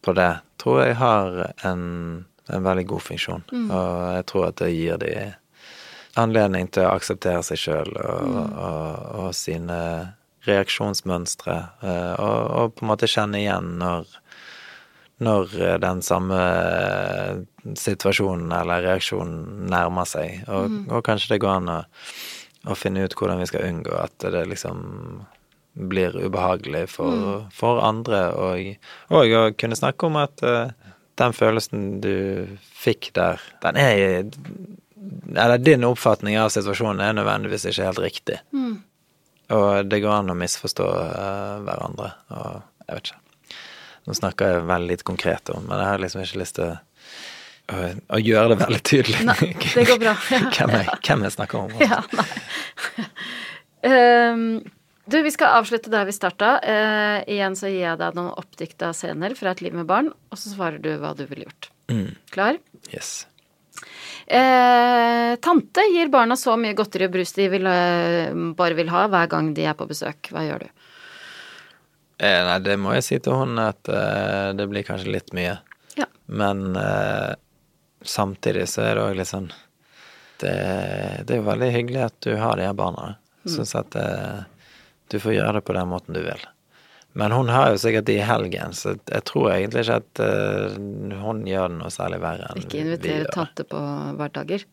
på 0.06 0.14
det, 0.14 0.32
tror 0.62 0.84
jeg 0.84 1.00
har 1.02 1.42
en, 1.66 1.84
en 2.54 2.64
veldig 2.70 2.86
god 2.94 3.06
funksjon. 3.08 3.44
Og 3.66 3.90
jeg 4.20 4.30
tror 4.30 4.48
at 4.52 4.62
det 4.62 4.70
gir 4.76 5.02
de 5.02 5.14
anledning 6.20 6.70
til 6.70 6.86
å 6.86 6.94
akseptere 6.94 7.42
seg 7.46 7.62
sjøl 7.62 7.92
og, 7.98 8.38
og, 8.54 9.10
og 9.24 9.36
sine 9.38 9.82
reaksjonsmønstre, 10.48 11.58
eh, 11.84 12.14
og, 12.16 12.40
og 12.62 12.76
på 12.78 12.86
en 12.86 12.92
måte 12.94 13.10
kjenne 13.12 13.42
igjen 13.42 13.78
når 13.82 14.18
når 15.20 15.56
den 15.84 16.00
samme 16.00 16.36
situasjonen 17.76 18.54
eller 18.56 18.86
reaksjonen 18.86 19.66
nærmer 19.68 20.08
seg. 20.08 20.46
Og, 20.48 20.78
og 20.88 21.04
kanskje 21.04 21.34
det 21.34 21.42
går 21.44 21.58
an 21.58 21.74
å, 21.74 21.80
å 22.72 22.78
finne 22.80 23.04
ut 23.04 23.16
hvordan 23.20 23.42
vi 23.42 23.50
skal 23.50 23.68
unngå 23.68 23.98
at 24.00 24.16
det 24.32 24.46
liksom 24.48 24.80
blir 25.80 26.16
ubehagelig 26.16 26.86
for, 26.92 27.44
for 27.56 27.80
andre, 27.86 28.24
og, 28.36 28.88
og 29.16 29.36
å 29.38 29.44
kunne 29.60 29.78
snakke 29.80 30.08
om 30.10 30.18
at 30.20 30.42
uh, 30.44 30.72
den 31.20 31.36
følelsen 31.36 31.86
du 32.04 32.48
fikk 32.80 33.12
der, 33.16 33.44
den 33.64 33.80
er 33.80 34.00
Eller 35.36 35.58
din 35.58 35.86
oppfatning 35.88 36.36
av 36.40 36.50
situasjonen 36.52 37.04
er 37.04 37.16
nødvendigvis 37.16 37.68
ikke 37.70 37.86
helt 37.86 38.02
riktig. 38.04 38.40
Og 39.56 39.90
det 39.90 40.02
går 40.04 40.14
an 40.14 40.34
å 40.34 40.38
misforstå 40.38 40.86
uh, 40.86 41.58
hverandre, 41.66 42.12
og 42.36 42.62
jeg 42.86 43.00
vet 43.00 43.10
ikke. 43.10 43.58
Nå 44.10 44.16
snakker 44.18 44.54
jeg 44.54 44.68
veldig 44.70 44.90
litt 44.90 45.06
konkret 45.06 45.52
om, 45.54 45.66
men 45.70 45.82
jeg 45.82 45.90
har 45.92 46.02
liksom 46.02 46.24
ikke 46.24 46.42
lyst 46.42 46.58
til 46.58 46.72
å, 46.72 47.80
å, 48.16 48.20
gjøre 48.22 48.54
det 48.54 48.58
veldig 48.64 48.82
tydelig. 48.90 49.22
Nei, 49.28 49.52
det 49.76 49.86
går 49.90 50.02
bra. 50.02 50.16
hvem, 50.56 50.74
jeg, 50.74 50.98
hvem 51.06 51.26
jeg 51.28 51.36
snakker 51.38 51.64
om. 51.66 51.78
Ja. 51.84 52.02
Ehm, 53.80 54.58
du, 55.08 55.22
vi 55.24 55.32
skal 55.32 55.54
avslutte 55.62 55.88
der 55.88 56.04
vi 56.04 56.12
starta. 56.12 56.50
Uh, 56.60 57.22
igjen 57.32 57.54
så 57.56 57.70
gir 57.72 57.86
jeg 57.86 58.00
deg 58.02 58.18
noen 58.18 58.34
oppdikta 58.36 58.90
scener 58.92 59.32
fra 59.40 59.54
et 59.56 59.62
liv 59.64 59.78
med 59.78 59.88
barn, 59.88 60.10
og 60.12 60.42
så 60.42 60.52
svarer 60.52 60.84
du 60.84 60.90
hva 61.00 61.14
du 61.16 61.24
ville 61.30 61.46
gjort. 61.48 61.70
Klar? 62.36 62.60
Yes. 62.92 63.22
Eh, 64.30 65.36
tante 65.42 65.82
gir 65.90 66.12
barna 66.14 66.36
så 66.38 66.54
mye 66.60 66.76
godteri 66.78 67.08
og 67.08 67.16
brus 67.16 67.34
de 67.34 67.48
vil, 67.50 67.66
eh, 67.66 68.30
bare 68.54 68.78
vil 68.78 68.92
ha 68.94 69.08
hver 69.10 69.30
gang 69.32 69.54
de 69.58 69.66
er 69.66 69.78
på 69.78 69.88
besøk. 69.90 70.30
Hva 70.30 70.44
gjør 70.46 70.68
du? 70.68 70.70
Eh, 72.20 72.42
nei, 72.46 72.60
det 72.60 72.76
må 72.78 72.94
jeg 72.94 73.06
si 73.08 73.20
til 73.24 73.40
hun 73.40 73.58
at 73.64 73.90
eh, 73.90 74.52
det 74.54 74.68
blir 74.70 74.86
kanskje 74.86 75.16
litt 75.16 75.34
mye. 75.34 75.56
Ja. 75.98 76.06
Men 76.28 76.76
eh, 76.78 77.34
samtidig 78.06 78.68
så 78.70 78.86
er 78.86 79.00
det 79.00 79.08
òg 79.08 79.18
litt 79.18 79.32
sånn 79.32 79.50
det, 80.40 80.54
det 81.28 81.34
er 81.34 81.42
jo 81.42 81.48
veldig 81.50 81.72
hyggelig 81.74 82.06
at 82.06 82.16
du 82.24 82.32
har 82.40 82.56
de 82.60 82.68
her 82.68 82.78
barna. 82.78 83.16
Jeg 83.44 83.58
syns 83.58 83.74
at 83.76 83.96
eh, 84.00 84.46
du 85.12 85.18
får 85.20 85.36
gjøre 85.36 85.58
det 85.58 85.66
på 85.68 85.76
den 85.76 85.90
måten 85.92 86.16
du 86.16 86.22
vil. 86.24 86.46
Men 87.18 87.34
hun 87.34 87.50
har 87.50 87.72
jo 87.74 87.80
sikkert 87.82 88.06
de 88.06 88.20
i 88.20 88.26
helgen, 88.26 88.74
så 88.78 88.94
jeg 88.94 89.24
tror 89.28 89.50
egentlig 89.54 89.86
ikke 89.86 90.02
at 90.02 90.22
uh, 90.22 90.76
hun 91.24 91.42
gjør 91.50 91.72
det 91.72 91.80
noe 91.80 91.94
særlig 91.94 92.20
verre 92.22 92.50
enn 92.50 92.60
vi. 92.60 92.68
Ikke 92.68 92.84
invitere 92.84 93.24
gjør. 93.24 93.32
tante 93.34 93.66
på 93.72 93.80
hverdager. 94.20 94.66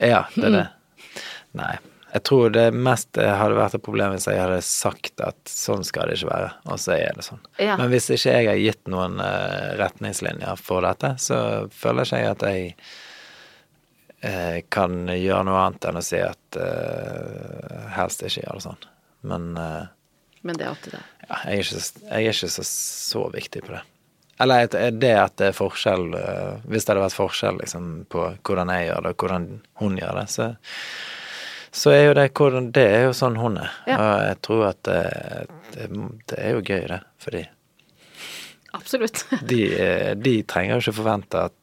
Ja, 0.00 0.22
det 0.34 0.46
er 0.48 0.56
det. 0.56 0.68
Nei. 1.60 1.74
Jeg 2.14 2.22
tror 2.28 2.52
det 2.54 2.68
mest 2.70 3.18
hadde 3.18 3.56
vært 3.58 3.74
et 3.74 3.82
problem 3.82 4.12
hvis 4.14 4.28
jeg 4.30 4.38
hadde 4.38 4.60
sagt 4.62 5.18
at 5.24 5.50
sånn 5.50 5.82
skal 5.86 6.06
det 6.06 6.20
ikke 6.20 6.28
være, 6.30 6.52
og 6.70 6.78
så 6.78 6.92
er 6.94 7.16
det 7.16 7.24
sånn. 7.26 7.40
Ja. 7.58 7.74
Men 7.80 7.90
hvis 7.90 8.06
ikke 8.14 8.36
jeg 8.36 8.46
har 8.46 8.60
gitt 8.60 8.90
noen 8.92 9.18
eh, 9.18 9.72
retningslinjer 9.80 10.60
for 10.62 10.86
dette, 10.86 11.16
så 11.18 11.38
føler 11.74 12.06
ikke 12.06 12.20
jeg 12.22 12.30
at 12.30 12.44
jeg 12.46 12.68
eh, 14.30 14.60
kan 14.70 15.10
gjøre 15.10 15.42
noe 15.48 15.64
annet 15.64 15.88
enn 15.90 15.98
å 15.98 16.04
si 16.06 16.22
at 16.22 16.60
eh, 16.60 17.82
helst 17.96 18.22
ikke 18.22 18.44
gjør 18.44 18.60
det 18.60 18.66
sånn. 18.68 18.88
Men 19.26 19.50
eh, 19.58 19.82
Men 20.44 20.58
det 20.60 20.66
er 20.66 20.74
opp 20.74 20.82
til 20.84 20.92
deg. 20.98 21.10
ja, 21.24 21.36
jeg, 21.48 21.58
er 21.58 21.64
ikke, 21.64 21.82
jeg 22.04 22.14
er 22.28 22.34
ikke 22.36 22.48
så, 22.52 22.64
så 22.68 23.24
viktig 23.32 23.62
på 23.64 23.72
det. 23.72 23.82
Eller 24.44 24.64
et- 24.66 24.98
det 25.00 25.12
at 25.16 25.36
det 25.38 25.46
er 25.52 25.54
forskjell 25.56 26.08
eh, 26.18 26.56
Hvis 26.66 26.84
det 26.84 26.90
hadde 26.90 27.04
vært 27.04 27.14
forskjell 27.16 27.60
liksom, 27.62 27.84
på 28.10 28.24
hvordan 28.44 28.72
jeg 28.74 28.88
gjør 28.88 29.04
det, 29.06 29.12
og 29.14 29.22
hvordan 29.22 29.44
hun 29.80 29.96
gjør 30.00 30.18
det, 30.20 30.24
så, 30.34 30.48
så 31.74 31.92
er 31.94 32.02
jo 32.08 32.14
det 32.18 32.24
hvordan 32.34 32.66
Det 32.74 32.84
er 32.96 33.04
jo 33.06 33.12
sånn 33.14 33.36
hun 33.38 33.56
er. 33.62 33.70
Ja. 33.86 33.96
Og 34.02 34.24
jeg 34.28 34.40
tror 34.48 34.64
at 34.72 34.80
det, 34.90 35.02
det, 35.76 35.86
det 36.32 36.38
er 36.42 36.56
jo 36.58 36.64
gøy, 36.66 36.82
det. 36.90 37.44
Absolutt. 38.74 39.22
de, 39.52 39.60
eh, 39.78 40.10
de 40.18 40.34
trenger 40.50 40.74
jo 40.76 40.82
ikke 40.84 40.98
forvente 40.98 41.46
at 41.48 41.54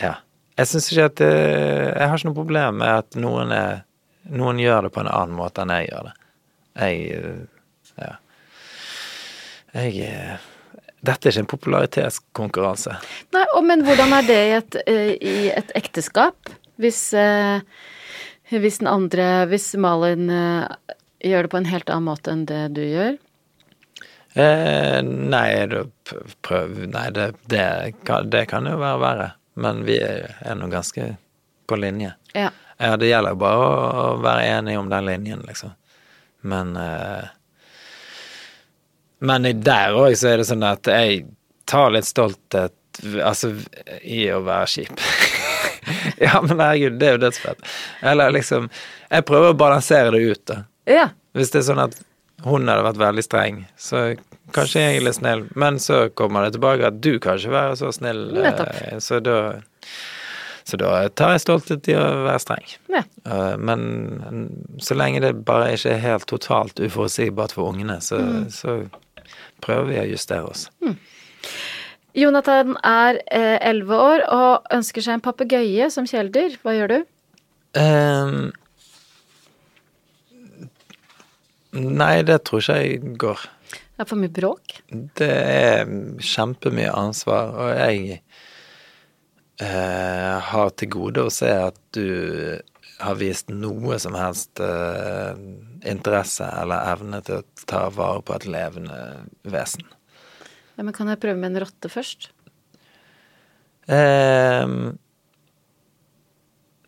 Ja. 0.00 0.14
Jeg 0.58 0.66
syns 0.72 0.88
ikke 0.90 1.04
at 1.12 1.20
det, 1.20 1.28
Jeg 1.30 2.08
har 2.08 2.16
ikke 2.18 2.28
noe 2.32 2.34
problem 2.40 2.80
med 2.80 2.88
at 3.04 3.14
noen, 3.20 3.52
er, 3.54 3.84
noen 4.32 4.58
gjør 4.58 4.88
det 4.88 4.94
på 4.96 5.04
en 5.04 5.12
annen 5.12 5.36
måte 5.38 5.62
enn 5.62 5.70
jeg 5.76 5.90
gjør 5.92 6.08
det. 6.08 6.16
Jeg. 6.78 7.46
Jeg 9.78 10.08
eh, 10.08 10.46
Dette 11.06 11.28
er 11.28 11.30
ikke 11.30 11.44
en 11.44 11.52
popularitetskonkurranse. 11.52 12.96
Nei, 13.36 13.44
og, 13.54 13.62
men 13.68 13.84
hvordan 13.86 14.16
er 14.16 14.26
det 14.26 14.38
i 14.38 14.56
et, 14.56 14.78
eh, 14.90 15.12
i 15.14 15.36
et 15.54 15.70
ekteskap? 15.78 16.50
Hvis, 16.82 17.12
eh, 17.14 17.62
hvis 18.50 18.80
den 18.82 18.90
andre 18.90 19.46
Hvis 19.50 19.72
Malin 19.78 20.26
gjør 21.22 21.46
det 21.46 21.52
på 21.52 21.60
en 21.60 21.70
helt 21.70 21.90
annen 21.90 22.10
måte 22.10 22.34
enn 22.34 22.44
det 22.50 22.64
du 22.74 22.82
gjør? 22.82 23.16
Eh, 24.38 24.98
nei, 25.02 25.48
det, 25.70 25.84
prøv 26.46 26.76
Nei, 26.90 27.08
det, 27.14 27.32
det, 27.50 27.64
kan, 28.06 28.28
det 28.30 28.46
kan 28.50 28.66
jo 28.70 28.76
være 28.82 29.02
verre. 29.02 29.30
Men 29.58 29.82
vi 29.86 29.98
er, 30.02 30.36
er 30.46 30.58
nå 30.58 30.68
ganske 30.70 31.12
på 31.68 31.78
linje. 31.78 32.12
Ja. 32.34 32.50
Ja, 32.78 32.94
det 32.98 33.08
gjelder 33.10 33.34
jo 33.34 33.40
bare 33.42 33.64
å 33.66 34.10
være 34.22 34.44
enige 34.52 34.78
om 34.78 34.90
den 34.90 35.08
linjen, 35.08 35.42
liksom. 35.48 35.72
Men 36.46 36.76
eh, 36.78 37.26
Men 39.20 39.42
der 39.64 39.96
òg 39.98 40.14
så 40.18 40.28
er 40.32 40.36
det 40.42 40.46
sånn 40.48 40.62
at 40.66 40.86
jeg 40.86 41.24
tar 41.68 41.90
litt 41.94 42.06
stolthet 42.08 42.74
Altså 43.22 43.52
i 44.02 44.24
å 44.34 44.40
være 44.42 44.66
kjip. 44.72 45.00
ja, 46.24 46.40
men 46.42 46.58
herregud, 46.58 46.96
det 46.98 47.06
er 47.06 47.12
jo 47.14 47.20
dødsfett. 47.22 47.60
Eller 48.02 48.32
liksom 48.34 48.66
Jeg 49.10 49.26
prøver 49.28 49.52
å 49.52 49.58
balansere 49.60 50.10
det 50.16 50.22
ut, 50.26 50.42
da. 50.50 50.56
ja. 50.90 51.04
Hvis 51.36 51.52
det 51.54 51.60
er 51.60 51.66
sånn 51.68 51.82
at 51.84 51.94
hun 52.42 52.66
hadde 52.66 52.82
vært 52.88 52.98
veldig 52.98 53.22
streng, 53.22 53.60
så 53.78 54.00
kanskje 54.56 54.82
jeg 54.82 54.96
er 54.98 55.04
litt 55.06 55.18
snill, 55.20 55.44
men 55.58 55.78
så 55.82 56.08
kommer 56.18 56.46
det 56.48 56.56
tilbake 56.56 56.88
at 56.88 56.98
du 57.04 57.18
kan 57.22 57.38
ikke 57.38 57.52
være 57.54 57.76
så 57.78 57.92
snill, 57.94 58.24
eh, 58.34 58.42
Nettopp. 58.48 58.74
så 59.04 59.20
da 59.22 59.36
så 60.68 60.76
da 60.76 60.90
tar 61.16 61.32
jeg 61.36 61.40
stolthet 61.46 61.86
i 61.88 61.94
å 61.96 62.02
være 62.26 62.40
streng. 62.42 62.66
ja. 62.92 63.04
Eh, 63.24 63.54
Men 63.56 64.48
så 64.82 64.96
lenge 64.98 65.22
det 65.22 65.36
bare 65.46 65.70
ikke 65.76 65.94
er 65.94 66.02
helt 66.02 66.26
totalt 66.28 66.80
uforutsigbart 66.82 67.54
for 67.56 67.70
ungene, 67.70 68.00
så, 68.04 68.18
så 68.50 68.80
prøver 69.64 69.90
vi 69.90 70.00
å 70.02 70.08
justere 70.12 70.48
oss. 70.48 70.68
Jonathan 72.18 72.74
er 72.86 73.20
elleve 73.30 73.98
år 74.02 74.24
og 74.34 74.72
ønsker 74.74 75.04
seg 75.04 75.18
en 75.18 75.24
papegøye 75.24 75.90
som 75.94 76.08
kjæledyr. 76.08 76.56
Hva 76.64 76.74
gjør 76.74 76.94
du? 76.94 76.98
Um, 77.78 78.48
nei, 81.72 82.14
det 82.26 82.40
tror 82.48 82.64
ikke 82.64 82.78
jeg 82.80 83.14
går. 83.20 83.44
Det 83.68 84.04
er 84.04 84.08
for 84.08 84.22
mye 84.22 84.30
bråk. 84.30 84.78
Det 85.18 85.28
er 85.28 85.88
kjempemye 86.22 86.90
ansvar, 86.94 87.50
og 87.50 87.70
jeg 87.74 88.20
eh, 89.58 90.34
har 90.50 90.70
til 90.78 90.92
gode 90.94 91.24
å 91.26 91.32
se 91.34 91.50
at 91.50 91.78
du 91.96 92.06
har 92.98 93.18
vist 93.18 93.50
noe 93.52 93.98
som 94.02 94.16
helst 94.18 94.60
eh, 94.62 95.38
interesse 95.86 96.46
eller 96.62 96.90
evne 96.94 97.20
til 97.26 97.40
å 97.40 97.66
ta 97.68 97.86
vare 97.94 98.24
på 98.26 98.34
et 98.34 98.48
levende 98.50 98.98
vesen. 99.46 99.86
Ja, 100.78 100.84
men 100.86 100.94
kan 100.94 101.10
jeg 101.10 101.20
prøve 101.22 101.38
med 101.38 101.52
en 101.52 101.62
rotte 101.64 101.90
først? 101.90 102.30
Ehm, 103.88 104.98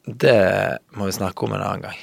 det 0.04 0.40
må 0.94 1.08
vi 1.08 1.16
snakke 1.16 1.46
om 1.46 1.54
en 1.56 1.64
annen 1.64 1.86
gang. 1.88 2.02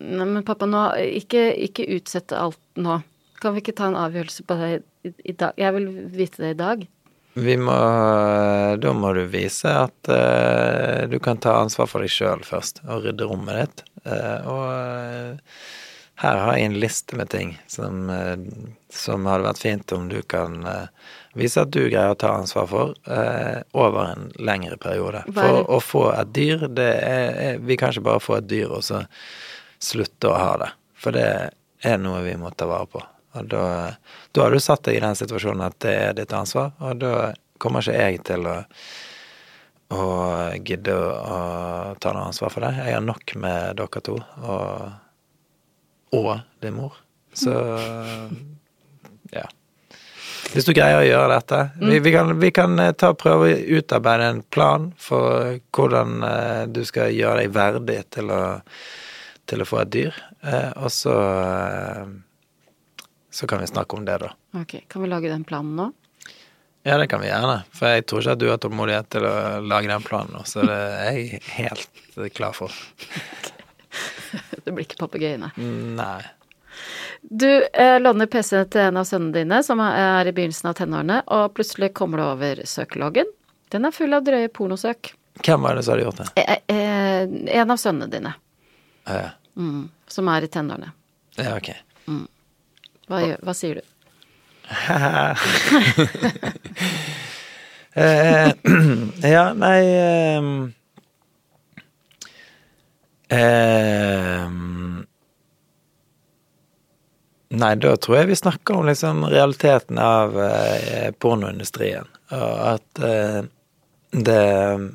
Nei, 0.00 0.26
men 0.26 0.46
pappa, 0.46 0.68
nå, 0.70 0.84
ikke, 1.20 1.50
ikke 1.66 1.88
utsette 1.96 2.38
alt 2.38 2.60
nå. 2.80 3.00
Kan 3.40 3.56
vi 3.56 3.64
ikke 3.64 3.76
ta 3.76 3.88
en 3.88 3.98
avgjørelse 4.00 4.44
på 4.48 4.56
det 4.60 4.70
i, 5.04 5.12
i 5.32 5.34
dag? 5.36 5.56
Jeg 5.60 5.76
vil 5.76 5.90
vite 6.12 6.44
det 6.44 6.54
i 6.54 6.60
dag. 6.60 6.86
Vi 7.38 7.54
må 7.60 7.76
Da 8.80 8.92
må 8.96 9.12
du 9.14 9.22
vise 9.30 9.70
at 9.84 10.10
uh, 10.10 11.06
du 11.10 11.18
kan 11.22 11.38
ta 11.38 11.60
ansvar 11.60 11.86
for 11.90 12.02
deg 12.02 12.10
sjøl 12.10 12.42
først, 12.46 12.82
og 12.88 13.06
rydde 13.06 13.28
rommet 13.30 13.60
ditt. 13.60 13.84
Uh, 14.02 14.38
og 14.50 14.64
uh, 14.66 15.60
her 16.20 16.36
har 16.36 16.56
jeg 16.58 16.68
en 16.68 16.76
liste 16.80 17.16
med 17.16 17.30
ting 17.32 17.54
som, 17.66 18.10
eh, 18.12 18.36
som 18.92 19.24
hadde 19.24 19.46
vært 19.46 19.62
fint 19.62 19.92
om 19.96 20.08
du 20.10 20.18
kan 20.28 20.58
eh, 20.68 21.14
vise 21.38 21.62
at 21.62 21.70
du 21.72 21.80
greier 21.86 22.12
å 22.12 22.18
ta 22.20 22.34
ansvar 22.36 22.66
for 22.68 22.92
eh, 23.08 23.62
over 23.72 24.10
en 24.12 24.26
lengre 24.36 24.76
periode. 24.82 25.22
Er 25.30 25.38
For 25.38 25.62
å 25.64 25.78
få 25.80 26.02
et 26.12 26.34
dyr, 26.36 26.66
det 26.68 26.90
er, 27.06 27.40
er 27.46 27.64
Vi 27.64 27.78
kan 27.80 27.94
ikke 27.94 28.04
bare 28.10 28.20
få 28.20 28.36
et 28.36 28.50
dyr 28.50 28.68
og 28.68 28.84
så 28.84 29.00
slutte 29.80 30.28
å 30.28 30.36
ha 30.36 30.52
det. 30.60 30.70
For 31.00 31.16
det 31.16 31.30
er 31.88 31.96
noe 32.04 32.20
vi 32.26 32.36
må 32.36 32.52
ta 32.52 32.68
vare 32.68 32.90
på. 32.92 33.00
Og 33.38 33.46
da, 33.50 33.64
da 34.34 34.42
har 34.42 34.54
du 34.54 34.62
satt 34.62 34.88
deg 34.88 34.98
i 34.98 35.04
den 35.04 35.18
situasjonen 35.18 35.62
at 35.68 35.78
det 35.84 35.94
er 35.94 36.16
ditt 36.18 36.32
ansvar, 36.34 36.72
og 36.82 36.98
da 37.02 37.14
kommer 37.62 37.84
ikke 37.84 37.98
jeg 37.98 38.22
til 38.26 38.48
å, 38.50 38.56
å 39.94 40.06
gidde 40.66 40.96
å, 40.96 41.06
å 41.36 41.38
ta 42.02 42.14
noe 42.16 42.30
ansvar 42.32 42.54
for 42.54 42.66
det. 42.66 42.72
Jeg 42.80 42.98
har 42.98 43.06
nok 43.06 43.36
med 43.38 43.78
dere 43.78 44.02
to, 44.06 44.18
og, 44.42 44.90
og 46.18 46.32
din 46.64 46.78
mor. 46.80 46.98
Så 47.36 47.54
ja. 49.30 49.46
Hvis 50.50 50.66
du 50.66 50.72
greier 50.74 50.98
å 50.98 51.06
gjøre 51.06 51.36
dette 51.36 51.58
Vi, 51.78 52.00
vi 52.02 52.10
kan, 52.10 52.32
vi 52.40 52.48
kan 52.54 52.72
eh, 52.82 52.94
ta 52.98 53.12
prøve 53.14 53.52
å 53.52 53.58
utarbeide 53.78 54.30
en 54.32 54.40
plan 54.50 54.88
for 54.98 55.60
hvordan 55.76 56.24
eh, 56.26 56.64
du 56.72 56.82
skal 56.88 57.14
gjøre 57.14 57.44
deg 57.44 57.54
verdig 57.54 58.00
til 58.16 58.32
å, 58.34 58.42
til 59.46 59.62
å 59.62 59.68
få 59.68 59.84
et 59.84 59.92
dyr, 59.94 60.18
eh, 60.42 60.72
og 60.74 60.90
så 60.90 61.14
så 63.30 63.46
kan 63.46 63.60
vi 63.62 63.66
snakke 63.70 63.96
om 63.96 64.04
det, 64.04 64.18
da. 64.22 64.32
Ok, 64.60 64.76
Kan 64.88 65.02
vi 65.02 65.08
lage 65.08 65.28
den 65.30 65.44
planen 65.44 65.76
nå? 65.78 65.90
Ja, 66.82 66.96
det 66.96 67.06
kan 67.12 67.20
vi 67.20 67.28
gjerne. 67.28 67.58
For 67.76 67.92
jeg 67.92 68.06
tror 68.08 68.22
ikke 68.24 68.32
at 68.32 68.40
du 68.40 68.46
har 68.48 68.58
tålmodighet 68.62 69.08
til 69.12 69.26
å 69.28 69.34
lage 69.60 69.90
den 69.90 70.02
planen 70.06 70.32
nå, 70.32 70.44
så 70.48 70.62
det 70.64 70.76
er 70.80 71.18
jeg 71.18 71.42
helt 71.58 72.32
klar 72.36 72.56
for. 72.56 72.72
Det 74.64 74.70
blir 74.70 74.84
ikke 74.86 75.00
papegøyene? 75.00 75.48
nei. 75.98 76.20
Du 77.20 77.48
eh, 77.50 77.96
låner 78.00 78.26
PC-en 78.30 78.68
til 78.70 78.80
en 78.86 78.96
av 79.00 79.04
sønnene 79.08 79.34
dine, 79.34 79.58
som 79.66 79.80
er 79.82 80.28
i 80.30 80.32
begynnelsen 80.32 80.70
av 80.70 80.76
tenårene, 80.78 81.18
og 81.26 81.50
plutselig 81.56 81.90
kommer 81.98 82.20
du 82.22 82.24
over 82.28 82.62
søkeloggen. 82.64 83.28
Den 83.74 83.84
er 83.88 83.94
full 83.94 84.14
av 84.16 84.22
drøye 84.26 84.48
pornosøk. 84.54 85.10
Hvem 85.44 85.66
var 85.66 85.76
det 85.76 85.82
som 85.84 85.94
hadde 85.96 86.06
gjort 86.06 86.22
det? 86.22 86.28
Eh, 86.40 86.62
eh, 86.72 87.34
en 87.60 87.74
av 87.74 87.80
sønnene 87.82 88.08
dine, 88.12 88.32
Ja, 89.10 89.32
mm, 89.58 89.88
som 90.08 90.28
er 90.32 90.46
i 90.46 90.52
tenårene. 90.52 90.92
ja 91.36 91.56
ok. 91.58 91.72
Hva, 93.10 93.18
gjør, 93.24 93.40
hva 93.42 93.54
sier 93.58 93.80
du? 93.80 93.84
Eh, 97.92 98.52
ja, 99.34 99.52
nei 99.58 99.80
eh, 99.82 100.42
eh, 103.34 104.46
Nei, 107.50 107.74
da 107.82 107.96
tror 107.98 108.20
jeg 108.20 108.30
vi 108.30 108.38
snakker 108.38 108.78
om 108.78 108.86
liksom 108.86 109.26
realiteten 109.26 109.98
av 109.98 110.38
eh, 110.38 111.10
pornoindustrien. 111.18 112.06
Og 112.30 112.54
at 112.76 113.02
eh, 113.02 113.42
det 114.14 114.46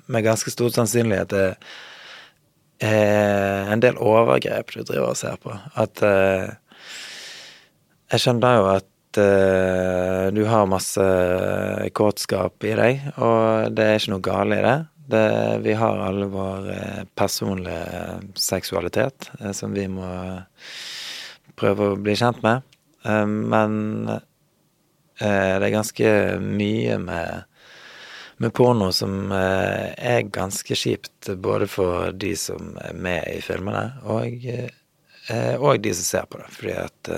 med 0.07 0.23
ganske 0.23 0.47
stor 0.55 0.71
sannsynlighet 0.71 1.35
er 1.35 1.59
eh, 2.79 3.67
en 3.75 3.83
del 3.83 3.99
overgrep 3.99 4.71
du 4.71 4.87
driver 4.87 5.11
og 5.11 5.19
ser 5.19 5.35
på. 5.43 5.51
At 5.75 5.99
jeg 8.11 8.21
skjønner 8.21 8.59
jo 8.59 8.65
at 8.69 9.19
uh, 9.19 10.27
du 10.35 10.43
har 10.49 10.67
masse 10.69 11.05
kåtskap 11.95 12.65
i 12.67 12.75
deg, 12.77 13.07
og 13.17 13.73
det 13.75 13.87
er 13.87 13.97
ikke 13.99 14.13
noe 14.13 14.25
galt 14.25 14.57
i 14.57 14.61
det. 14.65 14.75
det 15.15 15.25
vi 15.65 15.73
har 15.79 16.03
alle 16.05 16.27
vår 16.29 16.69
eh, 16.73 17.01
personlige 17.17 18.19
seksualitet 18.41 19.29
eh, 19.39 19.51
som 19.53 19.73
vi 19.73 19.87
må 19.89 20.09
prøve 21.55 21.91
å 21.91 21.99
bli 22.01 22.15
kjent 22.19 22.41
med. 22.45 22.65
Uh, 23.05 23.25
men 23.25 23.75
uh, 24.11 24.21
det 25.17 25.63
er 25.63 25.73
ganske 25.73 26.13
mye 26.43 26.97
med, 26.99 27.45
med 28.43 28.53
porno 28.53 28.91
som 28.91 29.31
er 29.31 30.25
ganske 30.27 30.75
kjipt, 30.75 31.31
både 31.39 31.69
for 31.71 32.11
de 32.11 32.33
som 32.37 32.75
er 32.83 32.93
med 32.93 33.29
i 33.31 33.39
filmene, 33.41 33.85
og, 34.03 34.43
og 35.55 35.79
de 35.79 35.93
som 35.95 36.03
ser 36.09 36.27
på 36.27 36.41
det. 36.41 36.49
Fordi 36.57 36.75
at 36.81 37.13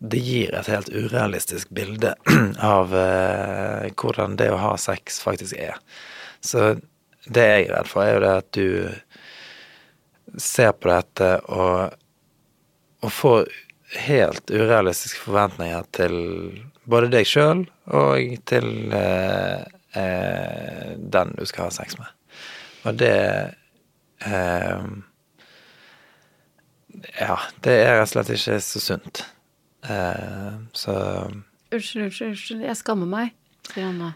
det 0.00 0.18
gir 0.24 0.54
et 0.56 0.68
helt 0.72 0.88
urealistisk 0.88 1.68
bilde 1.76 2.14
av 2.64 2.94
eh, 2.96 3.90
hvordan 4.00 4.38
det 4.40 4.48
å 4.52 4.60
ha 4.60 4.74
sex 4.80 5.20
faktisk 5.20 5.58
er. 5.60 5.76
Så 6.40 6.78
det 7.28 7.44
jeg 7.44 7.66
er 7.66 7.74
redd 7.74 7.90
for, 7.90 8.04
er 8.04 8.14
jo 8.14 8.22
det 8.24 8.36
at 8.40 8.52
du 8.56 10.38
ser 10.40 10.72
på 10.78 10.88
dette 10.88 11.28
og, 11.52 11.96
og 13.04 13.12
får 13.12 13.50
helt 14.06 14.50
urealistiske 14.50 15.20
forventninger 15.24 15.84
til 15.96 16.16
både 16.90 17.10
deg 17.12 17.28
sjøl 17.28 17.64
og 17.90 18.36
til 18.48 18.94
eh, 18.94 19.60
eh, 19.98 20.94
den 20.96 21.34
du 21.36 21.44
skal 21.48 21.68
ha 21.68 21.74
sex 21.74 21.98
med. 21.98 22.08
Og 22.86 22.96
det 23.00 23.16
eh, 24.24 24.88
Ja, 27.20 27.36
det 27.64 27.74
er 27.82 28.00
rett 28.00 28.08
og 28.08 28.12
slett 28.14 28.32
ikke 28.34 28.58
så 28.64 28.80
sunt. 28.82 29.24
Eh, 29.90 30.54
så 30.72 30.96
Unnskyld, 31.70 32.04
unnskyld, 32.04 32.30
unnskyld, 32.32 32.62
jeg 32.66 32.78
skammer 32.80 33.06
meg, 33.10 33.34
sier 33.70 33.86
han. 33.86 34.14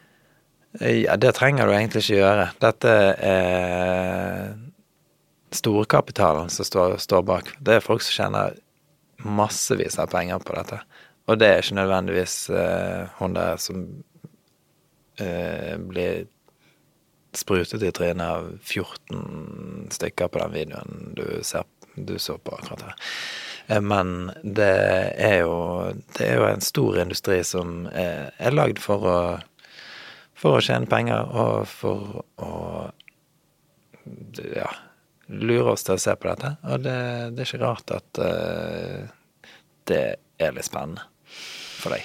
Ja, 0.82 1.14
det 1.22 1.36
trenger 1.38 1.70
du 1.70 1.74
egentlig 1.76 2.02
ikke 2.02 2.18
gjøre. 2.18 2.48
Dette 2.62 2.94
er 3.22 4.56
storkapitalen 5.54 6.50
som 6.50 6.66
står, 6.66 6.96
står 6.98 7.22
bak. 7.22 7.52
Det 7.62 7.78
er 7.78 7.84
folk 7.84 8.02
som 8.02 8.16
tjener 8.24 8.58
massevis 9.22 10.00
av 10.02 10.10
penger 10.10 10.42
på 10.42 10.56
dette. 10.58 10.80
Og 11.30 11.38
det 11.38 11.48
er 11.48 11.62
ikke 11.62 11.78
nødvendigvis 11.78 12.36
uh, 12.50 13.06
hun 13.20 13.38
der 13.38 13.60
som 13.62 13.84
uh, 15.22 15.76
blir 15.78 16.26
sprutet 17.38 17.82
i 17.82 17.92
trynet 17.94 18.26
av 18.26 18.50
14 18.60 19.88
stykker 19.94 20.30
på 20.30 20.42
den 20.42 20.54
videoen 20.54 21.14
du, 21.18 21.24
ser, 21.46 21.64
du 21.94 22.18
så 22.18 22.36
på 22.38 22.58
akkurat 22.58 22.88
her. 22.90 23.08
Uh, 23.70 23.80
men 23.80 24.30
det 24.42 24.70
er, 25.16 25.40
jo, 25.44 25.56
det 26.18 26.28
er 26.28 26.38
jo 26.40 26.46
en 26.50 26.64
stor 26.64 27.00
industri 27.02 27.40
som 27.46 27.84
er, 27.92 28.30
er 28.38 28.56
lagd 28.56 28.82
for 28.82 29.08
å 29.08 29.18
for 30.44 30.58
å 30.58 30.64
tjene 30.64 30.90
penger 30.90 31.30
og 31.32 31.68
for 31.70 32.18
å 32.44 32.50
ja, 34.52 34.68
lure 35.32 35.72
oss 35.72 35.86
til 35.86 35.96
å 35.96 36.02
se 36.02 36.12
på 36.20 36.28
dette. 36.28 36.50
Og 36.68 36.82
det, 36.84 36.98
det 37.32 37.44
er 37.44 37.48
ikke 37.48 37.62
rart 37.62 37.94
at 37.96 38.20
uh, 38.20 39.06
det 39.88 40.04
er 40.42 40.52
litt 40.52 40.68
spennende 40.68 41.06
for 41.80 41.94
deg. 41.94 42.04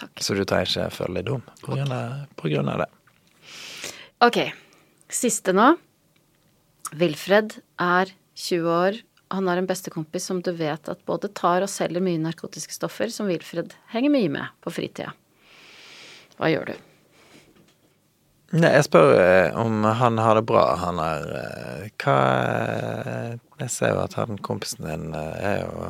Takk. 0.00 0.24
Så 0.24 0.38
du 0.38 0.44
trenger 0.48 0.70
ikke 0.70 0.88
føle 0.96 1.20
deg 1.20 1.28
dum 1.28 1.44
på 1.60 1.76
grunn, 1.76 1.92
av, 1.92 2.24
på 2.38 2.48
grunn 2.48 2.72
av 2.72 2.84
det. 2.84 2.88
Ok, 4.24 4.38
siste 5.12 5.52
nå. 5.52 5.74
Wilfred 6.96 7.58
er 7.76 8.12
20 8.38 8.72
år. 8.72 9.02
Han 9.32 9.48
har 9.48 9.56
en 9.56 9.66
bestekompis 9.66 10.26
som 10.28 10.42
du 10.44 10.52
vet 10.52 10.88
at 10.92 11.04
både 11.08 11.30
tar 11.32 11.64
og 11.64 11.70
selger 11.72 12.04
mye 12.04 12.20
narkotiske 12.20 12.74
stoffer, 12.76 13.08
som 13.08 13.30
Wilfred 13.30 13.72
henger 13.94 14.12
mye 14.12 14.28
med 14.28 14.58
på 14.60 14.72
fritida. 14.76 15.14
Hva 16.36 16.50
gjør 16.52 16.72
du? 16.72 16.74
Nei, 18.52 18.74
jeg 18.74 18.84
spør 18.84 19.14
eh, 19.16 19.54
om 19.56 19.86
han 19.88 20.20
har 20.20 20.36
det 20.36 20.44
bra, 20.44 20.66
han 20.76 20.98
er 21.00 21.22
eh, 21.38 21.84
Hva 22.02 22.16
eh, 22.36 23.30
Jeg 23.62 23.72
ser 23.72 23.94
jo 23.94 24.02
at 24.02 24.16
han 24.18 24.36
kompisen 24.44 24.84
din 24.84 25.14
er 25.16 25.62
jo 25.62 25.86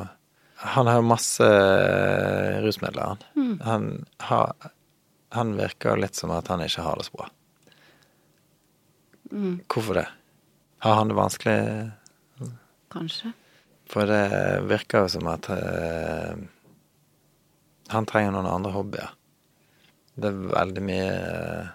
Han 0.63 0.87
har 0.87 1.01
jo 1.01 1.09
masse 1.09 1.49
rusmidler, 2.63 3.03
han. 3.03 3.25
Mm. 3.35 3.55
Han, 3.67 3.89
har, 4.29 4.69
han 5.35 5.51
virker 5.57 5.99
litt 5.99 6.15
som 6.15 6.31
at 6.31 6.47
han 6.47 6.63
ikke 6.63 6.85
har 6.85 7.01
det 7.01 7.09
så 7.09 7.17
bra. 7.17 7.27
Mm. 9.33 9.57
Hvorfor 9.67 9.99
det? 9.99 10.05
Har 10.87 10.95
han 11.01 11.11
det 11.11 11.19
vanskelig? 11.19 11.57
Kanskje? 12.93 13.33
For 13.89 14.07
det 14.07 14.63
virker 14.69 15.03
jo 15.03 15.11
som 15.11 15.27
at 15.31 15.49
uh, 15.51 16.33
han 17.93 18.09
trenger 18.09 18.33
noen 18.35 18.49
andre 18.49 18.73
hobbyer. 18.73 19.15
Det 20.15 20.29
er 20.29 20.43
veldig 20.53 20.83
mye 20.85 21.07
uh, 21.13 21.71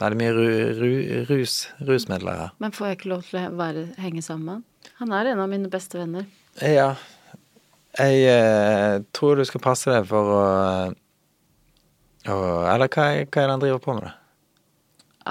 Veldig 0.00 0.16
mye 0.16 0.32
ru, 0.32 0.44
ru, 0.78 0.92
rus, 1.28 1.54
rusmidler 1.84 2.38
her. 2.38 2.52
Men 2.56 2.72
får 2.72 2.86
jeg 2.86 2.96
ikke 2.96 3.10
lov 3.10 3.26
til 3.26 3.36
å 3.36 3.50
være, 3.58 3.82
henge 4.00 4.22
sammen 4.24 4.46
med 4.46 4.54
han? 4.54 4.94
Han 5.02 5.12
er 5.12 5.28
en 5.34 5.42
av 5.44 5.50
mine 5.52 5.68
beste 5.72 5.98
venner. 6.00 6.24
Ja. 6.56 6.94
Jeg 7.98 8.22
uh, 8.32 9.04
tror 9.12 9.36
du 9.36 9.44
skal 9.44 9.60
passe 9.60 9.92
deg 9.92 10.08
for 10.08 10.32
å, 10.38 10.40
Eller 12.24 12.88
hva, 12.88 12.88
hva 12.96 13.04
er 13.12 13.28
det 13.28 13.44
han 13.50 13.60
driver 13.60 13.84
på 13.84 13.98
med, 13.98 14.08
da? 14.08 14.16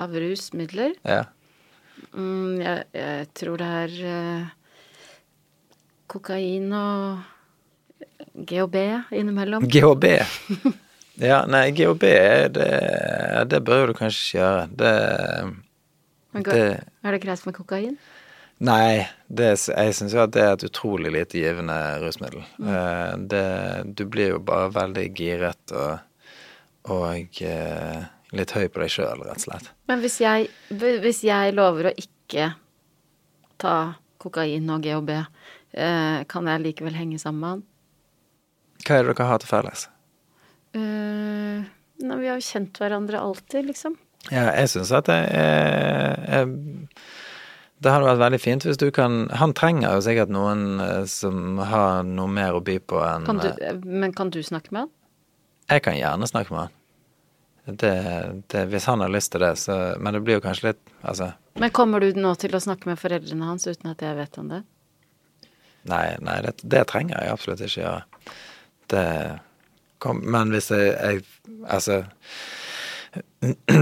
Av 0.04 0.14
rusmidler? 0.14 0.94
Ja. 1.02 1.24
Mm, 2.14 2.60
jeg, 2.64 2.84
jeg 2.98 3.28
tror 3.38 3.58
det 3.62 3.68
er 3.84 3.98
eh, 4.10 4.46
kokain 6.10 6.72
og 6.74 7.20
GHB 8.50 8.76
innimellom. 9.20 9.66
GHB. 9.70 10.06
Ja, 11.20 11.42
nei, 11.52 11.66
GHB, 11.76 12.04
det, 12.56 12.70
det 13.52 13.60
bør 13.68 13.90
du 13.92 13.98
kanskje 13.98 14.22
ikke 14.24 14.38
gjøre. 14.40 14.62
Det, 14.80 14.94
går- 16.46 16.54
det 16.56 16.68
Er 17.04 17.12
det 17.18 17.22
greit 17.26 17.46
med 17.46 17.58
kokain? 17.58 17.98
Nei, 18.60 19.08
det, 19.32 19.50
jeg 19.72 19.96
syns 19.96 20.12
jo 20.16 20.20
at 20.26 20.34
det 20.36 20.42
er 20.44 20.54
et 20.58 20.64
utrolig 20.68 21.12
lite 21.16 21.40
givende 21.40 21.76
rusmiddel. 22.02 22.42
Eh, 22.60 23.14
Det, 23.32 23.44
du 23.96 24.06
blir 24.12 24.34
jo 24.34 24.40
bare 24.44 24.72
veldig 24.76 25.06
giret 25.16 25.72
og, 25.76 26.00
og 26.92 27.40
eh, 27.44 28.02
litt 28.36 28.54
høy 28.54 28.68
på 28.70 28.82
deg 28.84 28.92
sjøl, 28.94 29.24
rett 29.26 29.42
og 29.42 29.46
slett. 29.48 29.72
Men 29.90 30.04
hvis 30.04 30.20
jeg, 30.22 30.50
hvis 30.70 31.24
jeg 31.26 31.56
lover 31.58 31.90
å 31.90 31.96
ikke 31.98 32.52
ta 33.60 33.78
kokain 34.22 34.70
og 34.70 34.84
GHB, 34.86 35.16
eh, 35.74 36.20
kan 36.30 36.50
jeg 36.52 36.66
likevel 36.66 36.98
henge 36.98 37.20
sammen 37.22 37.42
med 37.42 37.50
han? 37.56 37.64
Hva 38.86 39.00
er 39.00 39.08
det 39.08 39.16
dere 39.16 39.30
har 39.32 39.42
til 39.42 39.52
felles? 39.52 39.88
Uh, 40.70 41.66
nei, 42.06 42.20
vi 42.22 42.30
har 42.30 42.38
jo 42.38 42.46
kjent 42.46 42.78
hverandre 42.78 43.20
alltid, 43.20 43.66
liksom. 43.72 43.98
Ja, 44.28 44.50
jeg 44.54 44.70
syns 44.74 44.92
at 44.94 45.08
det 45.08 45.16
er, 45.32 46.18
er 46.28 46.50
Det 47.80 47.92
hadde 47.94 48.10
vært 48.10 48.20
veldig 48.20 48.40
fint 48.44 48.66
hvis 48.68 48.80
du 48.82 48.90
kan 48.92 49.30
Han 49.40 49.54
trenger 49.56 49.96
jo 49.96 50.02
sikkert 50.04 50.34
noen 50.36 50.82
eh, 50.84 51.06
som 51.08 51.56
har 51.64 52.04
noe 52.04 52.28
mer 52.28 52.58
å 52.58 52.60
by 52.60 52.76
på 52.84 53.00
enn 53.00 53.30
Kan 53.30 53.40
du, 53.40 53.48
eh, 53.64 53.80
men 53.80 54.12
kan 54.14 54.34
du 54.34 54.42
snakke 54.44 54.76
med 54.76 54.84
han? 54.84 54.92
Jeg 55.72 55.86
kan 55.86 55.96
gjerne 55.96 56.28
snakke 56.28 56.52
med 56.52 56.66
han. 56.66 56.76
Det, 57.66 57.94
det, 58.48 58.66
hvis 58.72 58.86
han 58.90 59.04
har 59.04 59.12
lyst 59.14 59.32
til 59.32 59.44
det, 59.44 59.54
så 59.62 59.76
Men 60.00 60.16
det 60.16 60.24
blir 60.26 60.40
jo 60.40 60.42
kanskje 60.42 60.72
litt 60.72 60.80
Altså, 61.02 61.32
Men 61.60 61.70
kommer 61.76 62.02
du 62.02 62.18
nå 62.18 62.34
til 62.40 62.56
å 62.56 62.62
snakke 62.64 62.90
med 62.90 63.00
foreldrene 63.00 63.46
hans 63.46 63.68
uten 63.68 63.92
at 63.92 64.02
jeg 64.02 64.18
vet 64.18 64.38
om 64.42 64.54
det? 64.56 64.64
nei, 65.90 66.06
nei 66.22 66.40
det, 66.44 66.54
det 66.64 66.86
trenger 66.90 67.22
jeg 67.22 67.34
absolutt 67.34 67.62
ikke 67.66 67.82
gjøre. 67.82 68.34
Det 68.92 69.06
kom, 70.04 70.24
Men 70.26 70.52
hvis 70.54 70.72
jeg, 70.74 70.96
jeg 70.98 71.24
Altså 71.68 72.04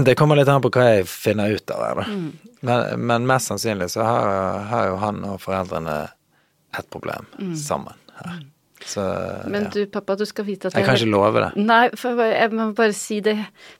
Det 0.06 0.14
kommer 0.16 0.38
litt 0.38 0.48
an 0.48 0.62
på 0.64 0.70
hva 0.72 0.84
jeg 0.88 1.08
finner 1.10 1.52
ut 1.52 1.70
av 1.74 1.82
det. 1.98 2.04
Mm. 2.08 2.52
Men, 2.60 3.06
men 3.10 3.26
mest 3.28 3.50
sannsynlig 3.50 3.90
så 3.92 4.06
har, 4.06 4.62
har 4.70 4.86
jo 4.88 5.00
han 5.02 5.18
og 5.28 5.40
foreldrene 5.42 5.98
et 6.78 6.88
problem 6.92 7.28
sammen 7.58 7.98
her. 8.20 8.38
Så 8.88 9.02
Men 9.52 9.66
ja. 9.66 9.70
du, 9.74 9.80
pappa, 9.92 10.14
du 10.16 10.24
skal 10.28 10.46
vite 10.48 10.70
at 10.70 10.76
Jeg 10.78 10.86
kan 10.86 10.96
ikke 10.96 11.10
love 11.12 11.42
det. 11.44 11.50
Nei, 11.60 11.82
for 11.98 12.20
jeg 12.24 12.36
jeg 12.38 12.52
må 12.56 12.70
bare 12.78 12.94
si 12.96 13.18
det, 13.24 13.34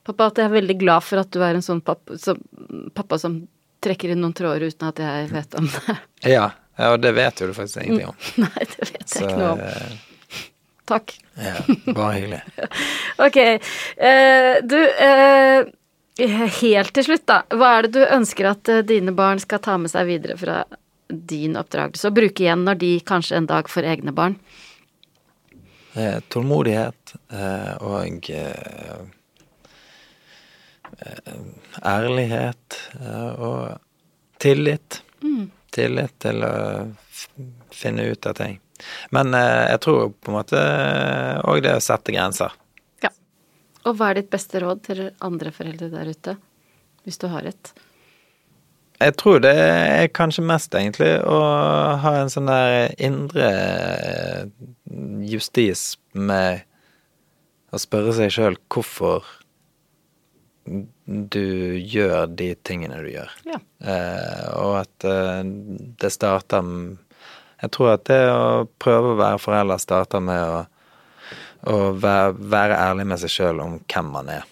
pappa, 0.05 0.27
at 0.33 0.41
jeg 0.43 0.51
er 0.51 0.57
veldig 0.59 0.77
glad 0.83 1.07
for 1.07 1.23
at 1.23 1.31
du 1.33 1.41
er 1.47 1.57
en 1.57 1.65
sånn 1.65 1.81
pappa 1.87 2.19
som, 2.21 2.41
pappa 2.97 3.19
som 3.23 3.39
trekker 3.85 4.11
inn 4.13 4.21
noen 4.25 4.35
tråder 4.37 4.67
uten 4.69 4.89
at 4.91 5.01
jeg 5.01 5.31
vet 5.33 5.55
om 5.61 5.69
det. 5.71 5.97
Ja, 6.29 6.51
ja, 6.79 6.91
og 6.93 7.01
det 7.03 7.15
vet 7.17 7.41
jo 7.41 7.49
du 7.51 7.55
faktisk 7.57 7.81
ingenting 7.85 8.11
om. 8.11 8.19
Nei, 8.45 8.67
det 8.75 8.85
vet 8.91 9.01
jeg 9.01 9.09
Så 9.15 9.25
ikke 9.25 9.39
noe 9.41 9.55
om. 9.55 9.65
eh, 9.65 9.97
Takk. 10.89 11.15
ja, 11.37 11.55
bare 11.93 12.13
hyggelig. 12.17 12.43
Ok. 13.27 13.37
eh, 13.39 14.53
du, 14.65 14.79
eh, 15.09 15.73
helt 16.61 16.93
til 16.97 17.05
slutt, 17.07 17.27
da. 17.29 17.41
Hva 17.55 17.73
er 17.79 17.87
det 17.89 17.95
du 17.99 18.05
ønsker 18.19 18.51
at 18.51 18.71
eh, 18.73 18.85
dine 18.87 19.13
barn 19.17 19.41
skal 19.43 19.61
ta 19.65 19.77
med 19.79 19.93
seg 19.93 20.09
videre 20.11 20.37
fra 20.41 20.63
din 21.09 21.55
oppdragelse, 21.57 22.09
og 22.11 22.17
bruke 22.19 22.45
igjen 22.45 22.65
når 22.67 22.81
de 22.83 22.93
kanskje 23.09 23.39
en 23.39 23.47
dag 23.49 23.69
får 23.71 23.87
egne 23.95 24.13
barn? 24.17 24.35
Eh, 25.99 26.21
tålmodighet 26.29 27.15
eh, 27.33 27.73
og 27.83 28.29
eh, 28.31 29.01
eh, 31.01 31.41
ærlighet 31.83 32.77
eh, 33.01 33.31
og 33.35 34.39
tillit. 34.39 35.01
Tillit 35.75 36.15
til 36.23 36.47
å 36.47 36.55
finne 37.75 38.07
ut 38.13 38.31
av 38.31 38.39
ting. 38.39 38.61
Men 39.11 39.35
eh, 39.35 39.65
jeg 39.73 39.83
tror 39.89 40.15
på 40.15 40.31
en 40.31 40.39
måte 40.39 40.63
òg 41.51 41.65
det 41.67 41.75
å 41.81 41.83
sette 41.83 42.15
grenser. 42.15 42.55
Ja. 43.03 43.11
Og 43.83 43.99
hva 43.99 44.13
er 44.13 44.21
ditt 44.21 44.31
beste 44.31 44.63
råd 44.63 44.87
til 44.87 45.05
andre 45.19 45.55
foreldre 45.57 45.91
der 45.97 46.15
ute, 46.15 46.39
hvis 47.03 47.19
du 47.19 47.27
har 47.33 47.51
et? 47.51 47.75
Jeg 48.99 49.15
tror 49.21 49.43
det 49.45 49.55
er 49.55 50.09
kanskje 50.11 50.43
mest 50.43 50.75
egentlig 50.75 51.13
å 51.23 51.39
ha 52.03 52.15
en 52.19 52.31
sånn 52.33 52.51
der 52.51 52.89
indre 52.99 53.51
justis 55.29 55.93
med 56.19 56.65
å 57.71 57.79
spørre 57.79 58.15
seg 58.17 58.33
sjøl 58.35 58.59
hvorfor 58.73 59.27
du 61.07 61.45
gjør 61.79 62.27
de 62.37 62.51
tingene 62.67 62.99
du 63.05 63.11
gjør. 63.13 63.31
Ja. 63.49 63.61
Eh, 63.81 64.49
og 64.59 64.81
at 64.83 65.07
eh, 65.07 65.41
det 66.01 66.11
starter 66.13 66.67
Jeg 67.63 67.71
tror 67.75 67.95
at 67.95 68.05
det 68.11 68.21
å 68.31 68.67
prøve 68.83 69.15
å 69.15 69.19
være 69.19 69.41
forelder 69.43 69.81
starter 69.83 70.23
med 70.23 70.43
å, 70.43 70.59
å 71.71 71.79
være, 71.95 72.35
være 72.39 72.83
ærlig 72.83 73.07
med 73.09 73.23
seg 73.23 73.35
sjøl 73.35 73.63
om 73.65 73.79
hvem 73.81 74.13
man 74.15 74.31
er, 74.37 74.45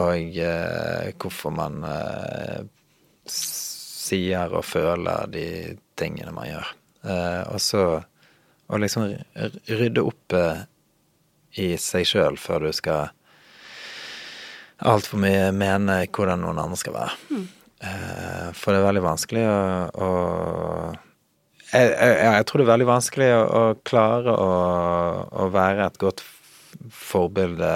og 0.00 0.38
eh, 0.40 1.10
hvorfor 1.20 1.52
man 1.56 1.82
eh, 1.88 2.62
sier 4.04 4.52
og 4.54 4.66
føler 4.68 5.30
de 5.32 5.46
tingene 5.98 6.34
man 6.34 6.50
gjør. 6.50 6.70
Eh, 7.04 7.42
og 7.52 7.60
så 7.62 7.84
å 8.64 8.80
liksom 8.80 9.10
rydde 9.68 10.04
opp 10.04 10.36
eh, 10.36 10.64
i 11.64 11.74
seg 11.80 12.08
sjøl 12.08 12.38
før 12.40 12.68
du 12.68 12.72
skal 12.76 13.12
altfor 14.84 15.20
mye 15.22 15.50
mene 15.54 16.02
hvordan 16.08 16.42
noen 16.42 16.60
andre 16.64 16.80
skal 16.80 16.96
være. 16.96 17.42
Eh, 17.84 18.46
for 18.56 18.72
det 18.72 18.80
er 18.80 18.88
veldig 18.88 19.04
vanskelig 19.04 19.44
å, 19.48 19.58
å 19.94 20.10
jeg, 21.74 21.90
jeg, 21.90 22.14
jeg 22.22 22.46
tror 22.46 22.60
det 22.60 22.64
er 22.64 22.72
veldig 22.72 22.88
vanskelig 22.88 23.28
å, 23.34 23.42
å 23.44 23.64
klare 23.86 24.34
å, 24.38 24.54
å 25.44 25.50
være 25.54 25.88
et 25.88 26.00
godt 26.02 26.24
forbilde, 26.94 27.70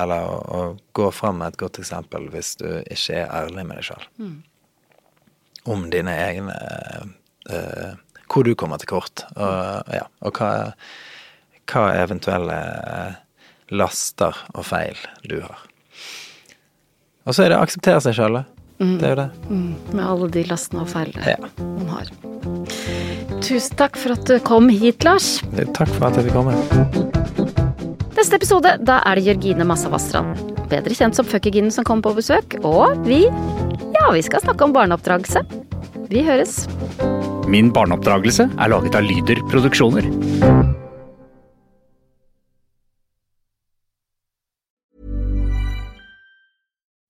eller 0.00 0.26
å, 0.28 0.34
å 0.38 0.60
gå 0.96 1.08
fram 1.14 1.40
med 1.40 1.52
et 1.52 1.60
godt 1.60 1.80
eksempel 1.82 2.28
hvis 2.32 2.54
du 2.60 2.68
ikke 2.82 3.22
er 3.22 3.32
ærlig 3.42 3.64
med 3.66 3.80
deg 3.80 3.88
sjøl. 3.88 4.08
Mm. 4.20 4.36
Om 5.66 5.86
dine 5.90 6.12
egne 6.26 6.54
eh, 7.50 7.94
Hvor 8.28 8.44
du 8.44 8.54
kommer 8.58 8.80
til 8.82 8.88
kort, 8.90 9.22
og, 9.36 9.92
ja, 9.94 10.04
og 10.24 10.32
hva, 10.40 10.50
hva 11.70 11.84
eventuelle 12.02 12.58
laster 13.70 14.34
og 14.54 14.64
feil 14.68 14.98
du 15.28 15.38
har. 15.40 15.62
Og 17.24 17.32
så 17.36 17.44
er 17.46 17.52
det 17.54 17.58
å 17.60 17.64
akseptere 17.64 18.02
seg 18.04 18.18
sjøl, 18.18 18.42
Mm. 18.82 18.96
Det 18.98 19.06
er 19.06 19.12
jo 19.12 19.16
det. 19.20 19.26
Mm, 19.48 19.74
med 19.94 20.04
alle 20.04 20.26
de 20.34 20.42
lastene 20.50 20.80
og 20.82 20.88
feilene 20.90 21.22
Ja. 21.30 21.36
man 21.62 21.86
har. 21.92 22.08
Tusen 23.38 23.76
takk 23.78 23.94
for 23.96 24.16
at 24.16 24.24
du 24.26 24.38
kom 24.42 24.66
hit, 24.68 25.04
Lars. 25.06 25.36
Takk 25.78 25.92
for 25.94 26.08
at 26.08 26.18
jeg 26.18 26.26
fikk 26.26 26.34
komme. 26.34 26.56
Neste 28.18 28.34
episode, 28.34 28.72
da 28.82 29.00
er 29.06 29.14
det 29.20 29.24
Jørgine 29.28 29.64
Massa 29.68 29.88
Vassdrand. 29.92 30.34
Bedre 30.70 30.90
kjent 30.96 31.14
som 31.14 31.26
Fuckyginen 31.28 31.70
som 31.70 31.84
kommer 31.86 32.02
på 32.08 32.16
besøk. 32.18 32.58
Og 32.64 32.98
vi, 33.06 33.28
vi 34.12 34.22
skal 34.26 34.42
snakke 34.44 34.66
om 34.66 34.74
barneoppdragelse. 34.74 35.44
Vi 36.10 36.22
høres. 36.26 36.64
Min 37.48 37.72
barneoppdragelse 37.72 38.48
er 38.52 38.72
laget 38.72 38.96
av 38.98 39.06
Lyder 39.06 39.40
Produksjoner. 39.50 40.73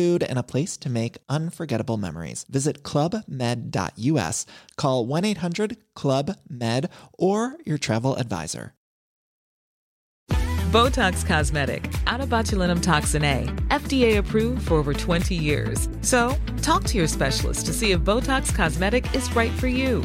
food, 0.00 0.22
and 0.22 0.38
a 0.38 0.42
place 0.42 0.76
to 0.78 0.88
make 0.88 1.18
unforgettable 1.28 1.98
memories. 1.98 2.46
Visit 2.48 2.82
clubmed.us, 2.82 4.46
call 4.76 5.06
1 5.06 5.24
800 5.24 5.76
Club 5.94 6.36
Med, 6.48 6.88
or 7.18 7.56
your 7.66 7.78
travel 7.78 8.16
advisor. 8.16 8.72
Botox 10.70 11.26
Cosmetic, 11.26 11.92
out 12.06 12.20
of 12.20 12.28
botulinum 12.28 12.80
toxin 12.80 13.24
A, 13.24 13.44
FDA 13.70 14.18
approved 14.18 14.68
for 14.68 14.74
over 14.74 14.94
20 14.94 15.34
years. 15.34 15.88
So, 16.00 16.36
talk 16.62 16.84
to 16.84 16.98
your 16.98 17.08
specialist 17.08 17.66
to 17.66 17.72
see 17.72 17.90
if 17.90 18.00
Botox 18.00 18.54
Cosmetic 18.54 19.12
is 19.12 19.34
right 19.34 19.52
for 19.58 19.66
you. 19.66 20.04